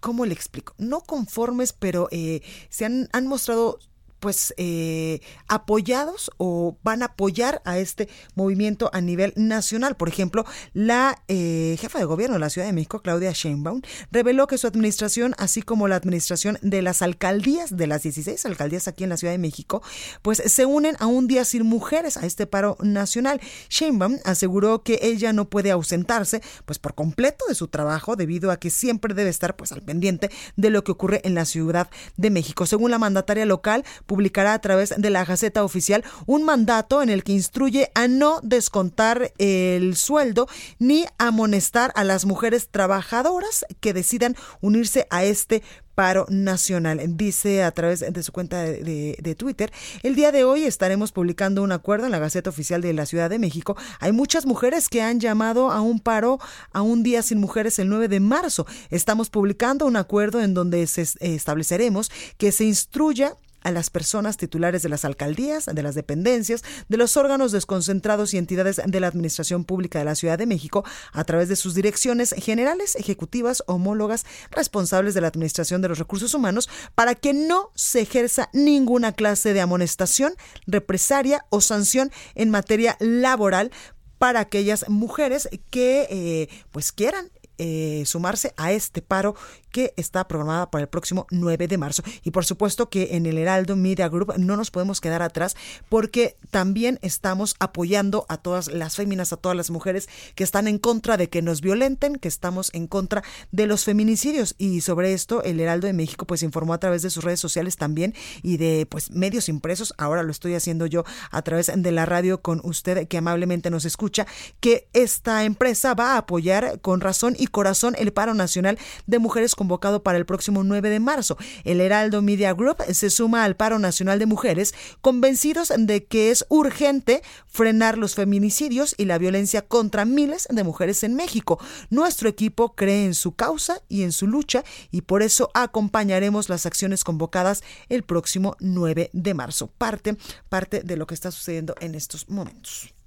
¿cómo 0.00 0.26
le 0.26 0.34
explico? 0.34 0.74
No 0.78 1.00
conformes, 1.00 1.72
pero 1.72 2.08
eh, 2.10 2.42
se 2.68 2.84
han, 2.84 3.08
han 3.12 3.26
mostrado 3.26 3.78
pues 4.20 4.54
eh, 4.56 5.20
apoyados 5.46 6.30
o 6.36 6.76
van 6.82 7.02
a 7.02 7.06
apoyar 7.06 7.62
a 7.64 7.78
este 7.78 8.08
movimiento 8.34 8.90
a 8.92 9.00
nivel 9.00 9.32
nacional. 9.36 9.96
Por 9.96 10.08
ejemplo, 10.08 10.44
la 10.72 11.22
eh, 11.28 11.76
jefa 11.80 11.98
de 11.98 12.04
gobierno 12.04 12.34
de 12.34 12.40
la 12.40 12.50
Ciudad 12.50 12.66
de 12.66 12.72
México, 12.72 13.00
Claudia 13.00 13.32
Sheinbaum, 13.32 13.82
reveló 14.10 14.46
que 14.46 14.58
su 14.58 14.66
administración, 14.66 15.34
así 15.38 15.62
como 15.62 15.88
la 15.88 15.96
administración 15.96 16.58
de 16.62 16.82
las 16.82 17.02
alcaldías, 17.02 17.76
de 17.76 17.86
las 17.86 18.02
16 18.02 18.44
alcaldías 18.46 18.88
aquí 18.88 19.04
en 19.04 19.10
la 19.10 19.16
Ciudad 19.16 19.32
de 19.32 19.38
México, 19.38 19.82
pues 20.22 20.42
se 20.44 20.66
unen 20.66 20.96
a 20.98 21.06
un 21.06 21.26
día 21.26 21.44
sin 21.44 21.64
mujeres 21.64 22.16
a 22.16 22.26
este 22.26 22.46
paro 22.46 22.76
nacional. 22.80 23.40
Sheinbaum 23.68 24.18
aseguró 24.24 24.82
que 24.82 24.98
ella 25.02 25.32
no 25.32 25.48
puede 25.48 25.70
ausentarse 25.70 26.42
pues 26.64 26.78
por 26.78 26.94
completo 26.94 27.44
de 27.48 27.54
su 27.54 27.68
trabajo 27.68 28.16
debido 28.16 28.50
a 28.50 28.58
que 28.58 28.70
siempre 28.70 29.14
debe 29.14 29.30
estar 29.30 29.56
pues 29.56 29.72
al 29.72 29.82
pendiente 29.82 30.30
de 30.56 30.70
lo 30.70 30.84
que 30.84 30.92
ocurre 30.92 31.20
en 31.24 31.34
la 31.34 31.44
Ciudad 31.44 31.88
de 32.16 32.30
México. 32.30 32.66
Según 32.66 32.90
la 32.90 32.98
mandataria 32.98 33.46
local, 33.46 33.84
publicará 34.08 34.54
a 34.54 34.58
través 34.58 34.94
de 34.96 35.10
la 35.10 35.24
Gaceta 35.24 35.62
Oficial 35.62 36.02
un 36.26 36.42
mandato 36.42 37.02
en 37.02 37.10
el 37.10 37.22
que 37.22 37.32
instruye 37.32 37.92
a 37.94 38.08
no 38.08 38.40
descontar 38.42 39.32
el 39.38 39.94
sueldo 39.96 40.48
ni 40.78 41.04
amonestar 41.18 41.92
a 41.94 42.02
las 42.02 42.24
mujeres 42.24 42.70
trabajadoras 42.70 43.66
que 43.80 43.92
decidan 43.92 44.34
unirse 44.60 45.06
a 45.10 45.24
este 45.24 45.62
paro 45.94 46.26
nacional. 46.30 47.00
Dice 47.16 47.64
a 47.64 47.72
través 47.72 48.00
de 48.00 48.22
su 48.22 48.32
cuenta 48.32 48.62
de, 48.62 49.34
Twitter, 49.36 49.72
el 50.02 50.14
día 50.14 50.32
de 50.32 50.44
hoy 50.44 50.62
estaremos 50.62 51.12
publicando 51.12 51.62
un 51.62 51.72
acuerdo 51.72 52.06
en 52.06 52.12
la 52.12 52.20
Gaceta 52.20 52.50
Oficial 52.50 52.80
de 52.80 52.92
la 52.92 53.04
Ciudad 53.04 53.28
de 53.28 53.38
México. 53.38 53.76
Hay 54.00 54.12
muchas 54.12 54.46
mujeres 54.46 54.88
que 54.88 55.02
han 55.02 55.20
llamado 55.20 55.70
a 55.70 55.80
un 55.80 56.00
paro 56.00 56.38
a 56.72 56.82
un 56.82 57.02
día 57.02 57.20
sin 57.22 57.40
mujeres 57.40 57.78
el 57.78 57.88
9 57.88 58.06
de 58.06 58.20
marzo. 58.20 58.64
Estamos 58.90 59.28
publicando 59.28 59.86
un 59.86 59.96
acuerdo 59.96 60.40
en 60.40 60.54
donde 60.54 60.86
se 60.86 61.04
estableceremos 61.20 62.12
que 62.38 62.52
se 62.52 62.64
instruya 62.64 63.34
a 63.62 63.70
las 63.70 63.90
personas 63.90 64.36
titulares 64.36 64.82
de 64.82 64.88
las 64.88 65.04
alcaldías, 65.04 65.66
de 65.66 65.82
las 65.82 65.94
dependencias, 65.94 66.62
de 66.88 66.96
los 66.96 67.16
órganos 67.16 67.52
desconcentrados 67.52 68.34
y 68.34 68.38
entidades 68.38 68.80
de 68.84 69.00
la 69.00 69.06
Administración 69.06 69.64
Pública 69.64 69.98
de 69.98 70.04
la 70.04 70.14
Ciudad 70.14 70.38
de 70.38 70.46
México 70.46 70.84
a 71.12 71.24
través 71.24 71.48
de 71.48 71.56
sus 71.56 71.74
direcciones 71.74 72.34
generales, 72.38 72.96
ejecutivas, 72.96 73.62
homólogas, 73.66 74.24
responsables 74.50 75.14
de 75.14 75.20
la 75.20 75.28
Administración 75.28 75.82
de 75.82 75.88
los 75.88 75.98
Recursos 75.98 76.34
Humanos, 76.34 76.68
para 76.94 77.14
que 77.14 77.32
no 77.32 77.70
se 77.74 78.00
ejerza 78.00 78.48
ninguna 78.52 79.12
clase 79.12 79.52
de 79.52 79.60
amonestación, 79.60 80.34
represaria 80.66 81.44
o 81.50 81.60
sanción 81.60 82.10
en 82.34 82.50
materia 82.50 82.96
laboral 83.00 83.70
para 84.18 84.40
aquellas 84.40 84.88
mujeres 84.88 85.48
que 85.70 86.06
eh, 86.10 86.48
pues 86.70 86.92
quieran 86.92 87.30
eh, 87.60 88.04
sumarse 88.06 88.54
a 88.56 88.70
este 88.72 89.02
paro 89.02 89.34
que 89.70 89.92
está 89.96 90.26
programada 90.28 90.70
para 90.70 90.82
el 90.82 90.88
próximo 90.88 91.26
9 91.30 91.68
de 91.68 91.78
marzo. 91.78 92.02
Y 92.22 92.30
por 92.30 92.44
supuesto 92.44 92.88
que 92.88 93.16
en 93.16 93.26
el 93.26 93.38
Heraldo 93.38 93.76
Media 93.76 94.08
Group 94.08 94.34
no 94.38 94.56
nos 94.56 94.70
podemos 94.70 95.00
quedar 95.00 95.22
atrás 95.22 95.56
porque 95.88 96.36
también 96.50 96.98
estamos 97.02 97.56
apoyando 97.58 98.26
a 98.28 98.38
todas 98.38 98.68
las 98.68 98.96
féminas, 98.96 99.32
a 99.32 99.36
todas 99.36 99.56
las 99.56 99.70
mujeres 99.70 100.08
que 100.34 100.44
están 100.44 100.68
en 100.68 100.78
contra 100.78 101.16
de 101.16 101.28
que 101.28 101.42
nos 101.42 101.60
violenten, 101.60 102.16
que 102.16 102.28
estamos 102.28 102.70
en 102.74 102.86
contra 102.86 103.22
de 103.52 103.66
los 103.66 103.84
feminicidios. 103.84 104.54
Y 104.58 104.80
sobre 104.80 105.12
esto 105.12 105.42
el 105.42 105.60
Heraldo 105.60 105.86
de 105.86 105.92
México 105.92 106.26
pues 106.26 106.42
informó 106.42 106.74
a 106.74 106.80
través 106.80 107.02
de 107.02 107.10
sus 107.10 107.24
redes 107.24 107.40
sociales 107.40 107.76
también 107.76 108.14
y 108.42 108.56
de 108.56 108.86
pues 108.88 109.10
medios 109.10 109.48
impresos. 109.48 109.94
Ahora 109.98 110.22
lo 110.22 110.30
estoy 110.30 110.54
haciendo 110.54 110.86
yo 110.86 111.04
a 111.30 111.42
través 111.42 111.70
de 111.74 111.92
la 111.92 112.06
radio 112.06 112.40
con 112.40 112.60
usted 112.64 113.08
que 113.08 113.18
amablemente 113.18 113.70
nos 113.70 113.84
escucha, 113.84 114.26
que 114.60 114.88
esta 114.92 115.44
empresa 115.44 115.94
va 115.94 116.14
a 116.14 116.18
apoyar 116.18 116.80
con 116.80 117.00
razón 117.00 117.34
y 117.38 117.46
corazón 117.48 117.94
el 117.98 118.12
paro 118.12 118.34
nacional 118.34 118.78
de 119.06 119.18
mujeres 119.18 119.54
convocado 119.68 120.02
para 120.02 120.16
el 120.16 120.24
próximo 120.24 120.64
9 120.64 120.88
de 120.88 120.98
marzo. 120.98 121.36
El 121.62 121.82
Heraldo 121.82 122.22
Media 122.22 122.54
Group 122.54 122.78
se 122.90 123.10
suma 123.10 123.44
al 123.44 123.54
paro 123.54 123.78
nacional 123.78 124.18
de 124.18 124.24
mujeres, 124.24 124.74
convencidos 125.02 125.70
de 125.76 126.06
que 126.06 126.30
es 126.30 126.46
urgente 126.48 127.22
frenar 127.46 127.98
los 127.98 128.14
feminicidios 128.14 128.94
y 128.96 129.04
la 129.04 129.18
violencia 129.18 129.60
contra 129.60 130.06
miles 130.06 130.48
de 130.50 130.64
mujeres 130.64 131.02
en 131.02 131.14
México. 131.14 131.60
Nuestro 131.90 132.30
equipo 132.30 132.74
cree 132.74 133.04
en 133.04 133.14
su 133.14 133.32
causa 133.32 133.82
y 133.90 134.04
en 134.04 134.12
su 134.12 134.26
lucha 134.26 134.64
y 134.90 135.02
por 135.02 135.22
eso 135.22 135.50
acompañaremos 135.52 136.48
las 136.48 136.64
acciones 136.64 137.04
convocadas 137.04 137.62
el 137.90 138.04
próximo 138.04 138.56
9 138.60 139.10
de 139.12 139.34
marzo. 139.34 139.66
Parte, 139.66 140.16
parte 140.48 140.80
de 140.82 140.96
lo 140.96 141.06
que 141.06 141.14
está 141.14 141.30
sucediendo 141.30 141.74
en 141.80 141.94
estos 141.94 142.30
momentos. 142.30 142.97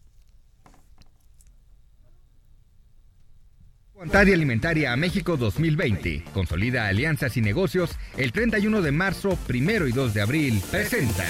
Alimentaria 4.01 4.33
Alimentaria 4.33 4.93
a 4.93 4.97
México 4.97 5.37
2020. 5.37 6.23
Consolida 6.33 6.87
alianzas 6.87 7.37
y 7.37 7.41
negocios 7.41 7.91
el 8.17 8.31
31 8.31 8.81
de 8.81 8.91
marzo, 8.91 9.37
primero 9.45 9.87
y 9.87 9.91
2 9.91 10.15
de 10.15 10.21
abril. 10.21 10.59
Presenta. 10.71 11.23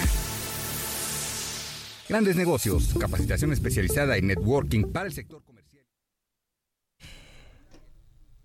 Grandes 2.08 2.38
negocios, 2.38 2.94
capacitación 2.98 3.52
especializada 3.52 4.16
en 4.16 4.28
networking 4.28 4.84
para 4.84 5.08
el 5.08 5.12
sector 5.12 5.44
comercial. 5.44 5.84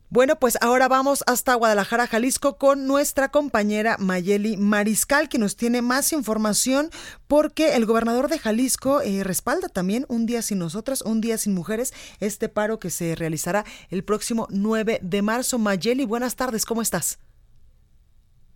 Bueno, 0.09 0.37
pues 0.37 0.57
ahora 0.63 0.87
vamos 0.87 1.25
hasta 1.27 1.57
Guadalajara, 1.57 2.07
Jalisco, 2.07 2.59
con 2.59 2.87
nuestra 2.87 3.29
compañera 3.29 3.97
Mayeli 3.99 4.57
Mariscal, 4.57 5.29
que 5.29 5.39
nos 5.39 5.57
tiene 5.57 5.83
más 5.83 6.13
información, 6.13 6.91
porque 7.27 7.75
el 7.75 7.87
gobernador 7.87 8.29
de 8.29 8.39
Jalisco 8.39 9.01
eh, 9.03 9.25
respalda 9.25 9.69
también 9.69 10.05
Un 10.09 10.25
Día 10.27 10.43
Sin 10.43 10.61
Nosotras, 10.61 11.03
Un 11.03 11.21
Día 11.21 11.39
Sin 11.39 11.57
Mujeres, 11.57 11.93
este 12.21 12.49
paro 12.49 12.79
que 12.79 12.91
se 12.91 13.17
realizará 13.17 13.65
el 13.91 14.05
próximo 14.05 14.47
9 14.51 15.01
de 15.03 15.23
marzo. 15.23 15.59
Mayeli, 15.59 16.07
buenas 16.07 16.37
tardes, 16.37 16.67
¿cómo 16.67 16.83
estás? 16.83 17.19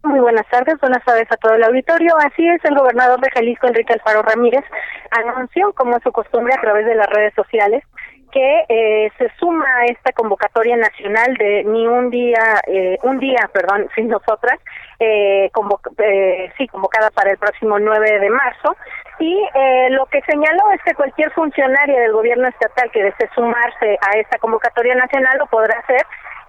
Muy 0.05 0.21
buenas 0.21 0.49
tardes, 0.51 0.79
buenas 0.81 1.05
tardes 1.05 1.27
a 1.31 1.37
todo 1.37 1.55
el 1.55 1.65
auditorio. 1.65 2.17
Así 2.19 2.47
es, 2.47 2.65
el 2.65 2.77
gobernador 2.77 3.21
de 3.21 3.31
Jalisco, 3.33 3.67
Enrique 3.67 3.93
Alfaro 3.93 4.23
Ramírez, 4.23 4.65
anunció, 5.11 5.73
como 5.73 5.97
es 5.97 6.03
su 6.05 6.13
costumbre, 6.13 6.55
a 6.57 6.61
través 6.61 6.87
de 6.87 6.95
las 6.95 7.09
redes 7.09 7.35
sociales, 7.35 7.83
que 8.31 8.65
eh, 8.69 9.11
se 9.19 9.29
suma 9.39 9.65
a 9.65 9.85
esta 9.87 10.13
convocatoria 10.13 10.77
nacional 10.77 11.35
de 11.37 11.65
ni 11.65 11.87
un 11.87 12.11
día, 12.11 12.61
eh, 12.67 12.99
un 13.03 13.19
día, 13.19 13.49
perdón, 13.53 13.89
sin 13.95 14.09
nosotras, 14.09 14.59
eh, 14.99 15.51
eh, 15.99 16.53
sí, 16.57 16.69
convocada 16.69 17.11
para 17.11 17.31
el 17.31 17.39
próximo 17.39 17.79
9 17.79 18.21
de 18.21 18.31
marzo. 18.31 18.77
Y 19.19 19.39
eh, 19.55 19.91
lo 19.91 20.07
que 20.07 20.23
señaló 20.23 20.71
es 20.73 20.83
que 20.83 20.95
cualquier 20.95 21.31
funcionaria 21.33 22.01
del 22.01 22.13
gobierno 22.13 22.49
estatal 22.49 22.91
que 22.91 23.03
desee 23.03 23.29
sumarse 23.35 23.99
a 24.01 24.19
esta 24.19 24.39
convocatoria 24.39 24.95
nacional 24.95 25.37
lo 25.39 25.47
podrá 25.47 25.79
hacer 25.79 26.07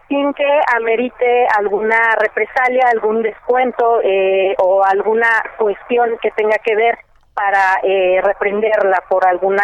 sin 0.08 0.34
que 0.34 0.62
amerite 0.76 1.48
alguna 1.58 2.16
represalia, 2.20 2.84
algún 2.92 3.24
descuento 3.24 4.02
eh, 4.04 4.56
o 4.58 4.84
alguna 4.84 5.28
cuestión 5.58 6.18
que 6.22 6.32
tenga 6.32 6.58
que 6.58 6.76
ver 6.76 6.98
para 7.34 7.80
eh, 7.84 8.20
reprenderla 8.22 9.04
por 9.10 9.26
alguna 9.26 9.64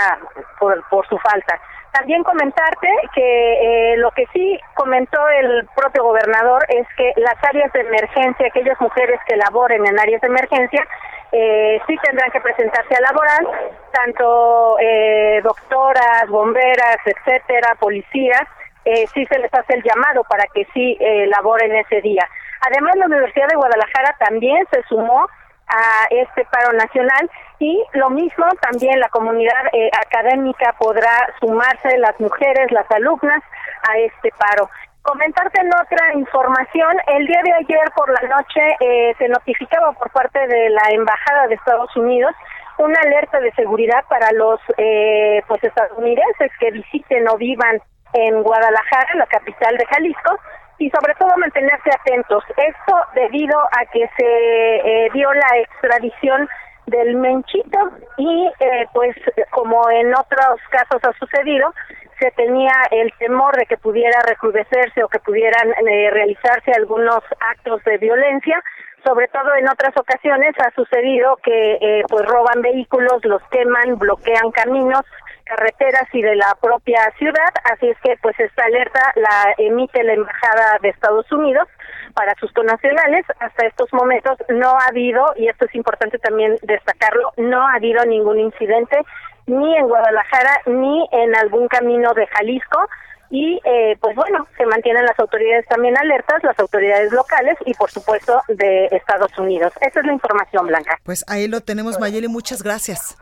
por 0.59 1.07
su 1.07 1.17
falta. 1.17 1.59
También 1.91 2.23
comentarte 2.23 2.87
que 3.15 3.93
eh, 3.93 3.97
lo 3.97 4.11
que 4.11 4.25
sí 4.33 4.59
comentó 4.75 5.27
el 5.29 5.67
propio 5.75 6.03
gobernador 6.03 6.63
es 6.69 6.87
que 6.95 7.13
las 7.17 7.35
áreas 7.43 7.71
de 7.73 7.81
emergencia, 7.81 8.47
aquellas 8.47 8.79
mujeres 8.79 9.19
que 9.27 9.35
laboren 9.35 9.85
en 9.85 9.99
áreas 9.99 10.21
de 10.21 10.27
emergencia, 10.27 10.87
eh, 11.31 11.81
sí 11.87 11.95
tendrán 12.03 12.31
que 12.31 12.39
presentarse 12.39 12.95
a 12.95 13.01
laboral, 13.01 13.47
tanto 13.91 14.77
eh, 14.79 15.41
doctoras, 15.43 16.27
bomberas, 16.29 16.97
etcétera, 17.05 17.75
policías, 17.79 18.47
eh, 18.85 19.05
sí 19.13 19.25
se 19.25 19.39
les 19.39 19.53
hace 19.53 19.73
el 19.73 19.83
llamado 19.83 20.23
para 20.29 20.45
que 20.53 20.65
sí 20.73 20.97
eh, 20.99 21.27
laboren 21.27 21.75
ese 21.75 22.01
día. 22.01 22.27
Además, 22.61 22.95
la 22.95 23.05
Universidad 23.07 23.47
de 23.47 23.55
Guadalajara 23.55 24.15
también 24.19 24.65
se 24.71 24.81
sumó 24.83 25.27
a 25.67 26.07
este 26.09 26.45
paro 26.45 26.73
nacional 26.73 27.29
y 27.59 27.83
lo 27.93 28.09
mismo 28.09 28.45
también 28.61 28.99
la 28.99 29.09
comunidad 29.09 29.67
eh, 29.73 29.89
académica 30.05 30.73
podrá 30.79 31.27
sumarse, 31.39 31.97
las 31.97 32.19
mujeres, 32.19 32.71
las 32.71 32.89
alumnas, 32.91 33.43
a 33.89 33.97
este 33.97 34.31
paro. 34.37 34.69
Comentarte 35.01 35.61
en 35.61 35.73
otra 35.73 36.13
información, 36.15 36.97
el 37.07 37.27
día 37.27 37.41
de 37.43 37.53
ayer 37.53 37.91
por 37.95 38.09
la 38.09 38.27
noche 38.27 38.61
eh, 38.79 39.15
se 39.17 39.27
notificaba 39.29 39.93
por 39.93 40.09
parte 40.11 40.47
de 40.47 40.69
la 40.69 40.83
Embajada 40.91 41.47
de 41.47 41.55
Estados 41.55 41.95
Unidos 41.95 42.33
una 42.77 42.99
alerta 42.99 43.39
de 43.39 43.51
seguridad 43.53 44.03
para 44.09 44.31
los 44.33 44.59
eh, 44.77 45.41
pues 45.47 45.63
estadounidenses 45.63 46.51
que 46.59 46.71
visiten 46.71 47.27
o 47.29 47.37
vivan 47.37 47.81
en 48.13 48.43
Guadalajara, 48.43 49.15
la 49.15 49.25
capital 49.25 49.77
de 49.77 49.85
Jalisco, 49.85 50.37
y 50.79 50.89
sobre 50.89 51.13
todo 51.15 51.29
mantenerse 51.37 51.89
atentos. 51.89 52.43
Esto 52.49 52.93
debido 53.15 53.59
a 53.59 53.85
que 53.91 54.09
se 54.17 54.25
eh, 54.25 55.09
dio 55.13 55.31
la 55.33 55.59
extradición 55.59 56.47
del 56.87 57.15
Menchito 57.15 57.79
y 58.17 58.49
eh, 58.59 58.87
pues 58.93 59.15
como 59.51 59.89
en 59.89 60.13
otros 60.15 60.59
casos 60.71 61.01
ha 61.03 61.13
sucedido, 61.19 61.73
se 62.19 62.31
tenía 62.31 62.73
el 62.91 63.11
temor 63.19 63.55
de 63.57 63.65
que 63.65 63.77
pudiera 63.77 64.19
recrudecerse 64.27 65.03
o 65.03 65.07
que 65.07 65.19
pudieran 65.19 65.69
eh, 65.87 66.09
realizarse 66.11 66.71
algunos 66.71 67.21
actos 67.39 67.83
de 67.83 67.97
violencia. 67.97 68.61
Sobre 69.05 69.27
todo 69.27 69.53
en 69.55 69.69
otras 69.69 69.95
ocasiones 69.95 70.55
ha 70.59 70.71
sucedido 70.71 71.37
que 71.43 71.77
eh, 71.79 72.03
pues 72.09 72.25
roban 72.25 72.61
vehículos, 72.61 73.23
los 73.23 73.41
queman, 73.51 73.97
bloquean 73.97 74.51
caminos, 74.51 75.05
carreteras 75.47 76.07
y 76.13 76.21
de 76.21 76.35
la 76.35 76.57
propia 76.61 77.11
ciudad, 77.17 77.49
así 77.63 77.87
es 77.87 77.97
que 78.03 78.15
pues 78.21 78.39
esta 78.39 78.65
alerta 78.65 79.01
la 79.15 79.53
emite 79.57 80.03
la 80.03 80.13
embajada 80.13 80.77
de 80.81 80.89
Estados 80.89 81.31
Unidos 81.31 81.67
para 82.13 82.33
sus 82.35 82.51
connacionales. 82.51 83.25
Hasta 83.39 83.67
estos 83.67 83.91
momentos 83.93 84.37
no 84.49 84.69
ha 84.71 84.87
habido 84.87 85.25
y 85.35 85.47
esto 85.47 85.65
es 85.65 85.75
importante 85.75 86.17
también 86.19 86.57
destacarlo, 86.63 87.31
no 87.37 87.67
ha 87.67 87.75
habido 87.75 88.03
ningún 88.05 88.39
incidente 88.39 88.97
ni 89.45 89.77
en 89.77 89.87
Guadalajara 89.87 90.61
ni 90.65 91.07
en 91.11 91.35
algún 91.35 91.67
camino 91.67 92.13
de 92.13 92.27
Jalisco 92.27 92.79
y 93.29 93.59
eh, 93.63 93.97
pues 93.99 94.15
bueno, 94.15 94.47
se 94.57 94.65
mantienen 94.65 95.05
las 95.05 95.19
autoridades 95.19 95.65
también 95.67 95.97
alertas, 95.97 96.43
las 96.43 96.57
autoridades 96.59 97.11
locales 97.11 97.57
y 97.65 97.73
por 97.73 97.91
supuesto 97.91 98.41
de 98.47 98.85
Estados 98.91 99.37
Unidos. 99.37 99.73
Esa 99.81 99.99
es 99.99 100.05
la 100.05 100.13
información, 100.13 100.67
Blanca. 100.67 100.97
Pues 101.03 101.25
ahí 101.27 101.47
lo 101.47 101.61
tenemos, 101.61 101.99
Mayeli, 101.99 102.27
muchas 102.27 102.63
gracias. 102.63 103.17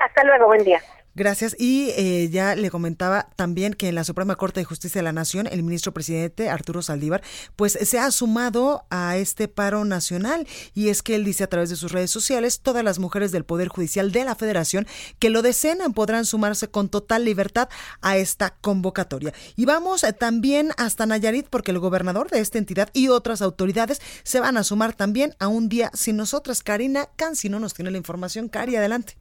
Hasta 0.00 0.24
luego, 0.24 0.46
buen 0.46 0.64
día. 0.64 0.80
Gracias. 1.18 1.56
Y 1.58 1.90
eh, 1.96 2.28
ya 2.30 2.54
le 2.54 2.70
comentaba 2.70 3.28
también 3.34 3.74
que 3.74 3.88
en 3.88 3.96
la 3.96 4.04
Suprema 4.04 4.36
Corte 4.36 4.60
de 4.60 4.64
Justicia 4.64 5.00
de 5.00 5.02
la 5.02 5.12
Nación, 5.12 5.48
el 5.48 5.64
ministro 5.64 5.92
presidente 5.92 6.48
Arturo 6.48 6.80
Saldívar, 6.80 7.22
pues 7.56 7.72
se 7.72 7.98
ha 7.98 8.08
sumado 8.12 8.84
a 8.88 9.16
este 9.16 9.48
paro 9.48 9.84
nacional. 9.84 10.46
Y 10.74 10.90
es 10.90 11.02
que 11.02 11.16
él 11.16 11.24
dice 11.24 11.42
a 11.42 11.48
través 11.48 11.70
de 11.70 11.76
sus 11.76 11.90
redes 11.90 12.12
sociales, 12.12 12.60
todas 12.60 12.84
las 12.84 13.00
mujeres 13.00 13.32
del 13.32 13.44
Poder 13.44 13.66
Judicial 13.66 14.12
de 14.12 14.24
la 14.24 14.36
Federación 14.36 14.86
que 15.18 15.28
lo 15.28 15.42
deseen 15.42 15.78
podrán 15.92 16.24
sumarse 16.24 16.68
con 16.68 16.88
total 16.88 17.24
libertad 17.24 17.68
a 18.00 18.16
esta 18.16 18.50
convocatoria. 18.50 19.34
Y 19.56 19.64
vamos 19.64 20.04
eh, 20.04 20.12
también 20.12 20.70
hasta 20.76 21.04
Nayarit 21.04 21.48
porque 21.48 21.72
el 21.72 21.80
gobernador 21.80 22.30
de 22.30 22.38
esta 22.38 22.58
entidad 22.58 22.90
y 22.92 23.08
otras 23.08 23.42
autoridades 23.42 24.00
se 24.22 24.38
van 24.38 24.56
a 24.56 24.62
sumar 24.62 24.94
también 24.94 25.34
a 25.40 25.48
un 25.48 25.68
día 25.68 25.90
sin 25.94 26.16
nosotras. 26.16 26.62
Karina 26.62 27.08
Cancino 27.16 27.58
nos 27.58 27.74
tiene 27.74 27.90
la 27.90 27.98
información. 27.98 28.48
Cari, 28.48 28.76
adelante. 28.76 29.16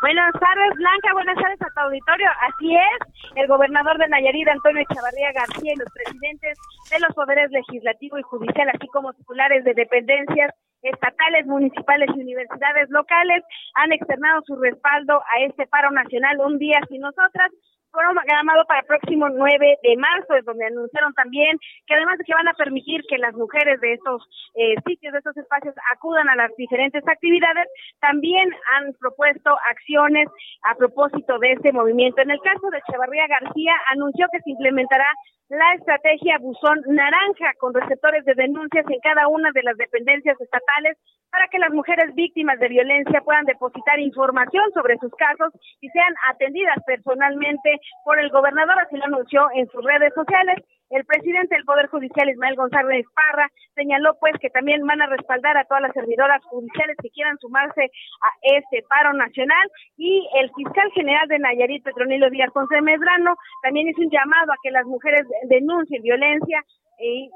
Buenas 0.00 0.32
tardes, 0.38 0.74
Blanca. 0.76 1.12
Buenas 1.12 1.34
tardes 1.42 1.60
a 1.60 1.70
tu 1.74 1.80
auditorio. 1.80 2.28
Así 2.46 2.76
es, 2.76 3.34
el 3.34 3.48
gobernador 3.48 3.98
de 3.98 4.06
Nayarit, 4.06 4.46
Antonio 4.46 4.82
Echavarría 4.82 5.32
García, 5.32 5.72
y 5.74 5.78
los 5.78 5.90
presidentes 5.92 6.56
de 6.90 7.00
los 7.00 7.12
poderes 7.14 7.50
legislativo 7.50 8.16
y 8.16 8.22
judicial, 8.22 8.68
así 8.68 8.86
como 8.88 9.12
titulares 9.14 9.64
de 9.64 9.74
dependencias 9.74 10.54
estatales, 10.82 11.46
municipales 11.46 12.10
y 12.14 12.20
universidades 12.20 12.88
locales, 12.90 13.42
han 13.74 13.92
externado 13.92 14.42
su 14.46 14.54
respaldo 14.54 15.20
a 15.20 15.42
este 15.42 15.66
paro 15.66 15.90
nacional 15.90 16.38
un 16.46 16.58
día 16.58 16.78
sin 16.88 17.00
nosotras, 17.00 17.50
programado 17.92 18.64
para 18.66 18.80
el 18.80 18.86
próximo 18.86 19.28
9 19.28 19.78
de 19.82 19.96
marzo, 19.96 20.34
es 20.34 20.44
donde 20.44 20.66
anunciaron 20.66 21.12
también 21.14 21.58
que 21.86 21.94
además 21.94 22.18
de 22.18 22.24
que 22.24 22.34
van 22.34 22.48
a 22.48 22.54
permitir 22.54 23.02
que 23.08 23.18
las 23.18 23.34
mujeres 23.34 23.80
de 23.80 23.94
estos 23.94 24.22
eh, 24.54 24.74
sitios, 24.86 25.12
de 25.12 25.18
estos 25.18 25.36
espacios, 25.36 25.74
acudan 25.94 26.28
a 26.28 26.36
las 26.36 26.54
diferentes 26.56 27.06
actividades, 27.06 27.68
también 28.00 28.50
han 28.76 28.92
propuesto 28.94 29.50
acciones 29.70 30.28
a 30.62 30.74
propósito 30.74 31.38
de 31.38 31.52
este 31.52 31.72
movimiento. 31.72 32.22
En 32.22 32.30
el 32.30 32.40
caso 32.40 32.70
de 32.70 32.78
Echevarría 32.78 33.26
García, 33.26 33.72
anunció 33.90 34.26
que 34.32 34.40
se 34.40 34.50
implementará 34.50 35.06
la 35.48 35.74
estrategia 35.74 36.36
Buzón 36.38 36.82
Naranja 36.88 37.52
con 37.58 37.72
receptores 37.72 38.24
de 38.26 38.34
denuncias 38.34 38.84
en 38.86 39.00
cada 39.00 39.28
una 39.28 39.50
de 39.54 39.62
las 39.62 39.76
dependencias 39.78 40.38
estatales 40.38 40.98
para 41.30 41.48
que 41.48 41.58
las 41.58 41.72
mujeres 41.72 42.14
víctimas 42.14 42.58
de 42.58 42.68
violencia 42.68 43.22
puedan 43.22 43.46
depositar 43.46 43.98
información 43.98 44.64
sobre 44.74 44.98
sus 44.98 45.12
casos 45.14 45.52
y 45.80 45.88
sean 45.88 46.14
atendidas 46.30 46.76
personalmente 46.86 47.77
por 48.04 48.18
el 48.18 48.30
gobernador, 48.30 48.78
así 48.78 48.96
lo 48.96 49.04
anunció 49.04 49.48
en 49.54 49.68
sus 49.70 49.84
redes 49.84 50.12
sociales. 50.14 50.64
El 50.90 51.04
presidente 51.04 51.54
del 51.54 51.64
Poder 51.64 51.88
Judicial, 51.88 52.30
Ismael 52.30 52.56
González 52.56 53.04
Parra, 53.14 53.50
señaló 53.74 54.16
pues 54.20 54.32
que 54.40 54.48
también 54.48 54.86
van 54.86 55.02
a 55.02 55.06
respaldar 55.06 55.56
a 55.58 55.64
todas 55.64 55.82
las 55.82 55.92
servidoras 55.92 56.42
judiciales 56.44 56.96
que 57.02 57.10
quieran 57.10 57.36
sumarse 57.38 57.90
a 58.22 58.30
este 58.42 58.82
paro 58.88 59.12
nacional 59.12 59.70
y 59.98 60.26
el 60.40 60.50
fiscal 60.56 60.90
general 60.92 61.28
de 61.28 61.38
Nayarit, 61.38 61.84
Petronilo 61.84 62.30
Díaz 62.30 62.50
Ponce 62.54 62.80
Medrano, 62.80 63.34
también 63.62 63.88
hizo 63.88 64.00
un 64.00 64.10
llamado 64.10 64.52
a 64.52 64.56
que 64.62 64.70
las 64.70 64.86
mujeres 64.86 65.26
denuncien 65.48 66.02
violencia 66.02 66.64
y, 67.00 67.30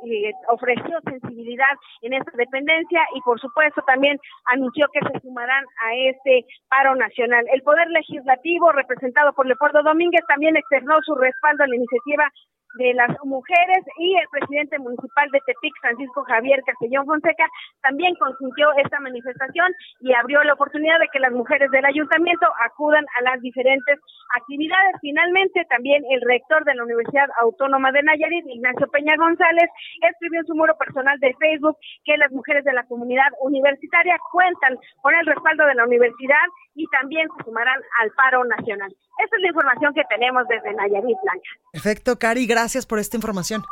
ofreció 0.48 0.98
sensibilidad 1.04 1.74
en 2.02 2.14
esta 2.14 2.32
dependencia 2.34 3.00
y 3.14 3.20
por 3.20 3.40
supuesto 3.40 3.82
también 3.86 4.18
anunció 4.46 4.86
que 4.92 5.00
se 5.00 5.20
sumarán 5.20 5.64
a 5.84 5.94
este 5.94 6.44
paro 6.68 6.94
nacional. 6.96 7.44
El 7.52 7.62
Poder 7.62 7.88
Legislativo, 7.88 8.72
representado 8.72 9.32
por 9.34 9.46
Leopoldo 9.46 9.82
Domínguez, 9.82 10.22
también 10.26 10.56
externó 10.56 10.96
su 11.02 11.14
respaldo 11.14 11.64
a 11.64 11.68
la 11.68 11.76
iniciativa 11.76 12.30
de 12.78 12.94
las 12.94 13.10
mujeres 13.24 13.84
y 13.98 14.16
el 14.16 14.26
presidente 14.30 14.78
municipal 14.78 15.28
de 15.30 15.40
Tepic, 15.44 15.74
Francisco 15.80 16.24
Javier 16.24 16.62
Castellón 16.64 17.06
Fonseca, 17.06 17.44
también 17.82 18.14
consintió 18.16 18.72
esta 18.82 19.00
manifestación 19.00 19.72
y 20.00 20.12
abrió 20.14 20.42
la 20.44 20.54
oportunidad 20.54 20.98
de 20.98 21.08
que 21.12 21.20
las 21.20 21.32
mujeres 21.32 21.70
del 21.70 21.84
ayuntamiento 21.84 22.46
acudan 22.64 23.04
a 23.20 23.22
las 23.22 23.40
diferentes 23.42 23.98
actividades. 24.40 24.96
Finalmente, 25.00 25.64
también 25.68 26.02
el 26.10 26.22
rector 26.22 26.64
de 26.64 26.74
la 26.74 26.84
Universidad 26.84 27.28
Autónoma 27.40 27.92
de 27.92 28.02
Nayarit, 28.02 28.46
Ignacio 28.46 28.88
Peña 28.88 29.16
González, 29.16 29.68
escribió 30.00 30.40
en 30.40 30.46
su 30.46 30.54
muro 30.54 30.76
personal 30.78 31.18
de 31.20 31.34
Facebook 31.38 31.76
que 32.04 32.16
las 32.16 32.32
mujeres 32.32 32.64
de 32.64 32.72
la 32.72 32.84
comunidad 32.84 33.28
universitaria 33.40 34.16
cuentan 34.30 34.78
con 35.02 35.14
el 35.14 35.26
respaldo 35.26 35.66
de 35.66 35.74
la 35.74 35.84
universidad 35.84 36.46
y 36.74 36.86
también 36.88 37.28
se 37.36 37.44
sumarán 37.44 37.80
al 38.00 38.10
paro 38.12 38.44
nacional. 38.44 38.90
Esa 39.18 39.36
es 39.36 39.42
la 39.42 39.48
información 39.48 39.92
que 39.92 40.02
tenemos 40.08 40.48
desde 40.48 40.72
Nayarit 40.72 41.18
Blanca. 41.22 41.50
Perfecto, 41.72 42.18
Cari, 42.18 42.46
gracias 42.46 42.61
por 42.86 42.98
esta 42.98 43.16
información. 43.16 43.66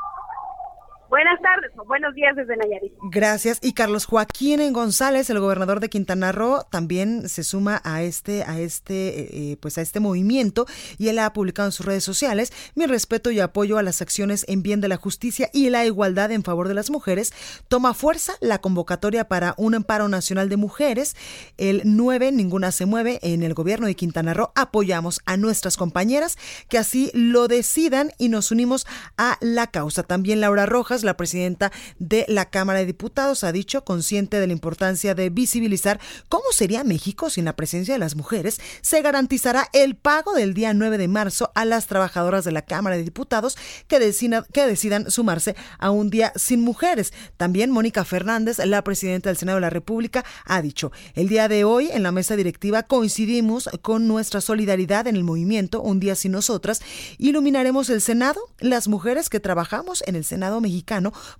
Buenas 1.10 1.42
tardes 1.42 1.70
buenos 1.90 2.14
días 2.14 2.36
desde 2.36 2.56
Nayarit. 2.56 2.92
Gracias. 3.10 3.58
Y 3.62 3.72
Carlos 3.72 4.06
Joaquín 4.06 4.72
González, 4.72 5.28
el 5.28 5.40
gobernador 5.40 5.80
de 5.80 5.88
Quintana 5.88 6.30
Roo, 6.30 6.62
también 6.70 7.28
se 7.28 7.42
suma 7.42 7.80
a 7.84 8.02
este, 8.02 8.44
a 8.44 8.60
este, 8.60 9.08
eh, 9.08 9.28
eh, 9.32 9.56
pues 9.60 9.76
a 9.76 9.80
este 9.80 9.98
movimiento 9.98 10.66
y 10.98 11.08
él 11.08 11.18
ha 11.18 11.32
publicado 11.32 11.66
en 11.66 11.72
sus 11.72 11.84
redes 11.84 12.04
sociales 12.04 12.52
mi 12.76 12.86
respeto 12.86 13.32
y 13.32 13.40
apoyo 13.40 13.76
a 13.76 13.82
las 13.82 14.02
acciones 14.02 14.44
en 14.48 14.62
bien 14.62 14.80
de 14.80 14.86
la 14.86 14.96
justicia 14.96 15.50
y 15.52 15.68
la 15.70 15.84
igualdad 15.84 16.30
en 16.30 16.44
favor 16.44 16.68
de 16.68 16.74
las 16.74 16.90
mujeres. 16.90 17.32
Toma 17.66 17.92
fuerza 17.92 18.34
la 18.40 18.60
convocatoria 18.60 19.26
para 19.26 19.54
un 19.56 19.74
amparo 19.74 20.08
nacional 20.08 20.48
de 20.48 20.56
mujeres. 20.56 21.16
El 21.56 21.82
9, 21.84 22.30
ninguna 22.30 22.70
se 22.70 22.86
mueve. 22.86 23.18
En 23.22 23.42
el 23.42 23.54
gobierno 23.54 23.88
de 23.88 23.96
Quintana 23.96 24.32
Roo 24.32 24.52
apoyamos 24.54 25.22
a 25.26 25.36
nuestras 25.36 25.76
compañeras 25.76 26.38
que 26.68 26.78
así 26.78 27.10
lo 27.14 27.48
decidan 27.48 28.12
y 28.16 28.28
nos 28.28 28.52
unimos 28.52 28.86
a 29.16 29.38
la 29.40 29.66
causa. 29.66 30.04
También 30.04 30.40
Laura 30.40 30.66
Rojas 30.66 30.99
la 31.04 31.16
presidenta 31.16 31.72
de 31.98 32.24
la 32.28 32.50
Cámara 32.50 32.80
de 32.80 32.86
Diputados, 32.86 33.44
ha 33.44 33.52
dicho, 33.52 33.84
consciente 33.84 34.40
de 34.40 34.46
la 34.46 34.52
importancia 34.52 35.14
de 35.14 35.30
visibilizar 35.30 36.00
cómo 36.28 36.44
sería 36.52 36.84
México 36.84 37.30
sin 37.30 37.44
la 37.44 37.56
presencia 37.56 37.94
de 37.94 38.00
las 38.00 38.16
mujeres, 38.16 38.60
se 38.82 39.02
garantizará 39.02 39.68
el 39.72 39.96
pago 39.96 40.34
del 40.34 40.54
día 40.54 40.74
9 40.74 40.98
de 40.98 41.08
marzo 41.08 41.50
a 41.54 41.64
las 41.64 41.86
trabajadoras 41.86 42.44
de 42.44 42.52
la 42.52 42.62
Cámara 42.62 42.96
de 42.96 43.04
Diputados 43.04 43.56
que, 43.88 43.98
decidan, 43.98 44.44
que 44.52 44.66
decidan 44.66 45.10
sumarse 45.10 45.56
a 45.78 45.90
un 45.90 46.10
día 46.10 46.32
sin 46.36 46.60
mujeres. 46.62 47.12
También 47.36 47.70
Mónica 47.70 48.04
Fernández, 48.04 48.58
la 48.58 48.84
presidenta 48.84 49.30
del 49.30 49.36
Senado 49.36 49.56
de 49.56 49.62
la 49.62 49.70
República, 49.70 50.24
ha 50.44 50.62
dicho, 50.62 50.92
el 51.14 51.28
día 51.28 51.48
de 51.48 51.64
hoy 51.64 51.90
en 51.92 52.02
la 52.02 52.12
mesa 52.12 52.36
directiva 52.36 52.82
coincidimos 52.82 53.68
con 53.82 54.08
nuestra 54.08 54.40
solidaridad 54.40 55.06
en 55.06 55.16
el 55.16 55.24
movimiento 55.24 55.80
Un 55.80 56.00
día 56.00 56.14
sin 56.14 56.32
nosotras, 56.32 56.80
iluminaremos 57.18 57.90
el 57.90 58.00
Senado, 58.00 58.40
las 58.58 58.88
mujeres 58.88 59.28
que 59.28 59.40
trabajamos 59.40 60.02
en 60.06 60.16
el 60.16 60.24
Senado 60.24 60.60
mexicano 60.60 60.89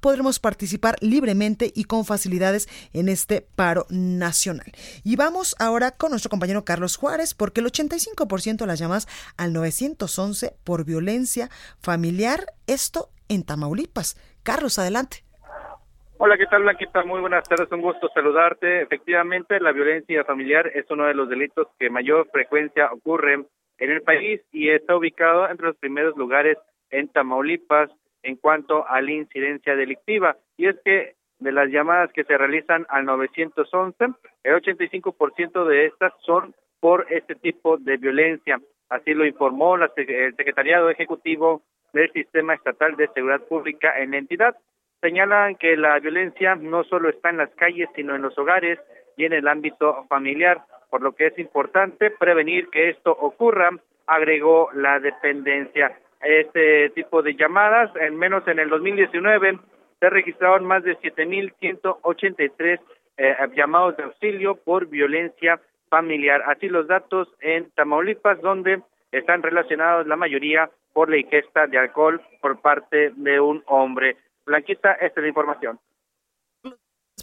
podremos 0.00 0.38
participar 0.38 0.96
libremente 1.00 1.72
y 1.74 1.84
con 1.84 2.04
facilidades 2.04 2.68
en 2.92 3.08
este 3.08 3.42
paro 3.42 3.86
nacional. 3.90 4.72
Y 5.04 5.16
vamos 5.16 5.56
ahora 5.58 5.90
con 5.92 6.10
nuestro 6.10 6.30
compañero 6.30 6.64
Carlos 6.64 6.96
Juárez, 6.96 7.34
porque 7.34 7.60
el 7.60 7.66
85% 7.66 8.56
de 8.56 8.66
las 8.66 8.78
llamadas 8.78 9.06
al 9.36 9.52
911 9.52 10.54
por 10.64 10.84
violencia 10.84 11.48
familiar, 11.80 12.46
esto 12.66 13.10
en 13.28 13.44
Tamaulipas. 13.44 14.16
Carlos, 14.42 14.78
adelante. 14.78 15.24
Hola, 16.18 16.36
¿qué 16.36 16.46
tal, 16.46 16.62
Blanquita? 16.62 17.02
Muy 17.04 17.20
buenas 17.20 17.48
tardes, 17.48 17.72
un 17.72 17.80
gusto 17.80 18.10
saludarte. 18.12 18.82
Efectivamente, 18.82 19.58
la 19.58 19.72
violencia 19.72 20.22
familiar 20.24 20.66
es 20.74 20.84
uno 20.90 21.06
de 21.06 21.14
los 21.14 21.30
delitos 21.30 21.68
que 21.78 21.88
mayor 21.88 22.28
frecuencia 22.30 22.90
ocurre 22.92 23.46
en 23.78 23.90
el 23.90 24.02
país 24.02 24.42
y 24.52 24.68
está 24.68 24.96
ubicado 24.96 25.48
entre 25.48 25.68
los 25.68 25.76
primeros 25.76 26.14
lugares 26.18 26.58
en 26.90 27.08
Tamaulipas 27.08 27.90
en 28.22 28.36
cuanto 28.36 28.86
a 28.88 29.00
la 29.00 29.12
incidencia 29.12 29.76
delictiva. 29.76 30.36
Y 30.56 30.68
es 30.68 30.76
que 30.84 31.14
de 31.38 31.52
las 31.52 31.70
llamadas 31.70 32.12
que 32.12 32.24
se 32.24 32.36
realizan 32.36 32.86
al 32.88 33.06
911, 33.06 34.04
el 34.44 34.54
85% 34.54 35.64
de 35.64 35.86
estas 35.86 36.12
son 36.20 36.54
por 36.80 37.06
este 37.10 37.34
tipo 37.34 37.78
de 37.78 37.96
violencia. 37.96 38.60
Así 38.88 39.14
lo 39.14 39.24
informó 39.24 39.76
el 39.76 40.34
Secretariado 40.36 40.90
Ejecutivo 40.90 41.62
del 41.92 42.10
Sistema 42.12 42.54
Estatal 42.54 42.96
de 42.96 43.08
Seguridad 43.08 43.42
Pública 43.42 43.98
en 43.98 44.12
la 44.12 44.18
entidad. 44.18 44.56
Señalan 45.00 45.56
que 45.56 45.76
la 45.76 45.98
violencia 45.98 46.56
no 46.56 46.84
solo 46.84 47.08
está 47.08 47.30
en 47.30 47.38
las 47.38 47.50
calles, 47.54 47.88
sino 47.94 48.14
en 48.14 48.22
los 48.22 48.36
hogares 48.38 48.78
y 49.16 49.24
en 49.24 49.32
el 49.32 49.48
ámbito 49.48 50.04
familiar, 50.08 50.62
por 50.90 51.02
lo 51.02 51.12
que 51.12 51.28
es 51.28 51.38
importante 51.38 52.10
prevenir 52.10 52.68
que 52.68 52.90
esto 52.90 53.12
ocurra, 53.12 53.70
agregó 54.06 54.70
la 54.74 54.98
dependencia 54.98 55.96
este 56.22 56.90
tipo 56.90 57.22
de 57.22 57.34
llamadas. 57.34 57.90
En 57.96 58.16
menos 58.16 58.46
en 58.48 58.58
el 58.58 58.68
2019 58.68 59.58
se 59.98 60.10
registraron 60.10 60.64
más 60.64 60.82
de 60.84 60.96
7.183 60.98 62.80
eh, 63.16 63.36
llamados 63.54 63.96
de 63.96 64.04
auxilio 64.04 64.56
por 64.56 64.86
violencia 64.86 65.60
familiar. 65.88 66.42
Así 66.46 66.68
los 66.68 66.86
datos 66.86 67.28
en 67.40 67.70
Tamaulipas, 67.72 68.40
donde 68.40 68.82
están 69.12 69.42
relacionados 69.42 70.06
la 70.06 70.16
mayoría 70.16 70.70
por 70.92 71.10
la 71.10 71.18
ingesta 71.18 71.66
de 71.66 71.78
alcohol 71.78 72.20
por 72.40 72.60
parte 72.60 73.12
de 73.16 73.40
un 73.40 73.62
hombre. 73.66 74.16
Blanquita, 74.46 74.92
esta 74.92 75.20
es 75.20 75.22
la 75.22 75.28
información 75.28 75.78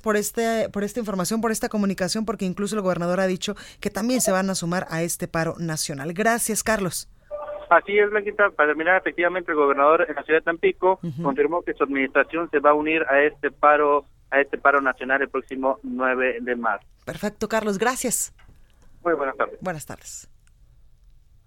por 0.07 0.15
este 0.15 0.69
por 0.69 0.83
esta 0.83 0.99
información, 0.99 1.41
por 1.41 1.51
esta 1.51 1.67
comunicación, 1.67 2.23
porque 2.23 2.45
incluso 2.45 2.75
el 2.75 2.81
gobernador 2.81 3.19
ha 3.19 3.27
dicho 3.27 3.55
que 3.81 3.89
también 3.89 4.21
se 4.21 4.31
van 4.31 4.49
a 4.49 4.55
sumar 4.55 4.87
a 4.89 5.01
este 5.01 5.27
paro 5.27 5.55
nacional. 5.57 6.13
Gracias, 6.13 6.63
Carlos. 6.63 7.09
Así 7.69 7.97
es, 7.97 8.09
Blanquita. 8.09 8.49
Para 8.51 8.69
terminar, 8.69 8.97
efectivamente, 8.97 9.51
el 9.51 9.57
gobernador 9.57 10.05
en 10.07 10.15
la 10.15 10.23
ciudad 10.23 10.39
de 10.39 10.45
Tampico 10.45 10.99
confirmó 11.21 11.61
que 11.61 11.73
su 11.73 11.83
administración 11.83 12.49
se 12.49 12.59
va 12.59 12.71
a 12.71 12.73
unir 12.73 13.03
a 13.09 13.21
este 13.21 13.51
paro 13.51 14.05
a 14.29 14.41
este 14.41 14.57
paro 14.57 14.81
nacional 14.81 15.21
el 15.21 15.29
próximo 15.29 15.79
9 15.83 16.39
de 16.41 16.55
marzo. 16.55 16.85
Perfecto, 17.05 17.47
Carlos. 17.47 17.77
Gracias. 17.77 18.33
Muy 19.03 19.13
buenas 19.13 19.37
tardes. 19.37 19.57
Buenas 19.61 19.85
tardes. 19.85 20.29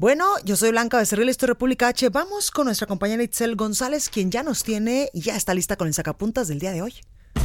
Bueno, 0.00 0.24
yo 0.46 0.56
soy 0.56 0.70
Blanca 0.70 0.96
Becerril, 0.96 1.28
esto 1.28 1.44
es 1.44 1.50
República 1.50 1.88
H. 1.88 2.08
Vamos 2.08 2.50
con 2.50 2.64
nuestra 2.64 2.86
compañera 2.86 3.22
Itzel 3.22 3.54
González, 3.54 4.08
quien 4.08 4.30
ya 4.30 4.42
nos 4.42 4.62
tiene 4.62 5.10
y 5.12 5.20
ya 5.20 5.36
está 5.36 5.52
lista 5.52 5.76
con 5.76 5.88
el 5.88 5.92
sacapuntas 5.92 6.48
del 6.48 6.58
día 6.58 6.72
de 6.72 6.80
hoy. 6.80 6.94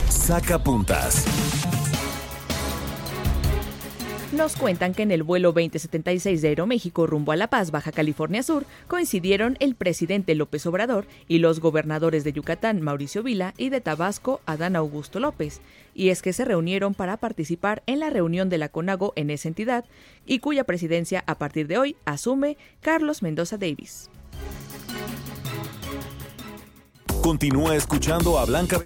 Sacapuntas. 0.09 1.25
Nos 4.35 4.57
cuentan 4.57 4.93
que 4.93 5.03
en 5.03 5.11
el 5.11 5.23
vuelo 5.23 5.53
2076 5.53 6.41
de 6.41 6.49
Aeroméxico 6.49 7.07
rumbo 7.07 7.31
a 7.31 7.37
La 7.37 7.47
Paz, 7.47 7.71
Baja 7.71 7.93
California 7.93 8.43
Sur, 8.43 8.65
coincidieron 8.89 9.55
el 9.61 9.75
presidente 9.75 10.35
López 10.35 10.65
Obrador 10.65 11.05
y 11.29 11.37
los 11.37 11.61
gobernadores 11.61 12.25
de 12.25 12.33
Yucatán, 12.33 12.81
Mauricio 12.81 13.23
Vila, 13.23 13.53
y 13.57 13.69
de 13.69 13.79
Tabasco, 13.79 14.41
Adán 14.45 14.75
Augusto 14.75 15.21
López. 15.21 15.61
Y 15.93 16.09
es 16.09 16.21
que 16.21 16.33
se 16.33 16.43
reunieron 16.43 16.93
para 16.95 17.15
participar 17.15 17.81
en 17.85 18.01
la 18.01 18.09
reunión 18.09 18.49
de 18.49 18.57
la 18.57 18.67
CONAGO 18.67 19.13
en 19.15 19.29
esa 19.29 19.47
entidad 19.47 19.85
y 20.25 20.39
cuya 20.39 20.65
presidencia 20.65 21.23
a 21.27 21.37
partir 21.37 21.67
de 21.67 21.77
hoy 21.77 21.95
asume 22.03 22.57
Carlos 22.81 23.21
Mendoza 23.21 23.57
Davis. 23.57 24.09
Continúa 27.21 27.77
escuchando 27.77 28.37
a 28.37 28.45
Blanca 28.45 28.85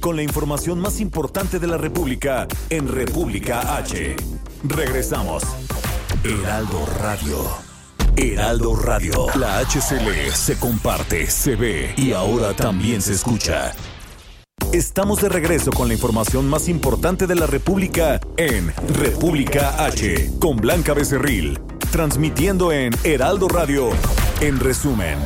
con 0.00 0.16
la 0.16 0.22
información 0.22 0.80
más 0.80 1.00
importante 1.00 1.58
de 1.58 1.66
la 1.66 1.76
República 1.76 2.46
en 2.70 2.88
República 2.88 3.76
H. 3.76 4.16
Regresamos. 4.64 5.42
Heraldo 6.24 6.86
Radio. 7.00 7.38
Heraldo 8.16 8.74
Radio. 8.76 9.26
La 9.36 9.58
HCL 9.60 10.32
se 10.32 10.58
comparte, 10.58 11.30
se 11.30 11.56
ve 11.56 11.94
y 11.96 12.12
ahora 12.12 12.54
también 12.54 13.00
se 13.02 13.12
escucha. 13.12 13.72
Estamos 14.72 15.20
de 15.20 15.28
regreso 15.28 15.70
con 15.70 15.88
la 15.88 15.94
información 15.94 16.48
más 16.48 16.68
importante 16.68 17.26
de 17.26 17.34
la 17.34 17.46
República 17.46 18.20
en 18.36 18.72
República 18.94 19.84
H, 19.84 20.32
con 20.40 20.56
Blanca 20.56 20.94
Becerril, 20.94 21.58
transmitiendo 21.90 22.72
en 22.72 22.92
Heraldo 23.04 23.48
Radio, 23.48 23.90
en 24.40 24.60
resumen. 24.60 25.18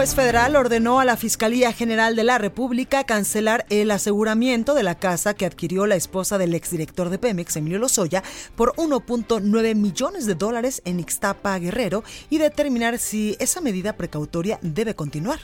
Juez 0.00 0.14
federal 0.14 0.56
ordenó 0.56 0.98
a 0.98 1.04
la 1.04 1.18
Fiscalía 1.18 1.74
General 1.74 2.16
de 2.16 2.24
la 2.24 2.38
República 2.38 3.04
cancelar 3.04 3.66
el 3.68 3.90
aseguramiento 3.90 4.72
de 4.72 4.82
la 4.82 4.94
casa 4.94 5.34
que 5.34 5.44
adquirió 5.44 5.84
la 5.84 5.94
esposa 5.94 6.38
del 6.38 6.54
exdirector 6.54 7.10
de 7.10 7.18
Pemex, 7.18 7.56
Emilio 7.56 7.78
Lozoya, 7.78 8.22
por 8.56 8.74
1.9 8.76 9.74
millones 9.74 10.24
de 10.24 10.34
dólares 10.34 10.80
en 10.86 11.00
Ixtapa, 11.00 11.58
Guerrero, 11.58 12.02
y 12.30 12.38
determinar 12.38 12.98
si 12.98 13.36
esa 13.40 13.60
medida 13.60 13.92
precautoria 13.92 14.58
debe 14.62 14.94
continuar. 14.94 15.38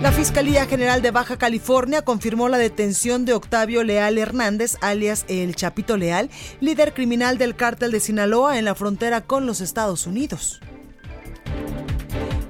La 0.00 0.10
Fiscalía 0.10 0.64
General 0.64 1.02
de 1.02 1.10
Baja 1.10 1.36
California 1.36 2.00
confirmó 2.00 2.48
la 2.48 2.56
detención 2.56 3.26
de 3.26 3.34
Octavio 3.34 3.84
Leal 3.84 4.16
Hernández, 4.16 4.78
alias 4.80 5.26
El 5.28 5.54
Chapito 5.56 5.98
Leal, 5.98 6.30
líder 6.60 6.94
criminal 6.94 7.36
del 7.36 7.54
cártel 7.54 7.92
de 7.92 8.00
Sinaloa 8.00 8.58
en 8.58 8.64
la 8.64 8.74
frontera 8.74 9.20
con 9.20 9.44
los 9.44 9.60
Estados 9.60 10.06
Unidos. 10.06 10.62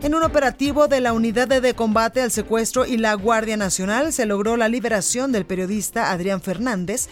En 0.00 0.14
un 0.14 0.22
operativo 0.22 0.86
de 0.86 1.00
la 1.00 1.12
Unidad 1.12 1.48
de 1.48 1.74
Combate 1.74 2.22
al 2.22 2.30
Secuestro 2.30 2.86
y 2.86 2.98
la 2.98 3.14
Guardia 3.14 3.56
Nacional 3.56 4.12
se 4.12 4.26
logró 4.26 4.56
la 4.56 4.68
liberación 4.68 5.32
del 5.32 5.44
periodista 5.44 6.12
Adrián 6.12 6.40
Fernández, 6.40 7.08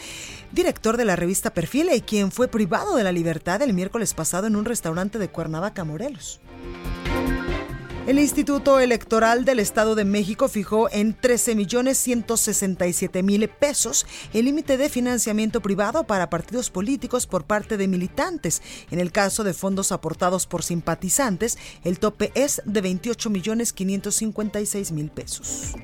director 0.53 0.97
de 0.97 1.05
la 1.05 1.17
revista 1.17 1.53
Perfil 1.53 1.89
y 1.93 2.01
quien 2.01 2.31
fue 2.31 2.47
privado 2.47 2.95
de 2.95 3.03
la 3.03 3.11
libertad 3.11 3.61
el 3.61 3.75
miércoles 3.75 4.15
pasado 4.15 4.47
en 4.47 4.55
un 4.55 4.65
restaurante 4.65 5.19
de 5.19 5.29
Cuernavaca, 5.29 5.83
Morelos. 5.83 6.41
El 8.07 8.21
Instituto 8.21 8.79
Electoral 8.79 9.45
del 9.45 9.59
Estado 9.59 9.97
de 9.97 10.05
México 10.05 10.47
fijó 10.47 10.89
en 10.93 11.13
13 11.13 11.57
millones 11.57 11.99
167 11.99 13.25
mil 13.25 13.49
pesos 13.49 14.07
el 14.33 14.45
límite 14.45 14.77
de 14.77 14.89
financiamiento 14.89 15.61
privado 15.61 16.05
para 16.05 16.31
partidos 16.31 16.71
políticos 16.71 17.27
por 17.27 17.47
parte 17.47 17.77
de 17.77 17.89
militantes. 17.89 18.63
En 18.93 19.01
el 19.01 19.11
caso 19.11 19.43
de 19.43 19.55
fondos 19.55 19.91
aportados 19.91 20.47
por 20.47 20.63
simpatizantes, 20.63 21.59
el 21.83 21.99
tope 21.99 22.31
es 22.37 22.63
de 22.65 22.81
28 22.81 23.29
millones 23.29 23.73
556 23.73 24.93
mil 24.93 25.11
pesos. 25.11 25.75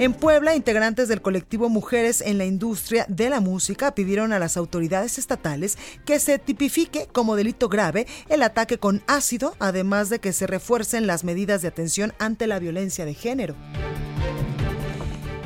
En 0.00 0.14
Puebla, 0.14 0.54
integrantes 0.54 1.08
del 1.08 1.22
colectivo 1.22 1.68
Mujeres 1.68 2.20
en 2.20 2.38
la 2.38 2.44
Industria 2.44 3.04
de 3.08 3.30
la 3.30 3.40
Música 3.40 3.96
pidieron 3.96 4.32
a 4.32 4.38
las 4.38 4.56
autoridades 4.56 5.18
estatales 5.18 5.76
que 6.04 6.20
se 6.20 6.38
tipifique 6.38 7.08
como 7.10 7.34
delito 7.34 7.68
grave 7.68 8.06
el 8.28 8.44
ataque 8.44 8.78
con 8.78 9.02
ácido, 9.08 9.56
además 9.58 10.08
de 10.08 10.20
que 10.20 10.32
se 10.32 10.46
refuercen 10.88 11.06
las 11.06 11.24
medidas 11.24 11.60
de 11.60 11.68
atención 11.68 12.14
ante 12.18 12.46
la 12.46 12.58
violencia 12.58 13.04
de 13.04 13.12
género. 13.12 13.54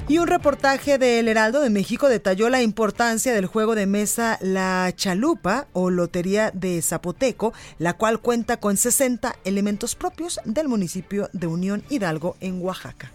Y 0.09 0.19
un 0.19 0.27
reportaje 0.27 0.99
de 0.99 1.19
El 1.19 1.29
Heraldo 1.29 1.61
de 1.61 1.71
México 1.71 2.09
detalló 2.09 2.49
la 2.49 2.63
importancia 2.63 3.33
del 3.33 3.47
juego 3.47 3.75
de 3.75 3.87
mesa 3.87 4.39
La 4.41 4.93
Chalupa 4.95 5.67
o 5.73 5.91
Lotería 5.91 6.51
de 6.53 6.81
Zapoteco, 6.83 7.53
la 7.79 7.95
cual 7.95 8.21
cuenta 8.21 8.59
con 8.59 8.77
60 8.77 9.35
elementos 9.45 9.95
propios 9.95 10.39
del 10.45 10.69
municipio 10.69 11.29
de 11.33 11.47
Unión 11.47 11.83
Hidalgo 11.89 12.37
en 12.41 12.61
Oaxaca. 12.63 13.11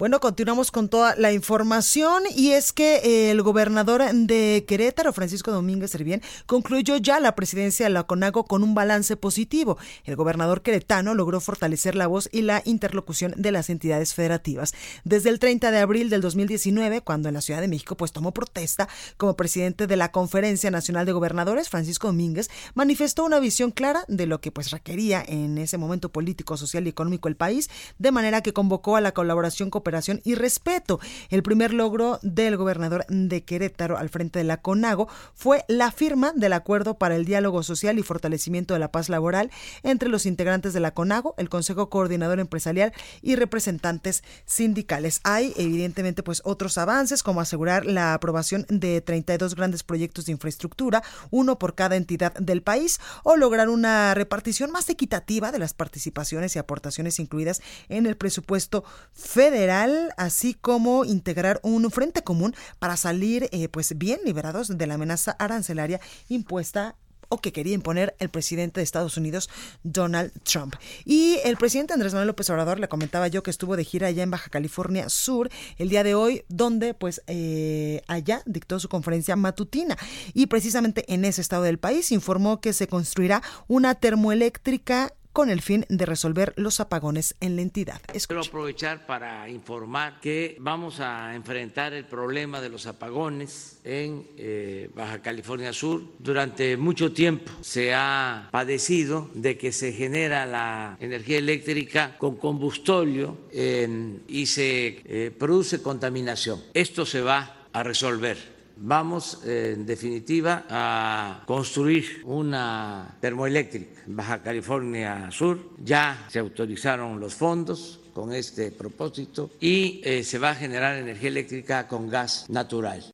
Bueno, 0.00 0.18
continuamos 0.18 0.70
con 0.70 0.88
toda 0.88 1.14
la 1.16 1.30
información 1.30 2.22
y 2.34 2.52
es 2.52 2.72
que 2.72 3.00
eh, 3.04 3.30
el 3.30 3.42
gobernador 3.42 4.02
de 4.14 4.64
Querétaro, 4.66 5.12
Francisco 5.12 5.52
Domínguez 5.52 5.90
Servién, 5.90 6.22
concluyó 6.46 6.96
ya 6.96 7.20
la 7.20 7.34
presidencia 7.34 7.84
de 7.84 7.90
la 7.90 8.04
CONAGO 8.04 8.44
con 8.44 8.62
un 8.62 8.74
balance 8.74 9.18
positivo. 9.18 9.76
El 10.04 10.16
gobernador 10.16 10.62
queretano 10.62 11.12
logró 11.12 11.38
fortalecer 11.38 11.96
la 11.96 12.06
voz 12.06 12.30
y 12.32 12.40
la 12.40 12.62
interlocución 12.64 13.34
de 13.36 13.52
las 13.52 13.68
entidades 13.68 14.14
federativas. 14.14 14.72
Desde 15.04 15.28
el 15.28 15.38
30 15.38 15.70
de 15.70 15.80
abril 15.80 16.08
del 16.08 16.22
2019, 16.22 17.02
cuando 17.02 17.28
en 17.28 17.34
la 17.34 17.42
Ciudad 17.42 17.60
de 17.60 17.68
México 17.68 17.94
pues 17.94 18.12
tomó 18.12 18.32
protesta 18.32 18.88
como 19.18 19.36
presidente 19.36 19.86
de 19.86 19.96
la 19.98 20.12
Conferencia 20.12 20.70
Nacional 20.70 21.04
de 21.04 21.12
Gobernadores, 21.12 21.68
Francisco 21.68 22.06
Domínguez 22.06 22.48
manifestó 22.72 23.22
una 23.22 23.38
visión 23.38 23.70
clara 23.70 24.06
de 24.08 24.24
lo 24.24 24.40
que 24.40 24.50
pues 24.50 24.70
requería 24.70 25.22
en 25.28 25.58
ese 25.58 25.76
momento 25.76 26.08
político, 26.08 26.56
social 26.56 26.86
y 26.86 26.88
económico 26.88 27.28
el 27.28 27.36
país, 27.36 27.68
de 27.98 28.12
manera 28.12 28.40
que 28.40 28.54
convocó 28.54 28.96
a 28.96 29.02
la 29.02 29.12
colaboración 29.12 29.68
cooperativa 29.68 29.89
y 30.24 30.34
respeto. 30.34 31.00
El 31.30 31.42
primer 31.42 31.74
logro 31.74 32.20
del 32.22 32.56
gobernador 32.56 33.04
de 33.08 33.42
Querétaro 33.42 33.98
al 33.98 34.08
frente 34.08 34.38
de 34.38 34.44
la 34.44 34.58
CONAGO 34.58 35.08
fue 35.34 35.64
la 35.68 35.90
firma 35.90 36.32
del 36.34 36.52
acuerdo 36.52 36.96
para 36.96 37.16
el 37.16 37.24
diálogo 37.24 37.62
social 37.62 37.98
y 37.98 38.02
fortalecimiento 38.02 38.74
de 38.74 38.80
la 38.80 38.92
paz 38.92 39.08
laboral 39.08 39.50
entre 39.82 40.08
los 40.08 40.26
integrantes 40.26 40.72
de 40.72 40.80
la 40.80 40.94
CONAGO, 40.94 41.34
el 41.38 41.48
Consejo 41.48 41.90
Coordinador 41.90 42.38
Empresarial 42.38 42.92
y 43.20 43.34
representantes 43.34 44.22
sindicales. 44.44 45.20
Hay 45.24 45.52
evidentemente 45.56 46.22
pues 46.22 46.40
otros 46.44 46.78
avances 46.78 47.22
como 47.22 47.40
asegurar 47.40 47.84
la 47.84 48.14
aprobación 48.14 48.64
de 48.68 49.00
32 49.00 49.56
grandes 49.56 49.82
proyectos 49.82 50.26
de 50.26 50.32
infraestructura, 50.32 51.02
uno 51.30 51.58
por 51.58 51.74
cada 51.74 51.96
entidad 51.96 52.32
del 52.34 52.62
país, 52.62 53.00
o 53.24 53.36
lograr 53.36 53.68
una 53.68 54.14
repartición 54.14 54.70
más 54.70 54.88
equitativa 54.88 55.50
de 55.50 55.58
las 55.58 55.74
participaciones 55.74 56.54
y 56.54 56.58
aportaciones 56.60 57.18
incluidas 57.18 57.60
en 57.88 58.06
el 58.06 58.16
presupuesto 58.16 58.84
federal 59.12 59.79
así 60.16 60.54
como 60.54 61.04
integrar 61.04 61.60
un 61.62 61.90
frente 61.90 62.22
común 62.22 62.54
para 62.78 62.96
salir 62.96 63.48
eh, 63.52 63.68
pues 63.68 63.96
bien 63.96 64.20
liberados 64.24 64.76
de 64.76 64.86
la 64.86 64.94
amenaza 64.94 65.32
arancelaria 65.32 66.00
impuesta 66.28 66.96
o 67.30 67.38
que 67.38 67.52
quería 67.52 67.74
imponer 67.74 68.14
el 68.18 68.28
presidente 68.28 68.80
de 68.80 68.84
Estados 68.84 69.16
Unidos, 69.16 69.48
Donald 69.84 70.32
Trump. 70.42 70.74
Y 71.04 71.38
el 71.44 71.56
presidente 71.56 71.94
Andrés 71.94 72.12
Manuel 72.12 72.26
López 72.26 72.50
Obrador, 72.50 72.80
le 72.80 72.88
comentaba 72.88 73.28
yo 73.28 73.42
que 73.42 73.50
estuvo 73.50 73.76
de 73.76 73.84
gira 73.84 74.08
allá 74.08 74.24
en 74.24 74.32
Baja 74.32 74.50
California 74.50 75.08
Sur 75.08 75.48
el 75.78 75.88
día 75.88 76.02
de 76.02 76.14
hoy, 76.14 76.44
donde 76.48 76.92
pues 76.92 77.22
eh, 77.28 78.02
allá 78.08 78.42
dictó 78.46 78.80
su 78.80 78.88
conferencia 78.88 79.36
matutina. 79.36 79.96
Y 80.34 80.46
precisamente 80.46 81.04
en 81.12 81.24
ese 81.24 81.40
estado 81.40 81.62
del 81.62 81.78
país 81.78 82.10
informó 82.10 82.60
que 82.60 82.72
se 82.72 82.88
construirá 82.88 83.42
una 83.68 83.94
termoeléctrica 83.94 85.12
con 85.32 85.50
el 85.50 85.62
fin 85.62 85.86
de 85.88 86.06
resolver 86.06 86.52
los 86.56 86.80
apagones 86.80 87.34
en 87.40 87.56
la 87.56 87.62
entidad. 87.62 88.00
Quiero 88.26 88.42
aprovechar 88.42 89.06
para 89.06 89.48
informar 89.48 90.20
que 90.20 90.56
vamos 90.60 91.00
a 91.00 91.34
enfrentar 91.34 91.92
el 91.92 92.04
problema 92.04 92.60
de 92.60 92.68
los 92.68 92.86
apagones 92.86 93.80
en 93.84 94.26
eh, 94.36 94.90
Baja 94.94 95.22
California 95.22 95.72
Sur. 95.72 96.02
Durante 96.18 96.76
mucho 96.76 97.12
tiempo 97.12 97.50
se 97.60 97.94
ha 97.94 98.48
padecido 98.50 99.30
de 99.34 99.56
que 99.56 99.72
se 99.72 99.92
genera 99.92 100.46
la 100.46 100.96
energía 101.00 101.38
eléctrica 101.38 102.16
con 102.18 102.36
combustóleo 102.36 103.38
y 103.52 104.46
se 104.46 105.02
eh, 105.04 105.30
produce 105.36 105.82
contaminación. 105.82 106.62
Esto 106.74 107.06
se 107.06 107.20
va 107.20 107.66
a 107.72 107.82
resolver 107.82 108.59
Vamos, 108.82 109.42
eh, 109.44 109.74
en 109.76 109.84
definitiva, 109.84 110.64
a 110.70 111.42
construir 111.44 112.22
una 112.24 113.14
termoeléctrica 113.20 114.00
en 114.06 114.16
Baja 114.16 114.42
California 114.42 115.28
Sur. 115.30 115.58
Ya 115.84 116.26
se 116.30 116.38
autorizaron 116.38 117.20
los 117.20 117.34
fondos 117.34 118.00
con 118.14 118.32
este 118.32 118.70
propósito 118.70 119.50
y 119.60 120.00
eh, 120.02 120.24
se 120.24 120.38
va 120.38 120.52
a 120.52 120.54
generar 120.54 120.96
energía 120.96 121.28
eléctrica 121.28 121.88
con 121.88 122.08
gas 122.08 122.46
natural. 122.48 123.04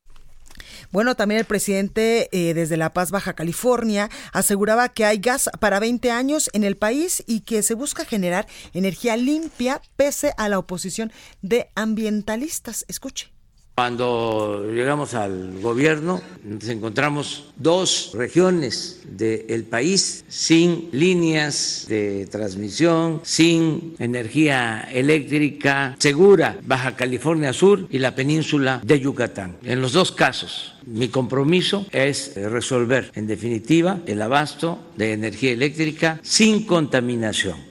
Bueno, 0.93 1.15
también 1.15 1.39
el 1.39 1.45
presidente 1.45 2.29
eh, 2.31 2.53
desde 2.53 2.77
La 2.77 2.93
Paz, 2.93 3.11
Baja 3.11 3.33
California, 3.33 4.09
aseguraba 4.31 4.87
que 4.87 5.03
hay 5.03 5.17
gas 5.17 5.49
para 5.59 5.81
20 5.81 6.11
años 6.11 6.49
en 6.53 6.63
el 6.63 6.77
país 6.77 7.25
y 7.27 7.41
que 7.41 7.61
se 7.61 7.73
busca 7.73 8.05
generar 8.05 8.47
energía 8.73 9.17
limpia 9.17 9.81
pese 9.97 10.31
a 10.37 10.47
la 10.47 10.59
oposición 10.59 11.11
de 11.41 11.71
ambientalistas. 11.75 12.85
Escuche. 12.87 13.36
Cuando 13.79 14.65
llegamos 14.73 15.13
al 15.13 15.61
gobierno 15.61 16.19
nos 16.43 16.67
encontramos 16.67 17.53
dos 17.57 18.09
regiones 18.15 19.01
del 19.07 19.65
país 19.65 20.25
sin 20.27 20.89
líneas 20.91 21.85
de 21.87 22.25
transmisión, 22.25 23.21
sin 23.23 23.93
energía 23.99 24.89
eléctrica 24.91 25.95
segura, 25.99 26.57
Baja 26.65 26.95
California 26.95 27.53
Sur 27.53 27.85
y 27.91 27.99
la 27.99 28.15
península 28.15 28.81
de 28.83 28.99
Yucatán. 28.99 29.57
En 29.61 29.79
los 29.79 29.93
dos 29.93 30.11
casos, 30.11 30.73
mi 30.87 31.09
compromiso 31.09 31.85
es 31.91 32.33
resolver 32.35 33.11
en 33.13 33.27
definitiva 33.27 33.99
el 34.07 34.23
abasto 34.23 34.79
de 34.95 35.13
energía 35.13 35.51
eléctrica 35.51 36.19
sin 36.23 36.65
contaminación. 36.65 37.66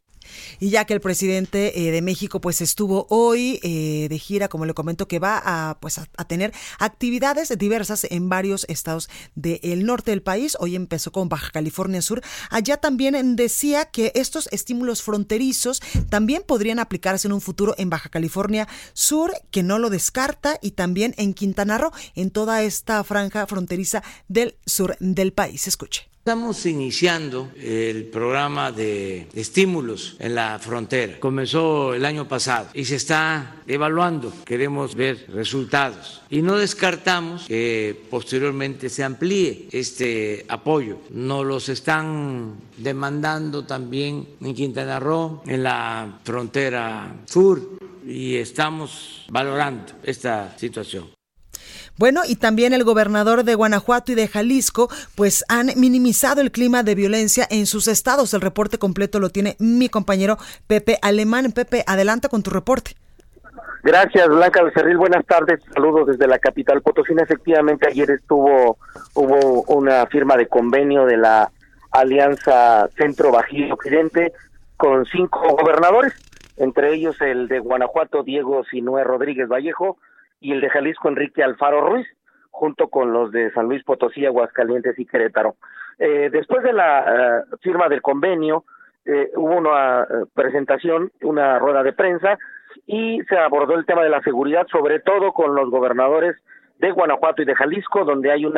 Y 0.61 0.71
ya 0.71 0.85
que 0.85 0.95
el 0.95 1.01
presidente 1.01 1.87
eh, 1.87 1.91
de 1.91 2.03
México 2.03 2.41
pues 2.41 2.61
estuvo 2.61 3.07
hoy 3.11 3.61
eh, 3.63 4.07
de 4.09 4.19
gira, 4.19 4.49
como 4.49 4.67
le 4.67 4.75
comento, 4.75 5.09
que 5.09 5.19
va 5.19 5.41
a 5.45 5.79
pues 5.81 5.99
a, 5.99 6.07
tener 6.27 6.53
actividades 6.79 7.57
diversas 7.57 8.07
en 8.11 8.29
varios 8.29 8.67
estados 8.69 9.09
del 9.35 9.85
norte 9.85 10.11
del 10.11 10.23
país. 10.23 10.57
Hoy 10.61 10.77
empezó 10.77 11.13
con 11.13 11.29
Baja 11.29 11.51
California 11.51 12.03
Sur. 12.03 12.23
Allá 12.51 12.77
también 12.77 13.37
decía 13.37 13.87
que 13.87 14.13
estos 14.15 14.49
estímulos 14.53 15.03
fronterizos 15.03 15.81
también 16.09 16.43
podrían 16.47 16.79
aplicarse 16.79 17.29
en 17.29 17.33
un 17.33 17.41
futuro 17.41 17.75
en 17.79 17.91
Baja 17.91 18.09
California 18.09 18.69
Sur, 18.93 19.33
que 19.51 19.63
no 19.63 19.79
lo 19.79 19.91
descarta, 19.91 20.59
y 20.63 20.73
también 20.73 21.15
en 21.17 21.35
Quintana 21.35 21.79
Roo, 21.79 21.93
en 22.15 22.31
toda 22.31 22.63
esta 22.63 23.03
franja 23.05 23.47
fronteriza 23.47 24.03
del 24.29 24.57
sur 24.67 24.97
del 25.01 25.33
país. 25.33 25.67
Escuche. 25.67 26.16
Estamos 26.27 26.67
iniciando 26.67 27.53
el 27.55 28.07
programa 28.07 28.73
de 28.73 29.29
estímulos 29.33 30.17
en 30.19 30.35
la 30.35 30.59
frontera. 30.59 31.21
Comenzó 31.21 31.95
el 31.95 32.05
año 32.05 32.27
pasado 32.27 32.67
y 32.75 32.85
se 32.85 32.97
está 32.97 33.63
evaluando. 33.65 34.33
Queremos 34.45 34.97
ver 34.97 35.27
resultados. 35.29 36.23
Y 36.29 36.43
no 36.43 36.57
descartamos 36.57 37.45
que 37.47 37.97
posteriormente 38.11 38.89
se 38.89 39.05
amplíe 39.05 39.69
este 39.71 40.45
apoyo. 40.49 40.99
Nos 41.11 41.47
los 41.47 41.69
están 41.69 42.57
demandando 42.77 43.65
también 43.65 44.27
en 44.41 44.53
Quintana 44.53 44.99
Roo, 44.99 45.45
en 45.47 45.63
la 45.63 46.19
frontera 46.25 47.23
sur, 47.27 47.79
y 48.05 48.35
estamos 48.35 49.27
valorando 49.29 49.93
esta 50.03 50.59
situación. 50.59 51.16
Bueno, 51.99 52.21
y 52.27 52.37
también 52.37 52.75
el 52.75 52.85
gobernador 52.85 53.43
de 53.43 53.55
Guanajuato 53.55 54.13
y 54.13 54.15
de 54.15 54.29
Jalisco, 54.29 54.89
pues 55.15 55.45
han 55.49 55.69
minimizado 55.77 56.43
el 56.43 56.51
clima 56.51 56.83
de 56.83 56.95
violencia 56.95 57.47
en 57.51 57.67
sus 57.67 57.89
estados. 57.89 58.35
El 58.35 58.43
reporte 58.43 58.79
completo 58.79 59.19
lo 59.19 59.31
tiene 59.31 59.57
mi 59.59 59.89
compañero 59.89 60.37
Pepe 60.67 60.99
Alemán. 61.01 61.53
Pepe, 61.53 61.85
adelanta 61.87 62.29
con 62.29 62.43
tu 62.43 62.51
reporte. 62.51 62.93
Gracias, 63.83 64.29
Blanca 64.29 64.63
Becerril. 64.63 64.99
Buenas 64.99 65.25
tardes. 65.27 65.61
Saludos 65.73 66.09
desde 66.09 66.27
la 66.27 66.39
capital 66.39 66.83
Potosina. 66.83 67.23
Efectivamente, 67.23 67.87
ayer 67.89 68.11
estuvo 68.11 68.79
hubo 69.15 69.63
una 69.63 70.07
firma 70.07 70.37
de 70.37 70.49
convenio 70.49 71.07
de 71.07 71.17
la 71.17 71.51
Alianza 71.93 72.89
Centro 72.97 73.31
Bajío 73.31 73.73
Occidente 73.73 74.33
con 74.77 75.07
cinco 75.07 75.57
gobernadores, 75.57 76.13
entre 76.57 76.95
ellos 76.95 77.19
el 77.21 77.49
de 77.49 77.61
Guanajuato, 77.61 78.23
Diego 78.23 78.65
Sinué 78.65 79.05
Rodríguez 79.05 79.49
Vallejo, 79.49 79.97
y 80.47 80.53
el 80.53 80.61
de 80.61 80.71
Jalisco 80.71 81.09
Enrique 81.09 81.43
Alfaro 81.43 81.81
Ruiz, 81.81 82.07
junto 82.51 82.89
con 82.89 83.13
los 83.13 83.33
de 83.33 83.51
San 83.51 83.67
Luis 83.67 83.83
Potosí, 83.83 84.25
Aguascalientes 84.25 84.97
y 84.97 85.05
Querétaro. 85.05 85.57
Eh, 85.99 86.31
después 86.31 86.63
de 86.63 86.73
la 86.73 87.01
eh, 87.01 87.57
firma 87.63 87.89
del 87.89 88.01
convenio, 88.01 88.65
eh, 89.07 89.33
hubo 89.35 89.57
una 89.57 90.03
eh, 90.03 90.07
presentación, 90.33 91.11
una 91.23 91.59
rueda 91.59 91.83
de 91.83 91.93
prensa, 91.93 92.39
y 92.87 93.21
se 93.29 93.37
abordó 93.37 93.75
el 93.75 93.87
tema 93.87 94.05
de 94.05 94.09
la 94.09 94.23
seguridad, 94.23 94.69
sobre 94.71 95.01
todo 95.01 95.33
con 95.33 95.57
los 95.57 95.69
gobernadores 95.69 96.37
de 96.79 96.93
Guanajuato 96.93 97.43
y 97.43 97.45
de 97.45 97.57
Jalisco, 97.57 98.05
donde 98.05 98.31
hay 98.31 98.45
un 98.45 98.55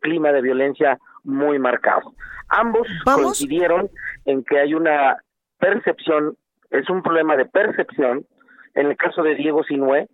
clima 0.00 0.30
de 0.30 0.42
violencia 0.42 0.98
muy 1.24 1.58
marcado. 1.58 2.12
Ambos 2.48 2.86
coincidieron 3.04 3.88
en 4.26 4.44
que 4.44 4.58
hay 4.58 4.74
una 4.74 5.16
percepción, 5.58 6.36
es 6.70 6.90
un 6.90 7.02
problema 7.02 7.36
de 7.36 7.46
percepción, 7.46 8.26
en 8.74 8.88
el 8.88 8.96
caso 8.98 9.22
de 9.22 9.36
Diego 9.36 9.62
Sinué, 9.64 10.08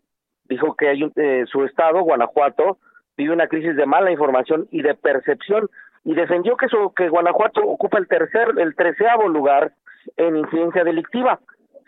dijo 0.49 0.74
que 0.74 0.88
hay 0.88 1.12
eh, 1.16 1.44
su 1.46 1.64
estado, 1.64 2.01
Guanajuato, 2.03 2.78
vive 3.16 3.32
una 3.32 3.49
crisis 3.49 3.76
de 3.76 3.86
mala 3.86 4.11
información 4.11 4.66
y 4.70 4.82
de 4.82 4.94
percepción 4.94 5.68
y 6.05 6.14
defendió 6.14 6.57
que, 6.57 6.68
su, 6.68 6.92
que 6.94 7.09
Guanajuato 7.09 7.61
ocupa 7.61 7.99
el 7.99 8.09
tercer, 8.09 8.49
el 8.59 8.74
treceavo 8.74 9.28
lugar 9.28 9.72
en 10.16 10.36
incidencia 10.36 10.84
delictiva. 10.84 11.40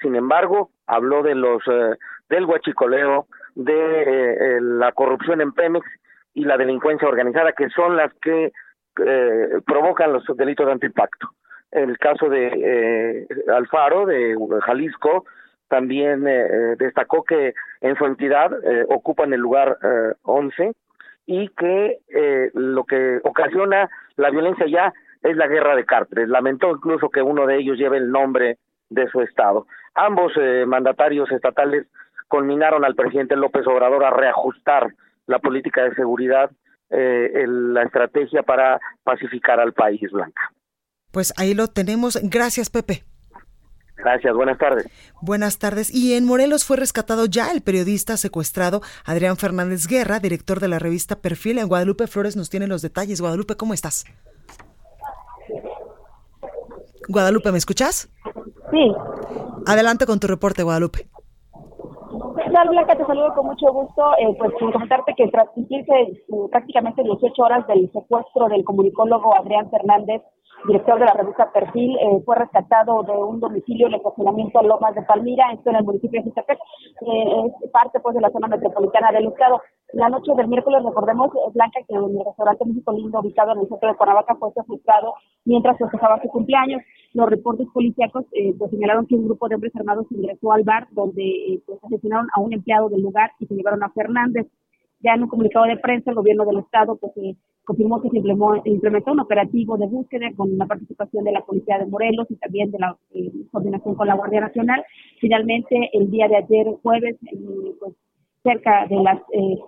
Sin 0.02 0.14
embargo, 0.16 0.70
habló 0.86 1.22
de 1.22 1.34
los 1.34 1.62
eh, 1.66 1.96
del 2.28 2.44
huachicoleo, 2.44 3.26
de 3.54 4.02
eh, 4.02 4.60
la 4.60 4.92
corrupción 4.92 5.40
en 5.40 5.52
Pemex 5.52 5.86
y 6.34 6.44
la 6.44 6.56
delincuencia 6.56 7.08
organizada, 7.08 7.52
que 7.52 7.68
son 7.70 7.96
las 7.96 8.12
que 8.14 8.52
provocan 9.64 10.12
los 10.12 10.24
delitos 10.36 10.66
de 10.66 10.72
antipacto. 10.72 11.30
El 11.70 11.96
caso 11.96 12.28
de 12.28 13.26
Alfaro, 13.48 14.04
de 14.04 14.36
Jalisco, 14.62 15.24
también 15.70 16.26
eh, 16.26 16.40
eh, 16.40 16.76
destacó 16.76 17.22
que 17.22 17.54
en 17.80 17.96
su 17.96 18.04
entidad 18.04 18.52
eh, 18.64 18.84
ocupan 18.88 19.32
el 19.32 19.40
lugar 19.40 19.78
eh, 19.82 20.14
11 20.22 20.72
y 21.26 21.48
que 21.50 22.00
eh, 22.08 22.50
lo 22.54 22.84
que 22.84 23.20
ocasiona 23.22 23.88
la 24.16 24.30
violencia 24.30 24.66
ya 24.66 24.92
es 25.22 25.36
la 25.36 25.46
guerra 25.46 25.76
de 25.76 25.86
cárteles. 25.86 26.28
Lamentó 26.28 26.70
incluso 26.70 27.08
que 27.08 27.22
uno 27.22 27.46
de 27.46 27.58
ellos 27.58 27.78
lleve 27.78 27.98
el 27.98 28.10
nombre 28.10 28.58
de 28.88 29.08
su 29.10 29.20
estado. 29.20 29.66
Ambos 29.94 30.32
mandatarios 30.66 31.30
estatales 31.30 31.86
culminaron 32.26 32.84
al 32.84 32.94
presidente 32.94 33.36
López 33.36 33.66
Obrador 33.66 34.02
a 34.04 34.10
reajustar 34.10 34.92
la 35.26 35.38
política 35.38 35.84
de 35.84 35.94
seguridad, 35.94 36.50
el, 36.88 37.74
la 37.74 37.82
estrategia 37.82 38.42
para 38.42 38.80
pacificar 39.04 39.60
al 39.60 39.72
país, 39.72 40.10
Blanca. 40.10 40.50
Pues 41.12 41.34
ahí 41.38 41.54
lo 41.54 41.68
tenemos. 41.68 42.18
Gracias, 42.22 42.70
Pepe. 42.70 43.04
Gracias, 44.02 44.34
buenas 44.34 44.58
tardes. 44.58 44.86
Buenas 45.20 45.58
tardes. 45.58 45.92
Y 45.92 46.14
en 46.14 46.24
Morelos 46.24 46.64
fue 46.64 46.76
rescatado 46.76 47.26
ya 47.26 47.50
el 47.50 47.60
periodista 47.60 48.16
secuestrado 48.16 48.80
Adrián 49.04 49.36
Fernández 49.36 49.86
Guerra, 49.86 50.20
director 50.20 50.60
de 50.60 50.68
la 50.68 50.78
revista 50.78 51.20
Perfil. 51.20 51.58
En 51.58 51.68
Guadalupe 51.68 52.06
Flores 52.06 52.36
nos 52.36 52.50
tiene 52.50 52.66
los 52.66 52.82
detalles. 52.82 53.20
Guadalupe, 53.20 53.56
¿cómo 53.56 53.74
estás? 53.74 54.04
Guadalupe, 57.08 57.52
¿me 57.52 57.58
escuchas? 57.58 58.08
Sí. 58.70 58.92
Adelante 59.66 60.06
con 60.06 60.20
tu 60.20 60.26
reporte, 60.26 60.62
Guadalupe. 60.62 61.08
¿Qué 62.60 62.66
tal, 62.66 62.76
Blanca? 62.76 62.94
Te 62.94 63.06
saludo 63.06 63.32
con 63.34 63.46
mucho 63.46 63.72
gusto. 63.72 64.02
Eh, 64.18 64.36
pues 64.38 64.52
sin 64.58 64.70
comentarte 64.70 65.14
que 65.16 65.28
tras 65.28 65.48
cumplirse 65.48 65.92
eh, 65.94 66.18
prácticamente 66.50 67.02
18 67.02 67.42
horas 67.42 67.66
del 67.66 67.90
secuestro 67.90 68.48
del 68.48 68.64
comunicólogo 68.64 69.34
Adrián 69.34 69.70
Fernández, 69.70 70.20
director 70.66 70.98
de 70.98 71.06
la 71.06 71.14
revista 71.14 71.50
Perfil, 71.52 71.96
eh, 71.96 72.20
fue 72.22 72.36
rescatado 72.36 73.02
de 73.02 73.12
un 73.12 73.40
domicilio 73.40 73.86
en 73.86 73.94
el 73.94 74.00
estacionamiento 74.00 74.60
Lomas 74.60 74.94
de 74.94 75.00
Palmira, 75.04 75.50
esto 75.54 75.70
en 75.70 75.76
el 75.76 75.84
municipio 75.84 76.20
de 76.20 76.28
Jutepec, 76.28 76.58
eh, 76.58 77.46
es 77.62 77.70
parte 77.70 77.98
pues 78.00 78.14
de 78.14 78.20
la 78.20 78.30
zona 78.30 78.48
metropolitana 78.48 79.10
del 79.10 79.28
Estado. 79.28 79.62
La 79.92 80.08
noche 80.08 80.32
del 80.36 80.46
miércoles, 80.46 80.82
recordemos, 80.84 81.34
eh, 81.34 81.50
Blanca, 81.52 81.80
que 81.88 81.94
en 81.94 82.04
el 82.04 82.24
restaurante 82.24 82.64
México 82.64 82.92
Lindo, 82.92 83.18
ubicado 83.20 83.52
en 83.52 83.60
el 83.60 83.68
centro 83.68 83.88
de 83.88 83.96
Cuernavaca, 83.96 84.36
fue 84.36 84.52
secuestrado 84.52 85.14
mientras 85.44 85.78
festejaba 85.78 86.20
su 86.22 86.28
cumpleaños. 86.28 86.82
Los 87.12 87.28
reportes 87.28 87.66
policíacos 87.74 88.24
eh, 88.32 88.54
pues, 88.56 88.70
señalaron 88.70 89.06
que 89.06 89.16
un 89.16 89.24
grupo 89.24 89.48
de 89.48 89.56
hombres 89.56 89.74
armados 89.74 90.06
ingresó 90.10 90.52
al 90.52 90.62
bar 90.62 90.86
donde 90.92 91.22
eh, 91.22 91.62
pues, 91.66 91.82
asesinaron 91.82 92.28
a 92.34 92.40
un 92.40 92.49
empleado 92.52 92.88
del 92.88 93.02
lugar 93.02 93.30
y 93.38 93.46
se 93.46 93.54
llevaron 93.54 93.82
a 93.82 93.90
Fernández. 93.90 94.46
Ya 95.00 95.14
en 95.14 95.22
un 95.22 95.28
comunicado 95.28 95.64
de 95.66 95.78
prensa, 95.78 96.10
el 96.10 96.16
gobierno 96.16 96.44
del 96.44 96.58
Estado 96.58 96.96
pues, 96.96 97.12
eh, 97.16 97.34
confirmó 97.64 98.02
que 98.02 98.10
se 98.10 98.18
implementó, 98.18 99.12
un 99.12 99.20
operativo 99.20 99.78
de 99.78 99.86
búsqueda 99.86 100.30
con 100.36 100.56
la 100.58 100.66
participación 100.66 101.24
de 101.24 101.32
la 101.32 101.40
Policía 101.40 101.78
de 101.78 101.86
Morelos 101.86 102.26
y 102.30 102.36
también 102.36 102.70
de 102.70 102.78
la 102.78 102.96
eh, 103.14 103.32
coordinación 103.50 103.94
con 103.94 104.06
la 104.06 104.14
Guardia 104.14 104.40
Nacional. 104.40 104.84
Finalmente, 105.20 105.90
el 105.92 106.10
día 106.10 106.28
de 106.28 106.36
ayer, 106.36 106.66
jueves, 106.82 107.16
eh, 107.32 107.72
pues, 107.78 107.94
cerca 108.42 108.86
de 108.86 108.96
las 108.96 109.20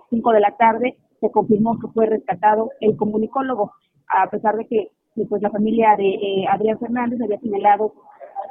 5 0.09 0.31
de 0.31 0.39
la 0.39 0.55
tarde, 0.57 0.97
se 1.23 1.31
confirmó 1.31 1.79
que 1.79 1.87
fue 1.87 2.05
rescatado 2.05 2.71
el 2.81 2.97
comunicólogo, 2.97 3.71
a 4.09 4.29
pesar 4.29 4.57
de 4.57 4.67
que 4.67 4.91
pues, 5.29 5.41
la 5.41 5.49
familia 5.51 5.95
de 5.97 6.09
eh, 6.09 6.45
Adrián 6.49 6.79
Fernández 6.79 7.19
había 7.21 7.39
señalado 7.39 7.93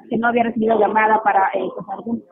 que 0.09 0.17
no 0.17 0.29
había 0.29 0.45
recibido 0.45 0.79
llamada 0.79 1.23
para 1.23 1.49
eh, 1.55 1.69
pues, 1.75 1.87
algún 1.91 2.19
eh, 2.19 2.23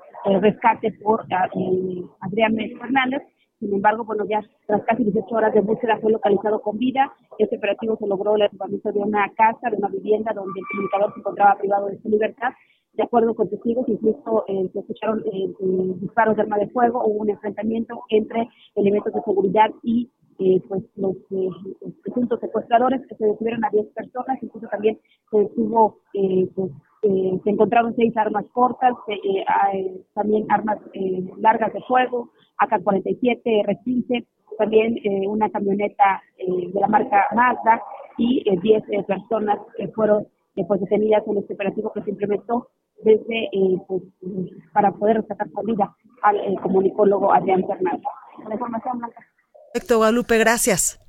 rescate 0.41 0.93
por 1.03 1.25
eh, 1.31 2.03
Adrián 2.21 2.57
Fernández. 2.79 3.23
Sin 3.59 3.75
embargo, 3.75 4.05
bueno, 4.05 4.25
ya 4.27 4.41
tras 4.67 4.83
casi 4.85 5.05
18 5.05 5.35
horas 5.35 5.53
de 5.53 5.61
búsqueda 5.61 5.99
fue 6.01 6.13
localizado 6.13 6.63
con 6.63 6.79
vida. 6.79 7.13
Este 7.39 7.57
operativo 7.57 7.97
se 7.99 8.07
logró 8.07 8.37
el 8.37 8.43
equipamiento 8.43 8.91
de 8.91 9.01
una 9.01 9.31
casa, 9.37 9.69
de 9.71 9.77
una 9.77 9.89
vivienda 9.89 10.33
donde 10.33 10.59
el 10.61 10.67
comunicador 10.71 11.13
se 11.13 11.21
encontraba 11.21 11.59
privado 11.59 11.87
de 11.89 11.99
su 12.01 12.09
libertad. 12.09 12.53
De 12.95 13.03
acuerdo 13.03 13.35
con 13.35 13.49
testigos, 13.49 13.89
incluso 13.89 14.45
eh, 14.49 14.69
se 14.73 14.79
escucharon 14.81 15.21
eh, 15.21 15.45
eh, 15.61 15.95
disparos 16.01 16.37
de 16.37 16.43
arma 16.43 16.59
de 16.59 16.69
fuego, 16.69 17.05
hubo 17.05 17.21
un 17.21 17.31
enfrentamiento 17.31 18.03
entre 18.09 18.49
elementos 18.75 19.13
de 19.13 19.23
seguridad 19.23 19.71
y 19.83 20.11
eh, 20.43 20.63
pues 20.67 20.83
los, 20.97 21.17
eh, 21.33 21.51
presuntos 22.03 22.41
secuestradores 22.41 23.07
que 23.07 23.15
se 23.15 23.27
detuvieron 23.27 23.63
a 23.63 23.69
10 23.71 23.89
personas, 23.89 24.43
incluso 24.43 24.67
también 24.69 24.99
se 25.31 25.39
detuvo, 25.39 25.99
eh, 26.15 26.49
pues, 26.55 26.71
eh, 27.03 27.41
se 27.43 27.51
encontraron 27.51 27.95
seis 27.97 28.17
armas 28.17 28.45
cortas, 28.53 28.95
eh, 29.09 29.45
eh, 29.75 30.05
también 30.15 30.47
armas 30.51 30.79
eh, 30.93 31.25
largas 31.39 31.73
de 31.73 31.81
fuego, 31.83 32.31
AK-47, 32.59 33.41
R-15, 33.45 34.27
también 34.59 34.99
eh, 34.99 35.27
una 35.27 35.51
camioneta 35.51 36.23
eh, 36.37 36.71
de 36.73 36.81
la 36.81 36.87
marca 36.87 37.27
Mazda 37.35 37.83
y 38.19 38.43
eh, 38.47 38.59
10 38.61 38.83
eh, 38.91 39.03
personas 39.05 39.59
que 39.77 39.89
fueron 39.89 40.27
eh, 40.57 40.65
pues 40.69 40.81
detenidas 40.81 41.27
en 41.27 41.39
este 41.39 41.55
operativo 41.55 41.91
que 41.93 42.03
se 42.03 42.11
implementó 42.11 42.69
desde 43.03 43.45
eh, 43.45 43.79
pues, 43.89 44.03
para 44.75 44.93
poder 44.93 45.25
con 45.55 45.65
vida 45.65 45.97
al 46.23 46.37
eh, 46.37 46.57
comunicólogo 46.63 47.33
Adrián 47.33 47.65
Fernández. 47.67 48.03
La 48.47 48.55
información, 48.55 48.99
Blanca. 48.99 49.27
Perfecto, 49.73 49.97
Guadalupe, 49.97 50.39
gracias. 50.39 51.01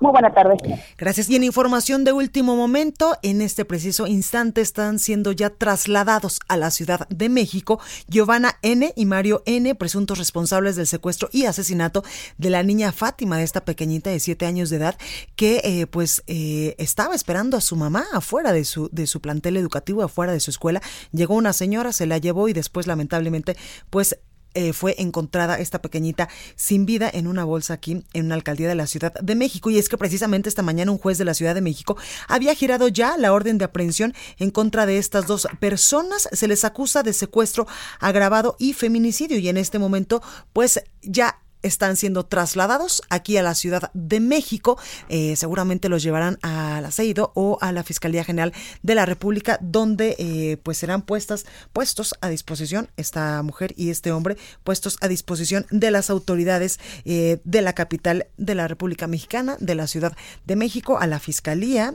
Muy 0.00 0.12
buena 0.12 0.32
tarde. 0.32 0.56
Gracias. 0.96 1.28
Y 1.28 1.36
en 1.36 1.44
información 1.44 2.04
de 2.04 2.12
último 2.12 2.54
momento, 2.54 3.16
en 3.22 3.42
este 3.42 3.64
preciso 3.64 4.06
instante 4.06 4.60
están 4.60 4.98
siendo 4.98 5.32
ya 5.32 5.50
trasladados 5.50 6.40
a 6.48 6.56
la 6.56 6.70
Ciudad 6.70 7.08
de 7.08 7.28
México 7.28 7.80
Giovanna 8.06 8.58
N. 8.62 8.92
y 8.94 9.06
Mario 9.06 9.42
N., 9.44 9.74
presuntos 9.74 10.18
responsables 10.18 10.76
del 10.76 10.86
secuestro 10.86 11.28
y 11.32 11.46
asesinato 11.46 12.04
de 12.36 12.50
la 12.50 12.62
niña 12.62 12.92
Fátima, 12.92 13.38
de 13.38 13.44
esta 13.44 13.64
pequeñita 13.64 14.10
de 14.10 14.20
siete 14.20 14.46
años 14.46 14.70
de 14.70 14.76
edad, 14.76 14.96
que 15.34 15.60
eh, 15.64 15.86
pues 15.86 16.22
eh, 16.28 16.76
estaba 16.78 17.14
esperando 17.14 17.56
a 17.56 17.60
su 17.60 17.74
mamá 17.74 18.06
afuera 18.12 18.52
de 18.52 18.64
su, 18.64 18.88
de 18.92 19.06
su 19.06 19.20
plantel 19.20 19.56
educativo, 19.56 20.02
afuera 20.02 20.32
de 20.32 20.40
su 20.40 20.50
escuela. 20.50 20.80
Llegó 21.12 21.34
una 21.34 21.52
señora, 21.52 21.92
se 21.92 22.06
la 22.06 22.18
llevó 22.18 22.48
y 22.48 22.52
después 22.52 22.86
lamentablemente 22.86 23.56
pues 23.90 24.18
eh, 24.54 24.72
fue 24.72 24.94
encontrada 24.98 25.58
esta 25.58 25.80
pequeñita 25.80 26.28
sin 26.56 26.86
vida 26.86 27.10
en 27.12 27.26
una 27.26 27.44
bolsa 27.44 27.74
aquí 27.74 28.04
en 28.12 28.26
una 28.26 28.34
alcaldía 28.34 28.68
de 28.68 28.74
la 28.74 28.86
Ciudad 28.86 29.12
de 29.14 29.34
México. 29.34 29.70
Y 29.70 29.78
es 29.78 29.88
que 29.88 29.98
precisamente 29.98 30.48
esta 30.48 30.62
mañana 30.62 30.92
un 30.92 30.98
juez 30.98 31.18
de 31.18 31.24
la 31.24 31.34
Ciudad 31.34 31.54
de 31.54 31.60
México 31.60 31.96
había 32.28 32.54
girado 32.54 32.88
ya 32.88 33.16
la 33.16 33.32
orden 33.32 33.58
de 33.58 33.66
aprehensión 33.66 34.14
en 34.38 34.50
contra 34.50 34.86
de 34.86 34.98
estas 34.98 35.26
dos 35.26 35.48
personas. 35.60 36.28
Se 36.32 36.48
les 36.48 36.64
acusa 36.64 37.02
de 37.02 37.12
secuestro 37.12 37.66
agravado 38.00 38.56
y 38.58 38.72
feminicidio 38.72 39.38
y 39.38 39.48
en 39.48 39.56
este 39.56 39.78
momento 39.78 40.22
pues 40.52 40.82
ya 41.02 41.38
están 41.62 41.96
siendo 41.96 42.26
trasladados 42.26 43.02
aquí 43.10 43.36
a 43.36 43.42
la 43.42 43.54
Ciudad 43.54 43.90
de 43.94 44.20
México. 44.20 44.78
Eh, 45.08 45.36
seguramente 45.36 45.88
los 45.88 46.02
llevarán 46.02 46.38
al 46.42 46.84
aceido 46.84 47.32
o 47.34 47.58
a 47.60 47.72
la 47.72 47.84
Fiscalía 47.84 48.24
General 48.24 48.52
de 48.82 48.94
la 48.94 49.06
República, 49.06 49.58
donde 49.60 50.16
eh, 50.18 50.58
pues 50.62 50.78
serán 50.78 51.02
puestas, 51.02 51.46
puestos 51.72 52.14
a 52.20 52.28
disposición 52.28 52.90
esta 52.96 53.42
mujer 53.42 53.74
y 53.76 53.90
este 53.90 54.12
hombre, 54.12 54.36
puestos 54.64 54.96
a 55.00 55.08
disposición 55.08 55.66
de 55.70 55.90
las 55.90 56.10
autoridades 56.10 56.78
eh, 57.04 57.40
de 57.44 57.62
la 57.62 57.72
capital 57.72 58.26
de 58.36 58.54
la 58.54 58.68
República 58.68 59.06
Mexicana, 59.06 59.56
de 59.60 59.74
la 59.74 59.86
Ciudad 59.86 60.16
de 60.44 60.56
México, 60.56 60.98
a 60.98 61.06
la 61.06 61.18
Fiscalía 61.18 61.94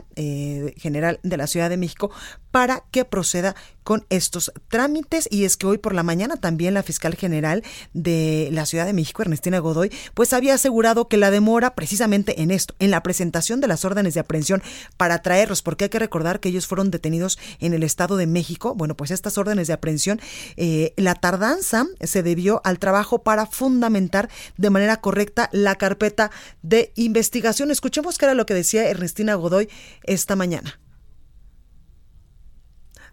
General 0.76 1.20
de 1.22 1.36
la 1.36 1.46
Ciudad 1.46 1.70
de 1.70 1.76
México, 1.76 2.10
para 2.50 2.84
que 2.90 3.04
proceda 3.04 3.56
con 3.82 4.06
estos 4.10 4.52
trámites. 4.68 5.28
Y 5.30 5.44
es 5.44 5.56
que 5.56 5.66
hoy 5.66 5.78
por 5.78 5.94
la 5.94 6.02
mañana 6.02 6.36
también 6.36 6.74
la 6.74 6.82
fiscal 6.82 7.14
general 7.14 7.62
de 7.92 8.48
la 8.52 8.66
Ciudad 8.66 8.86
de 8.86 8.92
México, 8.92 9.22
Ernestina 9.22 9.53
Godoy, 9.58 9.90
pues 10.14 10.32
había 10.32 10.54
asegurado 10.54 11.08
que 11.08 11.16
la 11.16 11.30
demora 11.30 11.74
precisamente 11.74 12.42
en 12.42 12.50
esto, 12.50 12.74
en 12.78 12.90
la 12.90 13.02
presentación 13.02 13.60
de 13.60 13.68
las 13.68 13.84
órdenes 13.84 14.14
de 14.14 14.20
aprehensión 14.20 14.62
para 14.96 15.22
traerlos, 15.22 15.62
porque 15.62 15.84
hay 15.84 15.90
que 15.90 15.98
recordar 15.98 16.40
que 16.40 16.48
ellos 16.48 16.66
fueron 16.66 16.90
detenidos 16.90 17.38
en 17.60 17.74
el 17.74 17.82
Estado 17.82 18.16
de 18.16 18.26
México. 18.26 18.74
Bueno, 18.74 18.96
pues 18.96 19.10
estas 19.10 19.38
órdenes 19.38 19.66
de 19.66 19.72
aprehensión, 19.72 20.20
eh, 20.56 20.92
la 20.96 21.14
tardanza 21.14 21.86
se 22.00 22.22
debió 22.22 22.60
al 22.64 22.78
trabajo 22.78 23.22
para 23.22 23.46
fundamentar 23.46 24.28
de 24.56 24.70
manera 24.70 25.00
correcta 25.00 25.48
la 25.52 25.76
carpeta 25.76 26.30
de 26.62 26.92
investigación. 26.96 27.70
Escuchemos 27.70 28.18
qué 28.18 28.26
era 28.26 28.34
lo 28.34 28.46
que 28.46 28.54
decía 28.54 28.88
Ernestina 28.88 29.34
Godoy 29.34 29.68
esta 30.04 30.36
mañana. 30.36 30.78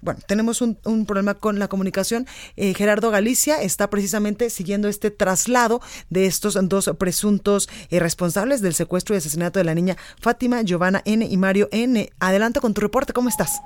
Bueno, 0.01 0.19
tenemos 0.25 0.61
un, 0.61 0.75
problema 1.05 1.35
con 1.35 1.59
la 1.59 1.67
comunicación. 1.67 2.25
Eh, 2.55 2.73
Gerardo 2.73 3.11
Galicia 3.11 3.61
está 3.61 3.89
precisamente 3.89 4.49
siguiendo 4.49 4.87
este 4.87 5.11
traslado 5.11 5.81
de 6.09 6.25
estos 6.25 6.57
dos 6.69 6.89
presuntos 6.97 7.69
eh, 7.89 7.99
responsables 7.99 8.61
del 8.61 8.73
secuestro 8.73 9.13
y 9.13 9.19
asesinato 9.19 9.59
de 9.59 9.65
la 9.65 9.75
niña 9.75 9.97
Fátima, 10.19 10.61
Giovanna 10.63 11.01
N. 11.05 11.25
y 11.25 11.37
Mario 11.37 11.69
N. 11.71 12.11
Adelante 12.19 12.59
con 12.59 12.73
tu 12.73 12.81
reporte, 12.81 13.13
¿cómo 13.13 13.29
estás? 13.29 13.61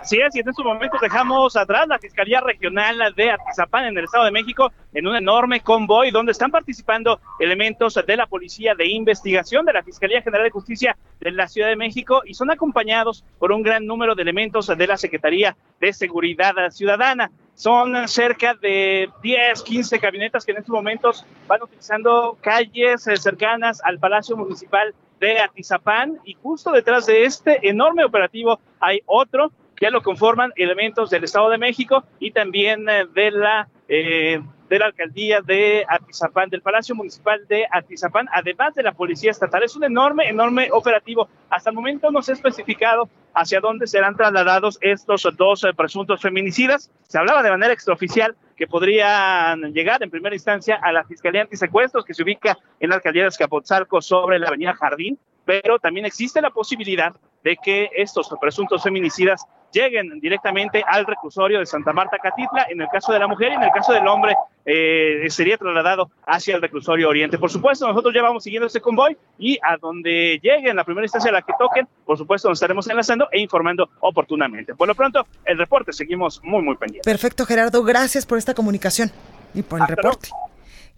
Así 0.00 0.20
es, 0.20 0.34
y 0.36 0.40
en 0.40 0.48
estos 0.48 0.64
momentos 0.64 1.00
dejamos 1.00 1.56
atrás 1.56 1.88
la 1.88 1.98
Fiscalía 1.98 2.40
Regional 2.40 3.12
de 3.16 3.32
Atizapán 3.32 3.84
en 3.84 3.98
el 3.98 4.04
Estado 4.04 4.24
de 4.24 4.30
México 4.30 4.72
en 4.94 5.06
un 5.06 5.16
enorme 5.16 5.60
convoy 5.60 6.10
donde 6.10 6.32
están 6.32 6.50
participando 6.50 7.20
elementos 7.40 7.94
de 7.94 8.16
la 8.16 8.26
Policía 8.26 8.74
de 8.74 8.86
Investigación 8.86 9.66
de 9.66 9.72
la 9.72 9.82
Fiscalía 9.82 10.22
General 10.22 10.44
de 10.44 10.50
Justicia 10.50 10.96
de 11.20 11.32
la 11.32 11.48
Ciudad 11.48 11.68
de 11.68 11.76
México 11.76 12.22
y 12.24 12.34
son 12.34 12.50
acompañados 12.50 13.24
por 13.38 13.50
un 13.52 13.62
gran 13.62 13.86
número 13.86 14.14
de 14.14 14.22
elementos 14.22 14.68
de 14.68 14.86
la 14.86 14.96
Secretaría 14.96 15.56
de 15.80 15.92
Seguridad 15.92 16.54
Ciudadana. 16.70 17.30
Son 17.54 18.06
cerca 18.06 18.54
de 18.54 19.10
10, 19.22 19.62
15 19.62 19.98
camionetas 19.98 20.44
que 20.44 20.52
en 20.52 20.58
estos 20.58 20.72
momentos 20.72 21.26
van 21.48 21.62
utilizando 21.62 22.38
calles 22.40 23.06
eh, 23.08 23.16
cercanas 23.16 23.82
al 23.82 23.98
Palacio 23.98 24.36
Municipal 24.36 24.94
de 25.18 25.40
Atizapán 25.40 26.18
y 26.24 26.34
justo 26.34 26.70
detrás 26.70 27.06
de 27.06 27.24
este 27.24 27.68
enorme 27.68 28.04
operativo 28.04 28.60
hay 28.78 29.00
otro 29.06 29.50
ya 29.80 29.90
lo 29.90 30.02
conforman 30.02 30.52
elementos 30.56 31.10
del 31.10 31.24
Estado 31.24 31.50
de 31.50 31.58
México 31.58 32.04
y 32.18 32.30
también 32.30 32.88
eh, 32.88 33.06
de 33.12 33.30
la 33.30 33.68
eh, 33.88 34.40
de 34.68 34.78
la 34.78 34.86
alcaldía 34.86 35.40
de 35.40 35.84
Atizapán, 35.88 36.50
del 36.50 36.60
Palacio 36.60 36.94
Municipal 36.94 37.46
de 37.48 37.66
Atizapán, 37.70 38.28
además 38.32 38.74
de 38.74 38.82
la 38.82 38.92
Policía 38.92 39.30
Estatal. 39.30 39.62
Es 39.62 39.74
un 39.76 39.84
enorme, 39.84 40.28
enorme 40.28 40.68
operativo. 40.72 41.28
Hasta 41.48 41.70
el 41.70 41.76
momento 41.76 42.10
no 42.10 42.22
se 42.22 42.32
ha 42.32 42.34
especificado 42.34 43.08
hacia 43.34 43.60
dónde 43.60 43.86
serán 43.86 44.16
trasladados 44.16 44.78
estos 44.80 45.26
dos 45.36 45.64
eh, 45.64 45.72
presuntos 45.74 46.20
feminicidas. 46.20 46.90
Se 47.06 47.18
hablaba 47.18 47.42
de 47.42 47.50
manera 47.50 47.72
extraoficial 47.72 48.36
que 48.56 48.66
podrían 48.66 49.72
llegar 49.72 50.02
en 50.02 50.10
primera 50.10 50.34
instancia 50.34 50.76
a 50.82 50.92
la 50.92 51.04
Fiscalía 51.04 51.42
Antisecuestros, 51.42 52.04
que 52.04 52.14
se 52.14 52.22
ubica 52.22 52.58
en 52.80 52.90
la 52.90 52.96
alcaldía 52.96 53.22
de 53.22 53.28
Escapotzalco 53.28 54.02
sobre 54.02 54.38
la 54.38 54.48
avenida 54.48 54.74
Jardín, 54.74 55.18
pero 55.44 55.78
también 55.78 56.04
existe 56.04 56.42
la 56.42 56.50
posibilidad 56.50 57.14
de 57.44 57.56
que 57.56 57.88
estos 57.96 58.28
presuntos 58.40 58.82
feminicidas 58.82 59.46
lleguen 59.72 60.20
directamente 60.20 60.82
al 60.86 61.06
reclusorio 61.06 61.58
de 61.58 61.66
Santa 61.66 61.92
Marta 61.92 62.18
Catitla, 62.18 62.66
en 62.70 62.80
el 62.80 62.88
caso 62.88 63.12
de 63.12 63.18
la 63.18 63.26
mujer 63.26 63.52
y 63.52 63.54
en 63.54 63.62
el 63.62 63.70
caso 63.70 63.92
del 63.92 64.06
hombre 64.06 64.34
eh, 64.64 65.26
sería 65.28 65.56
trasladado 65.56 66.10
hacia 66.26 66.56
el 66.56 66.62
reclusorio 66.62 67.08
oriente. 67.08 67.38
Por 67.38 67.50
supuesto, 67.50 67.86
nosotros 67.86 68.14
ya 68.14 68.22
vamos 68.22 68.44
siguiendo 68.44 68.66
este 68.66 68.80
convoy 68.80 69.16
y 69.38 69.58
a 69.62 69.76
donde 69.76 70.38
lleguen, 70.42 70.76
la 70.76 70.84
primera 70.84 71.04
instancia 71.04 71.30
a 71.30 71.34
la 71.34 71.42
que 71.42 71.52
toquen, 71.58 71.86
por 72.04 72.18
supuesto 72.18 72.48
nos 72.48 72.58
estaremos 72.58 72.88
enlazando 72.88 73.28
e 73.32 73.40
informando 73.40 73.88
oportunamente. 74.00 74.74
Por 74.74 74.88
lo 74.88 74.94
pronto, 74.94 75.26
el 75.44 75.58
reporte 75.58 75.92
seguimos 75.92 76.40
muy, 76.42 76.62
muy 76.62 76.76
pendientes. 76.76 77.10
Perfecto, 77.10 77.46
Gerardo, 77.46 77.82
gracias 77.82 78.26
por 78.26 78.38
esta 78.38 78.54
comunicación 78.54 79.10
y 79.54 79.62
por 79.62 79.80
el 79.80 79.86
reporte. 79.86 80.28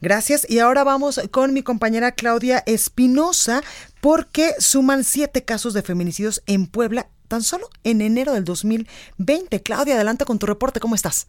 Gracias. 0.01 0.49
Y 0.49 0.61
ahora 0.61 0.83
vamos 0.83 1.21
con 1.31 1.53
mi 1.53 1.63
compañera 1.63 2.13
Claudia 2.13 2.63
Espinosa, 2.67 3.63
porque 4.01 4.55
suman 4.59 5.05
siete 5.05 5.45
casos 5.45 5.75
de 5.75 5.83
feminicidios 5.83 6.43
en 6.47 6.67
Puebla 6.67 7.09
tan 7.31 7.43
solo 7.43 7.71
en 7.85 8.03
enero 8.03 8.35
del 8.35 8.45
2020. 8.45 9.63
Claudia, 9.63 9.95
adelanta 9.95 10.27
con 10.27 10.39
tu 10.39 10.47
reporte. 10.47 10.81
¿Cómo 10.81 10.97
estás? 10.97 11.29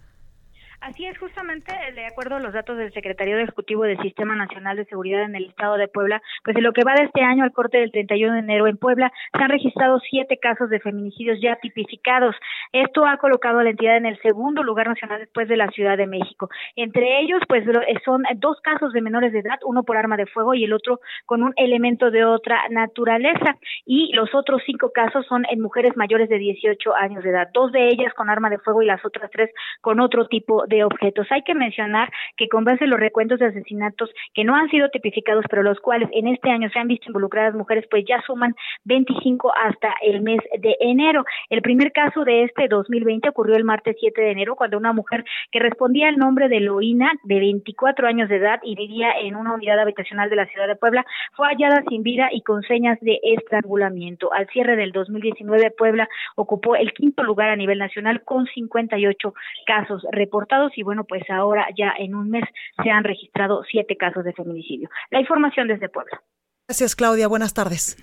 Así 0.82 1.06
es, 1.06 1.16
justamente 1.20 1.72
de 1.94 2.08
acuerdo 2.08 2.38
a 2.38 2.40
los 2.40 2.54
datos 2.54 2.76
del 2.76 2.92
Secretario 2.92 3.38
Ejecutivo 3.38 3.84
del 3.84 4.02
Sistema 4.02 4.36
Nacional 4.36 4.78
de 4.78 4.86
Seguridad 4.86 5.22
en 5.22 5.36
el 5.36 5.46
Estado 5.46 5.78
de 5.78 5.88
Puebla, 5.88 6.24
pues 6.44 6.58
en 6.58 6.64
lo 6.64 6.74
que 6.74 6.84
va 6.84 6.96
de 6.96 7.04
este 7.04 7.22
año 7.22 7.44
al 7.44 7.52
corte 7.52 7.78
del 7.78 7.92
31 7.92 8.34
de 8.34 8.40
enero 8.40 8.66
en 8.66 8.78
Puebla, 8.78 9.14
se 9.32 9.44
han 9.44 9.52
registrado 9.52 10.00
siete 10.00 10.40
casos 10.42 10.72
de 10.72 10.80
feminicidios 10.80 11.38
ya 11.40 11.58
tipificados. 11.58 12.36
Esto 12.74 13.06
ha 13.06 13.18
colocado 13.18 13.60
a 13.60 13.64
la 13.64 13.70
entidad 13.70 13.96
en 13.96 14.08
el 14.08 14.20
segundo 14.24 14.64
lugar 14.64 14.88
nacional 14.88 15.20
después 15.20 15.48
de 15.48 15.56
la 15.56 15.70
Ciudad 15.70 15.98
de 15.98 16.08
México. 16.08 16.50
Entre 16.76 17.22
ellos, 17.22 17.42
pues 17.48 17.64
son 18.04 18.24
dos 18.38 18.60
casos 18.62 18.92
de 18.92 19.02
menores 19.02 19.34
de 19.34 19.40
edad, 19.40 19.60
uno 19.64 19.84
por 19.84 19.98
arma 19.98 20.18
de 20.18 20.26
fuego 20.26 20.56
y 20.56 20.64
el 20.64 20.74
otro 20.74 21.00
con 21.28 21.44
un 21.44 21.54
elemento 21.58 22.10
de 22.10 22.26
otra 22.26 22.60
naturaleza. 22.72 23.60
Y 23.86 24.14
los 24.14 24.34
otros 24.34 24.64
cinco 24.66 24.92
casos 24.92 25.28
son 25.28 25.46
en 25.52 25.62
mujeres 25.62 25.96
mayores 25.96 26.28
de 26.28 26.40
18 26.40 26.96
años 26.96 27.24
de 27.24 27.30
edad, 27.30 27.50
dos 27.54 27.72
de 27.72 27.88
ellas 27.90 28.16
con 28.16 28.32
arma 28.32 28.50
de 28.50 28.58
fuego 28.58 28.82
y 28.82 28.88
las 28.88 29.06
otras 29.06 29.30
tres 29.30 29.52
con 29.82 30.00
otro 30.00 30.26
tipo 30.28 30.64
de 30.71 30.71
objetos. 30.84 31.28
Hay 31.32 31.44
que 31.44 31.54
mencionar 31.54 32.12
que 32.38 32.48
con 32.48 32.64
base 32.64 32.86
en 32.86 32.90
los 32.90 33.00
recuentos 33.00 33.40
de 33.40 33.48
asesinatos 33.48 34.10
que 34.34 34.44
no 34.44 34.56
han 34.56 34.70
sido 34.70 34.90
tipificados, 34.90 35.46
pero 35.50 35.64
los 35.64 35.80
cuales 35.80 36.10
en 36.14 36.28
este 36.28 36.50
año 36.50 36.70
se 36.70 36.80
han 36.80 36.88
visto 36.88 37.08
involucradas 37.08 37.54
mujeres, 37.54 37.86
pues 37.90 38.06
ya 38.08 38.22
suman 38.22 38.56
25 38.86 39.52
hasta 39.56 39.94
el 40.02 40.22
mes 40.22 40.40
de 40.60 40.76
enero. 40.80 41.26
El 41.50 41.62
primer 41.62 41.92
caso 41.92 42.24
de 42.24 42.44
este 42.44 42.68
2020 42.68 43.30
ocurrió 43.30 43.56
el 43.56 43.64
martes 43.64 43.96
7 44.00 44.22
de 44.22 44.32
enero, 44.32 44.56
cuando 44.56 44.78
una 44.78 44.94
mujer 44.94 45.24
que 45.52 45.60
respondía 45.60 46.08
al 46.08 46.18
nombre 46.18 46.48
de 46.48 46.60
Loína, 46.60 47.12
de 47.24 47.40
24 47.40 48.08
años 48.08 48.30
de 48.30 48.38
edad 48.38 48.60
y 48.64 48.76
vivía 48.76 49.12
en 49.20 49.36
una 49.36 49.54
unidad 49.54 49.80
habitacional 49.80 50.30
de 50.30 50.36
la 50.36 50.46
ciudad 50.48 50.68
de 50.68 50.76
Puebla, 50.76 51.06
fue 51.34 51.48
hallada 51.48 51.84
sin 51.90 52.04
vida 52.04 52.30
y 52.32 52.42
con 52.42 52.62
señas 52.64 53.00
de 53.02 53.20
estrangulamiento. 53.24 54.34
Al 54.34 54.48
cierre 54.48 54.76
del 54.76 54.92
2019, 54.92 55.72
Puebla 55.72 56.08
ocupó 56.36 56.76
el 56.76 56.94
quinto 56.94 57.24
lugar 57.24 57.50
a 57.50 57.56
nivel 57.56 57.80
nacional 57.80 58.24
con 58.24 58.46
58 58.46 59.34
casos 59.66 60.06
reportados 60.12 60.61
y 60.76 60.84
bueno, 60.84 61.04
pues 61.04 61.24
ahora 61.30 61.68
ya 61.78 61.94
en 61.98 62.16
un 62.16 62.30
mes 62.30 62.44
se 62.84 62.90
han 62.90 63.04
registrado 63.04 63.64
siete 63.70 63.98
casos 63.98 64.24
de 64.24 64.34
feminicidio. 64.34 64.90
La 65.10 65.20
información 65.20 65.68
desde 65.68 65.90
Puebla. 65.90 66.22
Gracias, 66.68 66.96
Claudia. 66.96 67.28
Buenas 67.28 67.54
tardes. 67.54 67.98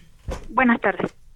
Buenas 0.50 0.80
tardes. 0.80 1.27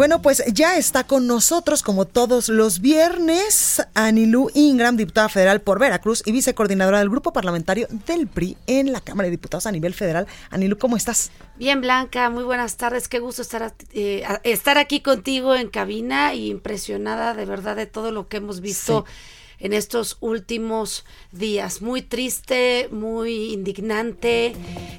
Bueno, 0.00 0.22
pues 0.22 0.42
ya 0.50 0.78
está 0.78 1.04
con 1.04 1.26
nosotros, 1.26 1.82
como 1.82 2.06
todos 2.06 2.48
los 2.48 2.80
viernes, 2.80 3.82
Anilú 3.92 4.50
Ingram, 4.54 4.96
diputada 4.96 5.28
federal 5.28 5.60
por 5.60 5.78
Veracruz 5.78 6.22
y 6.24 6.32
vicecoordinadora 6.32 7.00
del 7.00 7.10
grupo 7.10 7.34
parlamentario 7.34 7.86
del 8.06 8.26
PRI 8.26 8.56
en 8.66 8.92
la 8.92 9.02
Cámara 9.02 9.26
de 9.26 9.32
Diputados 9.32 9.66
a 9.66 9.72
nivel 9.72 9.92
federal. 9.92 10.26
Anilú, 10.48 10.78
¿cómo 10.78 10.96
estás? 10.96 11.30
Bien, 11.58 11.82
Blanca, 11.82 12.30
muy 12.30 12.44
buenas 12.44 12.78
tardes. 12.78 13.08
Qué 13.08 13.18
gusto 13.18 13.42
estar, 13.42 13.74
eh, 13.92 14.24
estar 14.42 14.78
aquí 14.78 15.02
contigo 15.02 15.54
en 15.54 15.68
cabina 15.68 16.32
y 16.32 16.48
impresionada 16.48 17.34
de 17.34 17.44
verdad 17.44 17.76
de 17.76 17.84
todo 17.84 18.10
lo 18.10 18.26
que 18.26 18.38
hemos 18.38 18.62
visto 18.62 19.04
en 19.60 19.72
estos 19.72 20.16
últimos 20.20 21.04
días. 21.32 21.82
Muy 21.82 22.02
triste, 22.02 22.88
muy 22.90 23.52
indignante 23.52 24.54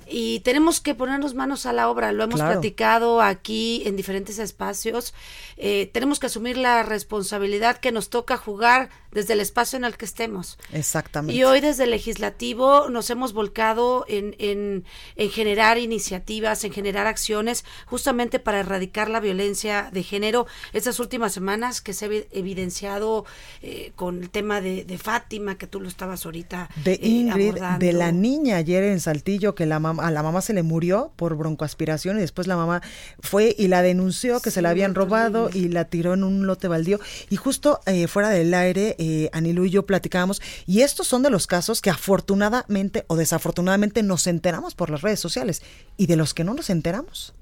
y 0.08 0.40
tenemos 0.42 0.80
que 0.80 0.96
ponernos 0.96 1.34
manos 1.34 1.66
a 1.66 1.74
la 1.74 1.90
obra. 1.90 2.12
Lo 2.12 2.24
hemos 2.24 2.40
platicado 2.40 3.22
aquí 3.22 3.84
en 3.86 3.96
diferentes 3.96 4.40
espacios. 4.40 5.14
Eh, 5.58 5.90
tenemos 5.94 6.20
que 6.20 6.28
asumir 6.28 6.58
la 6.58 6.84
responsabilidad 6.84 7.78
que 7.78 7.92
nos 7.92 8.10
toca 8.10 8.38
jugar 8.38 8.90
desde 9.12 9.34
el 9.34 9.42
espacio 9.42 9.78
en 9.78 9.86
el 9.86 9.98
que 9.98 10.06
estemos. 10.06 10.58
Exactamente. 10.74 11.38
Y 11.38 11.44
hoy 11.44 11.60
desde 11.60 11.84
el 11.84 11.92
legislativo 11.92 12.90
nos 12.90 13.10
hemos 13.10 13.34
volcado 13.34 14.06
en, 14.08 14.36
en, 14.40 14.86
en, 15.16 15.30
generar 15.30 15.78
iniciativas, 15.78 16.64
en 16.64 16.72
generar 16.72 17.08
acciones, 17.08 17.66
justamente 17.86 18.40
para 18.40 18.62
erradicar 18.62 19.10
la 19.10 19.20
violencia 19.20 19.90
de 19.92 20.04
género. 20.04 20.48
Estas 20.74 21.00
últimas 21.00 21.34
semanas 21.34 21.82
que 21.82 21.94
se 21.94 22.06
ha 22.06 22.10
evidenciado 22.32 23.26
eh, 23.62 23.92
con 23.96 24.24
el 24.24 24.30
tema 24.30 24.51
de, 24.60 24.84
de, 24.84 24.98
Fátima, 24.98 25.58
que 25.58 25.68
tú 25.68 25.80
lo 25.80 25.88
estabas 25.88 26.26
ahorita. 26.26 26.70
De 26.84 26.94
eh, 26.94 27.08
Ingrid, 27.08 27.56
de 27.80 27.94
la 27.94 28.12
niña 28.12 28.58
ayer 28.58 28.84
en 28.84 29.00
Saltillo, 29.00 29.56
que 29.56 29.66
la 29.66 29.80
mamá, 29.80 30.06
a 30.06 30.12
la 30.12 30.24
mamá 30.24 30.42
se 30.42 30.54
le 30.54 30.64
murió 30.64 31.14
por 31.16 31.36
broncoaspiración 31.38 32.18
y 32.18 32.22
después 32.22 32.48
la 32.48 32.58
mamá 32.58 32.82
fue 33.20 33.56
y 33.58 33.68
la 33.68 33.82
denunció 33.82 34.42
que 34.42 34.52
se 34.52 34.62
la 34.62 34.72
habían 34.72 34.96
robado 34.96 35.50
y 35.54 35.70
la 35.70 35.86
tiró 35.86 36.14
en 36.14 36.24
un 36.24 36.48
lote 36.48 36.68
baldío. 36.68 37.00
Y 37.30 37.36
justo 37.36 37.80
eh, 37.86 38.08
fuera 38.08 38.30
del 38.30 38.54
aire, 38.54 38.96
eh, 38.98 39.30
Anilu 39.32 39.66
y 39.66 39.70
yo 39.70 39.86
platicábamos, 39.86 40.42
y 40.66 40.82
estos 40.82 41.08
son 41.08 41.24
de 41.24 41.30
los 41.30 41.48
casos 41.48 41.82
que 41.82 41.90
afortunadamente 41.90 43.06
o 43.08 43.16
desafortunadamente 43.16 44.04
nos 44.04 44.28
enteramos 44.28 44.76
por 44.76 44.90
las 44.90 45.02
redes 45.02 45.20
sociales 45.20 45.62
y 45.98 46.08
de 46.08 46.16
los 46.16 46.34
que 46.34 46.44
no 46.44 46.54
nos 46.54 46.70
enteramos. 46.70 47.34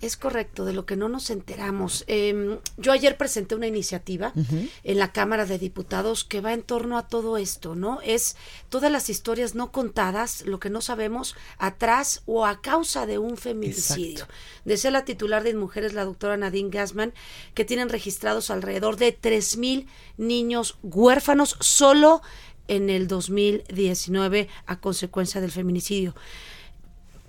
Es 0.00 0.16
correcto, 0.16 0.64
de 0.64 0.72
lo 0.72 0.86
que 0.86 0.96
no 0.96 1.08
nos 1.08 1.30
enteramos. 1.30 2.04
Eh, 2.06 2.58
yo 2.76 2.92
ayer 2.92 3.16
presenté 3.16 3.54
una 3.54 3.66
iniciativa 3.66 4.32
uh 4.34 4.40
-huh. 4.40 4.70
en 4.84 4.98
la 4.98 5.12
Cámara 5.12 5.44
de 5.44 5.58
Diputados 5.58 6.24
que 6.24 6.40
va 6.40 6.52
en 6.52 6.62
torno 6.62 6.98
a 6.98 7.08
todo 7.08 7.36
esto, 7.36 7.74
¿no? 7.74 8.00
Es 8.02 8.36
todas 8.68 8.92
las 8.92 9.10
historias 9.10 9.54
no 9.54 9.72
contadas, 9.72 10.42
lo 10.46 10.60
que 10.60 10.70
no 10.70 10.80
sabemos, 10.80 11.34
atrás 11.58 12.22
o 12.26 12.46
a 12.46 12.60
causa 12.60 13.06
de 13.06 13.18
un 13.18 13.36
feminicidio. 13.36 14.24
Exacto. 14.24 14.34
Decía 14.64 14.90
la 14.90 15.04
titular 15.04 15.42
de 15.42 15.54
Mujeres, 15.54 15.94
la 15.94 16.04
doctora 16.04 16.36
Nadine 16.36 16.70
Gassman, 16.70 17.12
que 17.54 17.64
tienen 17.64 17.88
registrados 17.88 18.50
alrededor 18.50 18.96
de 18.96 19.18
3.000 19.18 19.86
niños 20.16 20.78
huérfanos 20.82 21.56
solo 21.60 22.22
en 22.68 22.90
el 22.90 23.08
2019 23.08 24.48
a 24.66 24.80
consecuencia 24.80 25.40
del 25.40 25.50
feminicidio 25.50 26.14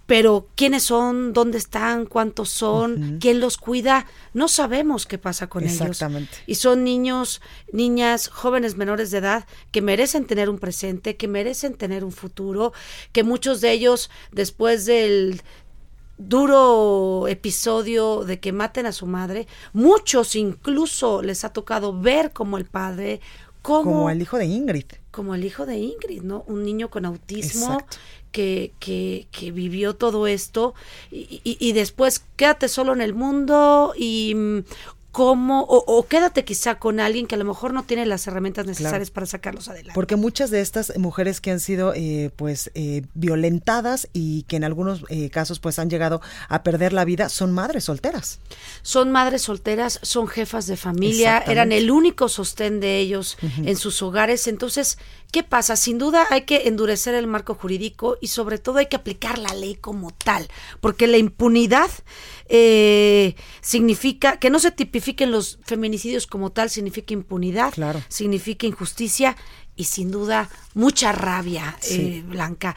pero 0.10 0.47
quiénes 0.55 0.86
son, 0.86 1.34
dónde 1.34 1.60
están, 1.60 2.07
cuántos 2.07 2.49
son, 2.49 2.93
uh 2.93 2.95
-huh. 2.95 3.20
quién 3.20 3.39
los 3.39 3.57
cuida, 3.57 4.07
no 4.34 4.47
sabemos 4.47 5.05
qué 5.05 5.20
pasa 5.20 5.45
con 5.45 5.64
Exactamente. 5.64 6.34
ellos. 6.34 6.43
Y 6.47 6.55
son 6.55 6.84
niños, 6.84 7.41
niñas, 7.72 8.28
jóvenes 8.28 8.76
menores 8.76 9.12
de 9.12 9.20
edad 9.20 9.45
que 9.70 9.84
merecen 9.84 10.26
tener 10.26 10.49
un 10.49 10.57
presente, 10.57 11.16
que 11.16 11.28
merecen 11.28 11.76
tener 11.76 12.03
un 12.03 12.12
futuro, 12.12 12.74
que 13.12 13.22
muchos 13.22 13.62
de 13.62 13.72
ellos 13.72 14.10
después 14.32 14.88
del 14.88 15.43
duro 16.18 17.28
episodio 17.28 18.24
de 18.24 18.39
que 18.39 18.51
maten 18.51 18.88
a 18.88 18.91
su 18.93 19.05
madre, 19.05 19.45
muchos 19.74 20.36
incluso 20.36 21.22
les 21.22 21.43
ha 21.43 21.53
tocado 21.53 21.93
ver 22.01 22.34
como 22.34 22.57
el 22.57 22.66
padre 22.66 23.22
como, 23.62 23.91
como 23.91 24.10
el 24.10 24.22
hijo 24.22 24.38
de 24.38 24.45
Ingrid. 24.45 24.86
Como 25.12 25.36
el 25.36 25.43
hijo 25.43 25.66
de 25.66 25.78
Ingrid, 25.78 26.22
¿no? 26.24 26.43
Un 26.47 26.64
niño 26.64 26.89
con 26.89 27.05
autismo 27.05 27.78
que, 28.32 28.71
que, 28.80 29.27
que, 29.32 29.51
vivió 29.51 29.95
todo 29.95 30.27
esto 30.27 30.73
y, 31.11 31.41
y, 31.43 31.57
y, 31.59 31.73
después 31.73 32.23
quédate 32.36 32.67
solo 32.67 32.93
en 32.93 33.01
el 33.01 33.13
mundo 33.13 33.93
y 33.97 34.36
cómo, 35.12 35.64
o, 35.64 35.84
o, 35.88 36.07
quédate 36.07 36.45
quizá 36.45 36.76
con 36.76 36.99
alguien 36.99 37.26
que 37.26 37.34
a 37.36 37.38
lo 37.38 37.45
mejor 37.45 37.74
no 37.74 37.84
tiene 37.84 38.05
las 38.05 38.28
herramientas 38.28 38.68
necesarias 38.68 39.10
claro. 39.10 39.14
para 39.16 39.26
sacarlos 39.26 39.68
adelante. 39.68 39.93
Porque 39.95 40.16
muchas 40.16 40.51
de 40.51 40.62
estas 40.62 40.95
mujeres 40.97 41.41
que 41.41 41.49
han 41.49 41.60
sido 41.60 41.93
eh, 41.95 42.30
pues 42.36 42.70
eh, 42.76 43.03
violentadas 43.16 44.07
y 44.14 44.43
que 44.43 44.57
en 44.57 44.64
algunos 44.64 45.03
eh, 45.10 45.30
casos 45.32 45.60
pues 45.60 45.80
han 45.80 45.89
llegado 45.89 46.22
a 46.47 46.62
perder 46.62 46.93
la 46.93 47.05
vida 47.05 47.30
son 47.30 47.51
madres 47.51 47.86
solteras. 47.86 48.39
Son 48.84 49.12
madres 49.12 49.41
solteras, 49.41 49.99
son 50.03 50.28
jefas 50.28 50.68
de 50.68 50.78
familia, 50.78 51.39
eran 51.39 51.72
el 51.72 51.89
único 51.89 52.30
sostén 52.30 52.80
de 52.80 52.99
ellos 52.99 53.38
uh 53.41 53.47
-huh. 53.47 53.70
en 53.70 53.78
sus 53.78 54.01
hogares. 54.03 54.47
Entonces, 54.47 54.99
¿qué 55.32 55.41
pasa? 55.41 55.76
Sin 55.76 55.97
duda 55.97 56.28
hay 56.30 56.41
que 56.41 56.68
endurecer 56.68 57.16
el 57.16 57.26
marco 57.26 57.55
jurídico 57.55 58.18
y 58.22 58.28
sobre 58.28 58.60
todo 58.60 58.78
hay 58.78 58.86
que 58.86 58.95
aplicar 58.95 59.39
la 59.39 59.53
ley 59.55 59.74
como 59.76 60.12
tal, 60.12 60.47
porque 60.82 61.07
la 61.07 61.18
impunidad 61.18 61.89
significa 63.62 64.38
que 64.38 64.49
no 64.49 64.57
se 64.57 64.72
tipifiquen 65.10 65.32
los 65.32 65.60
feminicidios 65.64 66.28
como 66.28 66.51
tal, 66.51 66.70
significa 66.70 67.14
impunidad, 67.14 67.74
claro. 67.74 68.01
significa 68.10 68.68
injusticia 68.68 69.36
y 69.76 69.86
sin 69.86 70.12
duda 70.12 70.49
mucha 70.74 71.12
rabia, 71.12 71.78
sí. 71.82 72.20
eh, 72.20 72.24
Blanca. 72.28 72.76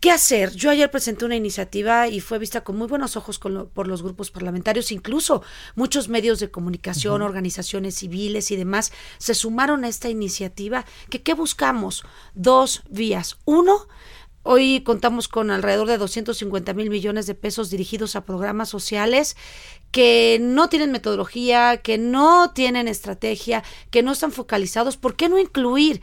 ¿Qué 0.00 0.10
hacer? 0.10 0.54
Yo 0.54 0.70
ayer 0.70 0.90
presenté 0.90 1.26
una 1.26 1.36
iniciativa 1.36 2.08
y 2.08 2.20
fue 2.20 2.38
vista 2.38 2.62
con 2.62 2.76
muy 2.78 2.88
buenos 2.88 3.16
ojos 3.16 3.38
lo, 3.44 3.68
por 3.68 3.86
los 3.86 4.02
grupos 4.02 4.30
parlamentarios, 4.30 4.92
incluso 4.92 5.42
muchos 5.74 6.08
medios 6.08 6.40
de 6.40 6.50
comunicación, 6.50 7.20
uh 7.20 7.24
-huh. 7.24 7.28
organizaciones 7.28 7.96
civiles 7.96 8.50
y 8.50 8.56
demás 8.56 8.92
se 9.18 9.34
sumaron 9.34 9.84
a 9.84 9.88
esta 9.88 10.08
iniciativa. 10.08 10.86
Que, 11.10 11.22
¿Qué 11.22 11.34
buscamos? 11.34 12.02
Dos 12.34 12.82
vías. 12.88 13.36
Uno, 13.44 13.86
Hoy 14.42 14.80
contamos 14.80 15.28
con 15.28 15.50
alrededor 15.50 15.86
de 15.86 15.98
250 15.98 16.72
mil 16.72 16.88
millones 16.88 17.26
de 17.26 17.34
pesos 17.34 17.68
dirigidos 17.68 18.16
a 18.16 18.24
programas 18.24 18.70
sociales 18.70 19.36
que 19.90 20.38
no 20.40 20.68
tienen 20.68 20.92
metodología, 20.92 21.78
que 21.78 21.98
no 21.98 22.52
tienen 22.52 22.88
estrategia, 22.88 23.62
que 23.90 24.02
no 24.02 24.12
están 24.12 24.32
focalizados. 24.32 24.96
¿Por 24.96 25.16
qué 25.16 25.28
no 25.28 25.38
incluir 25.38 26.00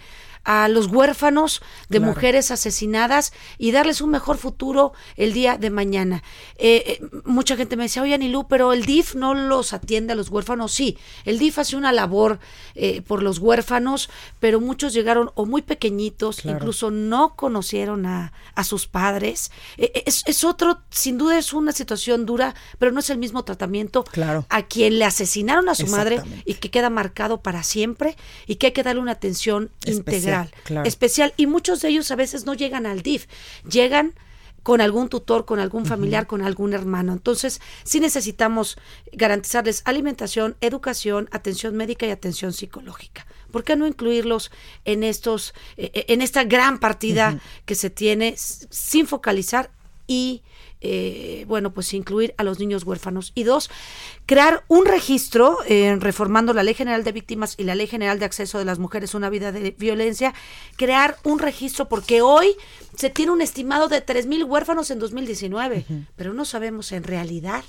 a 0.47 0.69
los 0.69 0.87
huérfanos 0.87 1.61
de 1.89 1.97
claro. 1.97 2.13
mujeres 2.13 2.51
asesinadas 2.51 3.33
y 3.57 3.71
darles 3.73 3.99
un 3.99 4.11
mejor 4.11 4.37
futuro 4.37 4.93
el 5.17 5.33
día 5.33 5.57
de 5.57 5.69
mañana. 5.69 6.23
Eh, 6.57 6.83
eh, 7.01 7.05
mucha 7.25 7.57
gente 7.57 7.75
me 7.75 7.83
decía, 7.83 8.01
oye 8.01 8.13
Anilú, 8.13 8.47
pero 8.47 8.71
el 8.71 8.85
DIF 8.85 9.15
no 9.15 9.33
los 9.33 9.73
atiende 9.73 10.13
a 10.13 10.15
los 10.15 10.29
huérfanos. 10.29 10.71
Sí, 10.71 10.97
el 11.25 11.37
DIF 11.37 11.59
hace 11.59 11.75
una 11.75 11.91
labor 11.91 12.39
eh, 12.75 13.01
por 13.01 13.23
los 13.23 13.39
huérfanos, 13.39 14.09
pero 14.39 14.61
muchos 14.61 14.93
llegaron 14.93 15.31
o 15.35 15.45
muy 15.45 15.63
pequeñitos, 15.63 16.37
claro. 16.37 16.59
incluso 16.59 16.91
no 16.91 17.35
conocieron 17.35 18.05
a, 18.05 18.31
a 18.55 18.63
sus 18.63 18.87
padres. 18.87 19.51
Eh, 19.75 20.03
es, 20.05 20.23
es, 20.27 20.45
otro, 20.45 20.79
sin 20.89 21.17
duda 21.17 21.37
es 21.37 21.51
una 21.51 21.73
situación 21.73 22.25
dura, 22.25 22.55
pero 22.79 22.93
no 22.93 23.01
es 23.01 23.09
el 23.09 23.17
mismo 23.17 23.43
tratamiento 23.43 24.05
claro. 24.05 24.45
a 24.47 24.61
quien 24.61 24.97
le 24.97 25.03
asesinaron 25.03 25.67
a 25.67 25.75
su 25.75 25.87
madre 25.87 26.21
y 26.45 26.53
que 26.53 26.71
queda 26.71 26.89
marcado 26.89 27.41
para 27.41 27.63
siempre 27.63 28.15
y 28.45 28.55
que 28.55 28.67
hay 28.67 28.71
que 28.71 28.83
darle 28.83 29.01
una 29.01 29.11
atención 29.11 29.71
Especial. 29.83 29.97
integral 29.97 30.36
Claro. 30.63 30.88
especial 30.88 31.33
y 31.38 31.47
muchos 31.47 31.81
de 31.81 31.89
ellos 31.89 32.11
a 32.11 32.15
veces 32.15 32.45
no 32.45 32.53
llegan 32.53 32.85
al 32.85 33.01
DIF, 33.01 33.25
llegan 33.69 34.13
con 34.67 34.81
algún 34.81 35.07
tutor, 35.07 35.45
con 35.45 35.59
algún 35.59 35.85
familiar, 35.85 36.23
uh 36.23 36.25
-huh. 36.25 36.29
con 36.29 36.41
algún 36.41 36.73
hermano. 36.73 37.13
Entonces, 37.13 37.61
sí 37.85 38.01
necesitamos 38.01 38.77
garantizarles 39.13 39.81
alimentación, 39.85 40.57
educación, 40.59 41.29
atención 41.31 41.73
médica 41.77 42.05
y 42.05 42.11
atención 42.11 42.51
psicológica. 42.51 43.25
¿Por 43.51 43.63
qué 43.63 43.77
no 43.77 43.88
incluirlos 43.88 44.51
en 44.83 45.03
estos, 45.03 45.53
eh, 45.77 46.03
en 46.09 46.21
esta 46.21 46.43
gran 46.43 46.79
partida 46.79 47.29
uh 47.29 47.38
-huh. 47.38 47.63
que 47.65 47.75
se 47.75 47.89
tiene 47.89 48.35
sin 48.35 49.07
focalizar 49.07 49.69
y 50.05 50.41
eh, 50.82 51.45
bueno, 51.47 51.73
pues 51.73 51.93
incluir 51.93 52.34
a 52.38 52.43
los 52.43 52.59
niños 52.59 52.84
huérfanos. 52.84 53.32
Y 53.36 53.43
dos, 53.43 53.69
crear 54.25 54.63
un 54.67 54.86
registro, 54.86 55.57
eh, 55.67 55.95
reformando 55.99 56.53
la 56.53 56.63
Ley 56.63 56.73
General 56.73 57.03
de 57.03 57.11
Víctimas 57.11 57.55
y 57.57 57.63
la 57.63 57.75
Ley 57.75 57.88
General 57.88 58.19
de 58.19 58.25
Acceso 58.25 58.59
de 58.59 58.65
las 58.65 58.80
Mujeres 58.80 59.13
a 59.13 59.17
una 59.17 59.30
vida 59.30 59.51
de 59.51 59.71
violencia, 59.71 60.34
crear 60.75 61.17
un 61.23 61.39
registro, 61.39 61.89
porque 61.89 62.21
hoy 62.21 62.55
se 62.95 63.09
tiene 63.09 63.32
un 63.32 63.41
estimado 63.41 63.88
de 63.88 64.01
3 64.01 64.28
mil 64.28 64.43
huérfanos 64.43 64.91
en 64.91 64.99
2019, 64.99 65.86
uh 65.88 65.93
-huh. 65.93 66.05
pero 66.15 66.34
no 66.34 66.45
sabemos 66.45 66.91
en 66.91 67.03
realidad 67.03 67.63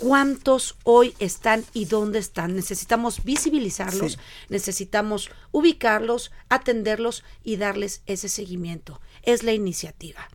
cuántos 0.00 0.76
hoy 0.84 1.14
están 1.18 1.64
y 1.74 1.84
dónde 1.84 2.18
están. 2.18 2.56
Necesitamos 2.56 3.22
visibilizarlos, 3.22 4.12
sí. 4.12 4.18
necesitamos 4.48 5.30
ubicarlos, 5.52 6.32
atenderlos 6.48 7.22
y 7.44 7.56
darles 7.56 8.02
ese 8.06 8.28
seguimiento. 8.28 9.00
Es 9.22 9.42
la 9.42 9.52
iniciativa. 9.52 10.28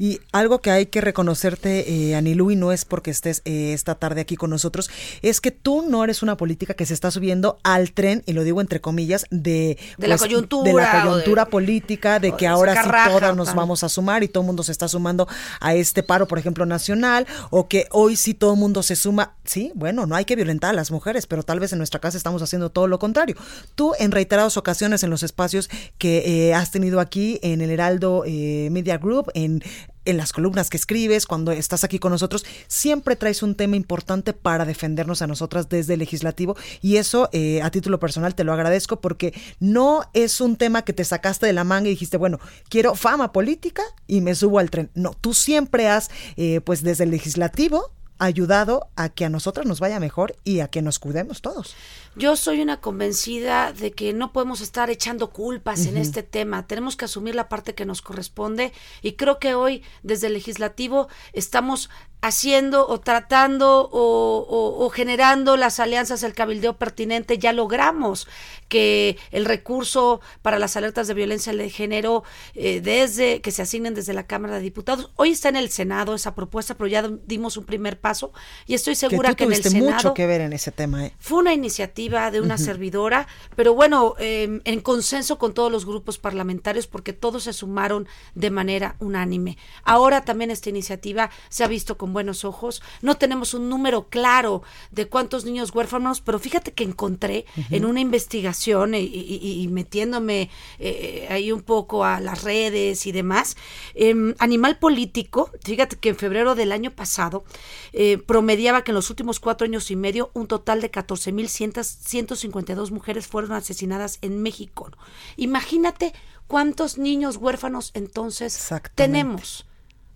Y 0.00 0.18
algo 0.32 0.62
que 0.62 0.70
hay 0.70 0.86
que 0.86 1.02
reconocerte, 1.02 1.92
eh, 1.92 2.16
Anilú, 2.16 2.50
y 2.50 2.56
no 2.56 2.72
es 2.72 2.86
porque 2.86 3.10
estés 3.10 3.42
eh, 3.44 3.74
esta 3.74 3.96
tarde 3.96 4.22
aquí 4.22 4.34
con 4.34 4.48
nosotros, 4.48 4.88
es 5.20 5.42
que 5.42 5.50
tú 5.50 5.84
no 5.86 6.02
eres 6.02 6.22
una 6.22 6.38
política 6.38 6.72
que 6.72 6.86
se 6.86 6.94
está 6.94 7.10
subiendo 7.10 7.58
al 7.64 7.92
tren, 7.92 8.22
y 8.24 8.32
lo 8.32 8.42
digo 8.42 8.62
entre 8.62 8.80
comillas, 8.80 9.26
de, 9.30 9.50
de 9.50 9.78
pues, 9.98 10.08
la 10.08 10.16
coyuntura. 10.16 10.64
De 10.70 10.72
la 10.72 11.02
coyuntura 11.02 11.44
de, 11.44 11.50
política, 11.50 12.18
de 12.18 12.34
que 12.34 12.46
ahora 12.46 12.82
sí 12.82 12.88
todas 13.10 13.36
nos 13.36 13.54
vamos 13.54 13.84
a 13.84 13.90
sumar 13.90 14.24
y 14.24 14.28
todo 14.28 14.42
el 14.42 14.46
mundo 14.46 14.62
se 14.62 14.72
está 14.72 14.88
sumando 14.88 15.28
a 15.60 15.74
este 15.74 16.02
paro, 16.02 16.26
por 16.26 16.38
ejemplo, 16.38 16.64
nacional, 16.64 17.26
o 17.50 17.68
que 17.68 17.86
hoy 17.90 18.16
sí 18.16 18.32
todo 18.32 18.54
el 18.54 18.58
mundo 18.58 18.82
se 18.82 18.96
suma. 18.96 19.34
Sí, 19.44 19.70
bueno, 19.74 20.06
no 20.06 20.16
hay 20.16 20.24
que 20.24 20.34
violentar 20.34 20.70
a 20.70 20.72
las 20.72 20.90
mujeres, 20.90 21.26
pero 21.26 21.42
tal 21.42 21.60
vez 21.60 21.72
en 21.72 21.78
nuestra 21.78 22.00
casa 22.00 22.16
estamos 22.16 22.40
haciendo 22.40 22.70
todo 22.70 22.86
lo 22.86 22.98
contrario. 22.98 23.36
Tú, 23.74 23.92
en 23.98 24.12
reiteradas 24.12 24.56
ocasiones, 24.56 25.02
en 25.02 25.10
los 25.10 25.22
espacios 25.22 25.68
que 25.98 26.48
eh, 26.48 26.54
has 26.54 26.70
tenido 26.70 27.00
aquí, 27.00 27.38
en 27.42 27.60
el 27.60 27.68
Heraldo 27.68 28.22
eh, 28.26 28.68
Media 28.70 28.96
Group, 28.96 29.30
en 29.34 29.62
en 30.04 30.16
las 30.16 30.32
columnas 30.32 30.70
que 30.70 30.76
escribes, 30.76 31.26
cuando 31.26 31.52
estás 31.52 31.84
aquí 31.84 31.98
con 31.98 32.12
nosotros, 32.12 32.44
siempre 32.68 33.16
traes 33.16 33.42
un 33.42 33.54
tema 33.54 33.76
importante 33.76 34.32
para 34.32 34.64
defendernos 34.64 35.22
a 35.22 35.26
nosotras 35.26 35.68
desde 35.68 35.94
el 35.94 36.00
legislativo 36.00 36.56
y 36.80 36.96
eso 36.96 37.28
eh, 37.32 37.62
a 37.62 37.70
título 37.70 38.00
personal 38.00 38.34
te 38.34 38.44
lo 38.44 38.52
agradezco 38.52 39.00
porque 39.00 39.34
no 39.58 40.02
es 40.14 40.40
un 40.40 40.56
tema 40.56 40.82
que 40.82 40.92
te 40.92 41.04
sacaste 41.04 41.46
de 41.46 41.52
la 41.52 41.64
manga 41.64 41.88
y 41.88 41.90
dijiste, 41.90 42.16
bueno, 42.16 42.40
quiero 42.68 42.94
fama 42.94 43.32
política 43.32 43.82
y 44.06 44.20
me 44.20 44.34
subo 44.34 44.58
al 44.58 44.70
tren. 44.70 44.90
No, 44.94 45.14
tú 45.20 45.34
siempre 45.34 45.88
has, 45.88 46.10
eh, 46.36 46.60
pues 46.60 46.82
desde 46.82 47.04
el 47.04 47.10
legislativo, 47.10 47.92
ayudado 48.20 48.88
a 48.96 49.08
que 49.08 49.24
a 49.24 49.30
nosotros 49.30 49.66
nos 49.66 49.80
vaya 49.80 49.98
mejor 49.98 50.36
y 50.44 50.60
a 50.60 50.68
que 50.68 50.82
nos 50.82 50.98
cuidemos 50.98 51.40
todos. 51.40 51.74
Yo 52.16 52.34
soy 52.36 52.60
una 52.60 52.80
convencida 52.80 53.72
de 53.72 53.92
que 53.92 54.12
no 54.12 54.32
podemos 54.32 54.60
estar 54.60 54.90
echando 54.90 55.30
culpas 55.30 55.86
en 55.86 55.96
este 55.96 56.24
tema. 56.24 56.66
Tenemos 56.66 56.96
que 56.96 57.04
asumir 57.04 57.36
la 57.36 57.48
parte 57.48 57.76
que 57.76 57.86
nos 57.86 58.02
corresponde 58.02 58.72
y 59.00 59.12
creo 59.12 59.38
que 59.38 59.54
hoy 59.54 59.84
desde 60.02 60.26
el 60.26 60.32
legislativo 60.32 61.08
estamos 61.32 61.88
haciendo 62.22 62.86
o 62.86 63.00
tratando 63.00 63.88
o, 63.92 64.90
generando 64.90 65.56
las 65.56 65.80
alianzas 65.80 66.20
del 66.20 66.34
cabildeo 66.34 66.76
pertinente, 66.76 67.38
ya 67.38 67.52
logramos 67.52 68.28
que 68.68 69.16
el 69.30 69.44
recurso 69.44 70.20
para 70.42 70.58
las 70.58 70.76
alertas 70.76 71.08
de 71.08 71.14
violencia 71.14 71.52
de 71.52 71.70
género 71.70 72.22
eh, 72.54 72.80
desde 72.80 73.40
que 73.40 73.50
se 73.50 73.62
asignen 73.62 73.94
desde 73.94 74.12
la 74.12 74.26
Cámara 74.26 74.56
de 74.56 74.60
Diputados, 74.60 75.10
hoy 75.16 75.30
está 75.30 75.48
en 75.48 75.56
el 75.56 75.70
Senado 75.70 76.14
esa 76.14 76.34
propuesta, 76.34 76.76
pero 76.76 76.88
ya 76.88 77.08
dimos 77.26 77.56
un 77.56 77.64
primer 77.64 77.98
paso 77.98 78.32
y 78.66 78.74
estoy 78.74 78.94
segura 78.94 79.34
que, 79.34 79.44
en 79.44 79.52
el 79.52 79.62
Senado 79.62 79.92
mucho 79.92 80.14
que 80.14 80.26
ver 80.26 80.40
en 80.40 80.52
ese 80.52 80.72
tema. 80.72 81.06
¿eh? 81.06 81.14
Fue 81.18 81.38
una 81.38 81.54
iniciativa 81.54 82.30
de 82.30 82.40
una 82.40 82.58
servidora, 82.58 83.26
pero 83.56 83.74
bueno, 83.74 84.14
em, 84.18 84.60
en 84.64 84.80
consenso 84.80 85.38
con 85.38 85.54
todos 85.54 85.72
los 85.72 85.86
grupos 85.86 86.18
parlamentarios 86.18 86.86
porque 86.86 87.12
todos 87.12 87.44
se 87.44 87.52
sumaron 87.52 88.06
de 88.34 88.50
manera 88.50 88.96
unánime. 88.98 89.56
Ahora 89.84 90.24
también 90.24 90.50
esta 90.50 90.68
iniciativa 90.68 91.30
se 91.48 91.64
ha 91.64 91.68
visto 91.68 91.96
como 91.96 92.09
buenos 92.12 92.44
ojos. 92.44 92.82
No 93.02 93.16
tenemos 93.16 93.54
un 93.54 93.68
número 93.68 94.08
claro 94.08 94.62
de 94.90 95.08
cuántos 95.08 95.44
niños 95.44 95.74
huérfanos, 95.74 96.20
pero 96.20 96.38
fíjate 96.38 96.72
que 96.72 96.84
encontré 96.84 97.46
en 97.70 97.84
una 97.84 98.00
investigación 98.00 98.94
y, 98.94 99.68
metiéndome 99.70 100.50
eh, 100.78 101.26
ahí 101.30 101.52
un 101.52 101.62
poco 101.62 102.04
a 102.04 102.20
las 102.20 102.42
redes 102.42 103.06
y 103.06 103.12
demás, 103.12 103.56
em, 103.94 104.34
Animal 104.38 104.78
Político, 104.78 105.50
fíjate 105.62 105.96
que 105.96 106.10
en 106.10 106.16
febrero 106.16 106.54
del 106.54 106.72
año 106.72 106.90
pasado 106.90 107.44
eh, 107.92 108.18
promediaba 108.18 108.82
que 108.82 108.90
en 108.90 108.96
los 108.96 109.10
últimos 109.10 109.40
cuatro 109.40 109.64
años 109.64 109.90
y 109.90 109.96
medio 109.96 110.30
un 110.34 110.46
total 110.46 110.80
de 110.80 110.90
14.152 110.90 112.90
mujeres 112.90 113.26
fueron 113.26 113.52
asesinadas 113.52 114.18
en 114.22 114.42
México. 114.42 114.90
Imagínate 115.36 116.12
cuántos 116.46 116.98
niños 116.98 117.36
huérfanos 117.36 117.90
entonces 117.94 118.68
tenemos 118.94 119.66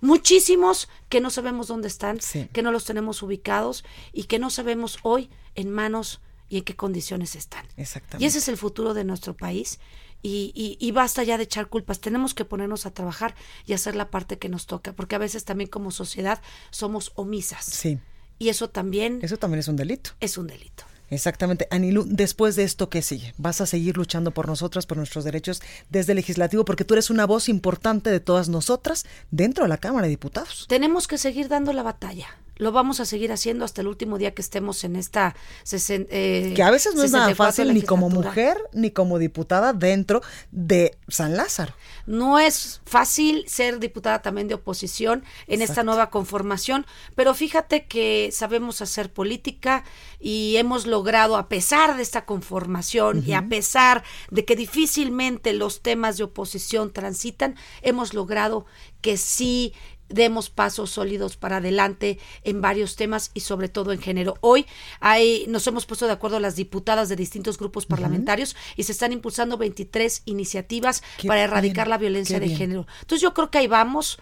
muchísimos 0.05 0.89
que 1.09 1.21
no 1.21 1.31
sabemos 1.31 1.67
dónde 1.67 1.89
están, 1.89 2.19
que 2.53 2.63
no 2.63 2.71
los 2.71 2.85
tenemos 2.85 3.23
ubicados 3.23 3.85
y 4.13 4.25
que 4.25 4.39
no 4.39 4.51
sabemos 4.51 4.99
hoy 5.03 5.31
en 5.55 5.71
manos 5.71 6.21
y 6.49 6.59
en 6.59 6.65
qué 6.65 6.77
condiciones 6.77 7.35
están. 7.35 7.67
Exactamente. 7.77 8.23
Y 8.23 8.29
ese 8.29 8.39
es 8.39 8.49
el 8.49 8.59
futuro 8.59 8.95
de 8.95 9.05
nuestro 9.05 9.35
país. 9.35 9.81
Y, 10.27 10.79
y, 10.81 10.91
basta 10.93 11.23
ya 11.23 11.37
de 11.37 11.45
echar 11.45 11.69
culpas. 11.69 12.01
Tenemos 12.01 12.33
que 12.33 12.47
ponernos 12.47 12.87
a 12.87 12.95
trabajar 12.95 13.35
y 13.67 13.75
hacer 13.75 13.95
la 13.95 14.09
parte 14.11 14.39
que 14.39 14.49
nos 14.49 14.67
toca, 14.67 14.95
porque 14.95 15.17
a 15.17 15.19
veces 15.19 15.45
también 15.45 15.69
como 15.69 15.91
sociedad 15.91 16.41
somos 16.71 17.13
omisas. 17.15 17.67
Sí. 17.67 17.99
Y 18.39 18.49
eso 18.49 18.71
también. 18.71 19.19
Eso 19.21 19.37
también 19.37 19.61
es 19.61 19.69
un 19.69 19.77
delito. 19.77 20.13
Es 20.21 20.39
un 20.39 20.47
delito. 20.47 20.85
Exactamente. 21.15 21.67
Anilu, 21.71 22.05
después 22.07 22.57
de 22.57 22.65
esto, 22.65 22.89
¿qué 22.89 23.03
sigue? 23.03 23.35
¿Vas 23.39 23.61
a 23.61 23.67
seguir 23.67 23.97
luchando 23.97 24.33
por 24.33 24.47
nosotras, 24.47 24.87
por 24.87 24.97
nuestros 24.97 25.25
derechos 25.25 25.63
desde 25.91 26.13
el 26.13 26.17
legislativo? 26.17 26.65
Porque 26.65 26.85
tú 26.85 26.95
eres 26.95 27.11
una 27.11 27.27
voz 27.27 27.49
importante 27.49 28.11
de 28.11 28.21
todas 28.21 28.49
nosotras 28.49 29.07
dentro 29.31 29.65
de 29.65 29.69
la 29.69 29.79
Cámara 29.79 30.07
de 30.07 30.11
Diputados. 30.11 30.67
Tenemos 30.69 31.09
que 31.09 31.19
seguir 31.19 31.49
dando 31.49 31.73
la 31.73 31.83
batalla 31.83 32.29
lo 32.57 32.73
vamos 32.73 33.01
a 33.01 33.05
seguir 33.05 33.33
haciendo 33.33 33.65
hasta 33.65 33.81
el 33.81 33.89
último 33.89 34.19
día 34.19 34.33
que 34.33 34.43
estemos 34.43 34.85
en 34.85 34.97
esta 34.97 35.35
eh, 35.73 36.53
que 36.55 36.63
a 36.63 36.71
veces 36.71 36.95
no 36.95 37.03
es 37.03 37.13
nada 37.13 37.35
fácil 37.35 37.75
ni 37.75 37.83
como 37.83 38.09
mujer 38.09 38.57
ni 38.73 38.91
como 38.91 39.19
diputada 39.19 39.73
dentro 39.73 40.23
de 40.53 40.97
San 41.09 41.37
Lázaro 41.37 41.75
no 42.07 42.39
es 42.39 42.81
fácil 42.85 43.45
ser 43.49 43.79
diputada 43.79 44.23
también 44.23 44.49
de 44.49 44.55
oposición 44.55 45.25
en 45.47 45.63
esta 45.63 45.83
nueva 45.83 46.11
conformación 46.11 46.87
pero 47.15 47.35
fíjate 47.35 47.87
que 47.87 48.31
sabemos 48.33 48.81
hacer 48.83 49.13
política 49.13 49.85
y 50.21 50.57
hemos 50.57 50.87
logrado 50.87 51.37
a 51.37 51.49
pesar 51.49 51.97
de 51.97 52.03
esta 52.03 52.25
conformación 52.25 53.25
y 53.27 53.33
a 53.33 53.49
pesar 53.49 54.05
de 54.31 54.45
que 54.45 54.57
difícilmente 54.57 55.53
los 55.53 55.83
temas 55.83 56.17
de 56.17 56.25
oposición 56.25 56.93
transitan 56.93 57.57
hemos 57.83 58.15
logrado 58.15 58.67
que 59.01 59.17
sí 59.17 59.75
demos 60.09 60.51
pasos 60.51 60.91
sólidos 60.91 61.37
para 61.37 61.59
adelante 61.59 62.19
en 62.43 62.61
varios 62.61 62.97
temas 62.97 63.31
y 63.35 63.41
sobre 63.41 63.69
todo 63.69 63.93
en 63.93 64.01
género. 64.01 64.37
Hoy 64.41 64.67
hay, 65.01 65.47
nos 65.49 65.67
hemos 65.67 65.87
puesto 65.87 66.07
de 66.07 66.13
acuerdo 66.13 66.41
las 66.41 66.57
diputadas 66.57 67.09
de 67.09 67.17
distintos 67.17 67.59
grupos 67.59 67.87
parlamentarios 67.87 68.57
y 68.77 68.85
se 68.85 68.93
están 68.93 69.13
impulsando 69.13 69.57
23 69.57 70.23
iniciativas 70.27 71.03
para 71.27 71.43
erradicar 71.43 71.89
la 71.95 71.99
violencia 71.99 72.41
de 72.41 72.49
género. 72.49 72.87
Entonces 73.01 73.23
yo 73.23 73.33
creo 73.35 73.51
que 73.51 73.59
ahí 73.59 73.67
vamos. 73.69 74.19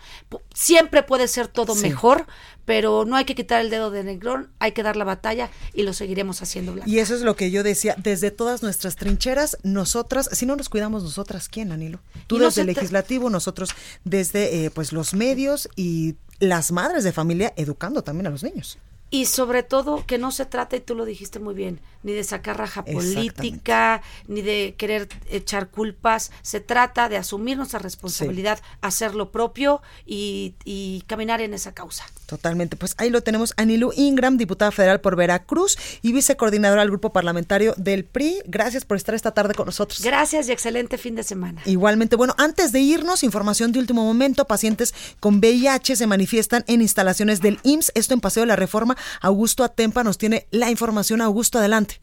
Siempre 0.55 1.03
puede 1.03 1.27
ser 1.27 1.49
todo 1.49 1.75
mejor, 1.75 2.27
pero 2.65 3.05
no 3.07 3.17
hay 3.17 3.25
que 3.25 3.35
quitar 3.35 3.61
el 3.61 3.71
dedo 3.71 3.91
de 3.91 4.05
negrón, 4.05 4.51
hay 4.59 4.73
que 4.73 4.83
dar 4.83 4.97
la 4.97 5.05
batalla 5.05 5.51
y 5.73 5.83
lo 5.83 5.93
seguiremos 5.93 6.43
haciendo. 6.43 6.75
Y 6.85 6.99
eso 6.99 7.15
es 7.15 7.23
lo 7.23 7.35
que 7.35 7.51
yo 7.51 7.63
decía, 7.63 7.95
desde 7.99 8.31
todas 8.31 8.63
nuestras 8.63 8.97
trincheras, 8.97 9.57
nosotras, 9.63 10.29
si 10.33 10.47
no 10.47 10.55
nos 10.55 10.69
cuidamos 10.69 11.03
nosotras, 11.03 11.49
¿quién, 11.49 11.73
Anilo? 11.73 12.01
Tú 12.27 12.39
desde 12.39 12.61
el 12.61 12.67
legislativo, 12.69 13.31
nosotros 13.31 13.71
desde 14.05 14.67
eh, 14.67 14.71
pues 14.71 14.93
los 14.93 15.15
medios 15.15 15.69
y 15.77 16.17
las 16.41 16.73
madres 16.73 17.05
de 17.05 17.13
familia 17.13 17.53
educando 17.57 18.03
también 18.03 18.27
a 18.27 18.31
los 18.31 18.43
niños. 18.43 18.79
Y 19.13 19.27
sobre 19.27 19.63
todo 19.63 20.07
que 20.07 20.17
no 20.17 20.31
se 20.31 20.47
trate, 20.47 20.79
y 20.79 20.81
tú 20.81 20.95
lo 20.95 21.05
dijiste 21.05 21.39
muy 21.39 21.53
bien, 21.53 21.81
ni 22.03 22.13
de 22.13 22.25
sacar 22.25 22.57
raja 22.57 22.83
política, 22.83 24.01
ni 24.27 24.41
de 24.41 24.75
querer 24.79 25.07
echar 25.31 25.69
culpas. 25.69 26.31
Se 26.41 26.61
trata 26.61 27.11
de 27.11 27.19
asumir 27.19 27.59
nuestra 27.59 27.79
responsabilidad, 27.79 28.61
hacer 28.81 29.15
lo 29.15 29.31
propio 29.31 29.83
y, 30.07 30.55
y, 30.65 31.05
caminar 31.07 31.43
en 31.43 31.53
esa 31.53 31.75
causa. 31.75 32.07
Totalmente. 32.25 32.77
Pues 32.77 32.95
ahí 32.97 33.11
lo 33.11 33.21
tenemos. 33.21 33.53
Anilu 33.59 33.93
Ingram, 33.95 34.39
diputada 34.39 34.71
federal 34.71 35.03
por 35.03 35.15
Veracruz 35.15 35.77
y 36.01 36.13
vicecoordinadora 36.13 36.81
del 36.81 36.89
grupo 36.89 37.13
parlamentario 37.13 37.75
del 37.77 38.07
PRI. 38.07 38.39
Gracias 38.47 38.87
por 38.87 38.97
estar 38.97 39.15
esta 39.15 39.33
tarde 39.33 39.53
con 39.53 39.67
nosotros. 39.67 40.01
Gracias 40.01 40.49
y 40.49 40.53
excelente 40.53 40.97
fin 40.97 41.17
de 41.17 41.23
semana. 41.23 41.61
Igualmente. 41.67 42.17
Bueno, 42.17 42.35
antes 42.39 42.73
de 42.73 42.81
irnos, 42.81 43.25
información 43.25 43.73
de 43.73 43.79
último 43.79 44.05
momento. 44.05 44.47
Pacientes 44.47 44.95
con 45.21 45.37
VIH 45.37 45.97
se 45.97 46.07
manifiestan 46.07 46.65
en 46.67 46.81
instalaciones 46.81 47.43
del 47.43 47.61
IMSS. 47.63 47.93
Esto 47.95 48.15
en 48.15 48.21
Paseo 48.23 48.45
de 48.45 48.47
la 48.47 48.57
Reforma 48.57 48.97
Augusto 49.21 49.65
Atempa 49.65 50.05
nos 50.05 50.19
tiene 50.19 50.47
la 50.51 50.71
información. 50.71 51.21
Augusto, 51.21 51.59
adelante. 51.59 51.97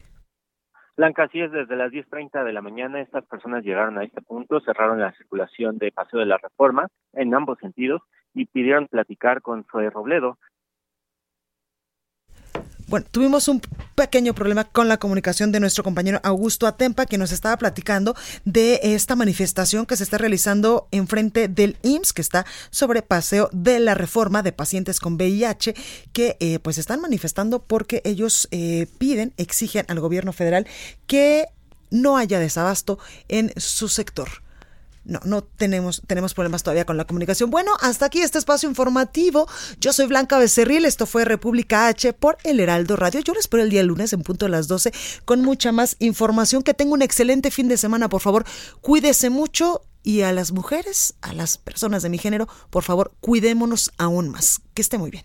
Blanca, 0.96 1.22
así 1.22 1.40
es, 1.40 1.50
desde 1.50 1.76
las 1.76 1.90
10.30 1.92 2.44
de 2.44 2.52
la 2.52 2.60
mañana 2.60 3.00
estas 3.00 3.24
personas 3.24 3.64
llegaron 3.64 3.96
a 3.96 4.04
este 4.04 4.20
punto, 4.20 4.60
cerraron 4.60 5.00
la 5.00 5.12
circulación 5.12 5.78
de 5.78 5.92
Paseo 5.92 6.20
de 6.20 6.26
la 6.26 6.36
Reforma 6.36 6.88
en 7.14 7.34
ambos 7.34 7.58
sentidos 7.58 8.02
y 8.34 8.44
pidieron 8.44 8.86
platicar 8.86 9.40
con 9.40 9.64
Zoe 9.72 9.88
Robledo, 9.88 10.36
bueno, 12.90 13.06
tuvimos 13.08 13.46
un 13.46 13.62
pequeño 13.94 14.34
problema 14.34 14.64
con 14.64 14.88
la 14.88 14.96
comunicación 14.96 15.52
de 15.52 15.60
nuestro 15.60 15.84
compañero 15.84 16.20
Augusto 16.24 16.66
Atempa, 16.66 17.06
que 17.06 17.18
nos 17.18 17.30
estaba 17.30 17.56
platicando 17.56 18.16
de 18.44 18.80
esta 18.82 19.14
manifestación 19.14 19.86
que 19.86 19.96
se 19.96 20.02
está 20.02 20.18
realizando 20.18 20.88
enfrente 20.90 21.46
del 21.46 21.76
IMSS, 21.82 22.12
que 22.12 22.20
está 22.20 22.46
sobre 22.70 23.02
paseo 23.02 23.48
de 23.52 23.78
la 23.78 23.94
reforma 23.94 24.42
de 24.42 24.50
pacientes 24.50 24.98
con 24.98 25.14
VIH, 25.14 25.74
que 26.12 26.36
eh, 26.40 26.58
pues 26.58 26.78
están 26.78 27.00
manifestando 27.00 27.62
porque 27.62 28.02
ellos 28.04 28.48
eh, 28.50 28.88
piden, 28.98 29.34
exigen 29.36 29.86
al 29.86 30.00
gobierno 30.00 30.32
federal 30.32 30.66
que 31.06 31.46
no 31.90 32.16
haya 32.16 32.40
desabasto 32.40 32.98
en 33.28 33.52
su 33.56 33.88
sector 33.88 34.42
no, 35.04 35.20
no 35.24 35.42
tenemos, 35.42 36.02
tenemos 36.06 36.34
problemas 36.34 36.62
todavía 36.62 36.84
con 36.84 36.96
la 36.96 37.06
comunicación. 37.06 37.50
Bueno, 37.50 37.72
hasta 37.80 38.06
aquí 38.06 38.20
este 38.20 38.38
espacio 38.38 38.68
informativo. 38.68 39.48
Yo 39.78 39.92
soy 39.92 40.06
Blanca 40.06 40.38
Becerril, 40.38 40.84
esto 40.84 41.06
fue 41.06 41.24
República 41.24 41.86
H 41.86 42.12
por 42.12 42.38
El 42.44 42.60
Heraldo 42.60 42.96
Radio. 42.96 43.20
Yo 43.20 43.32
les 43.32 43.44
espero 43.44 43.62
el 43.62 43.70
día 43.70 43.82
lunes 43.82 44.12
en 44.12 44.22
punto 44.22 44.46
de 44.46 44.50
las 44.50 44.68
12 44.68 44.92
con 45.24 45.40
mucha 45.42 45.72
más 45.72 45.96
información. 45.98 46.62
Que 46.62 46.74
tenga 46.74 46.92
un 46.92 47.02
excelente 47.02 47.50
fin 47.50 47.68
de 47.68 47.76
semana, 47.76 48.08
por 48.08 48.20
favor. 48.20 48.44
Cuídese 48.80 49.30
mucho 49.30 49.82
y 50.02 50.22
a 50.22 50.32
las 50.32 50.52
mujeres, 50.52 51.14
a 51.20 51.32
las 51.32 51.58
personas 51.58 52.02
de 52.02 52.08
mi 52.08 52.18
género, 52.18 52.48
por 52.70 52.82
favor, 52.82 53.12
cuidémonos 53.20 53.92
aún 53.98 54.28
más. 54.28 54.60
Que 54.74 54.82
esté 54.82 54.98
muy 54.98 55.10
bien. 55.10 55.24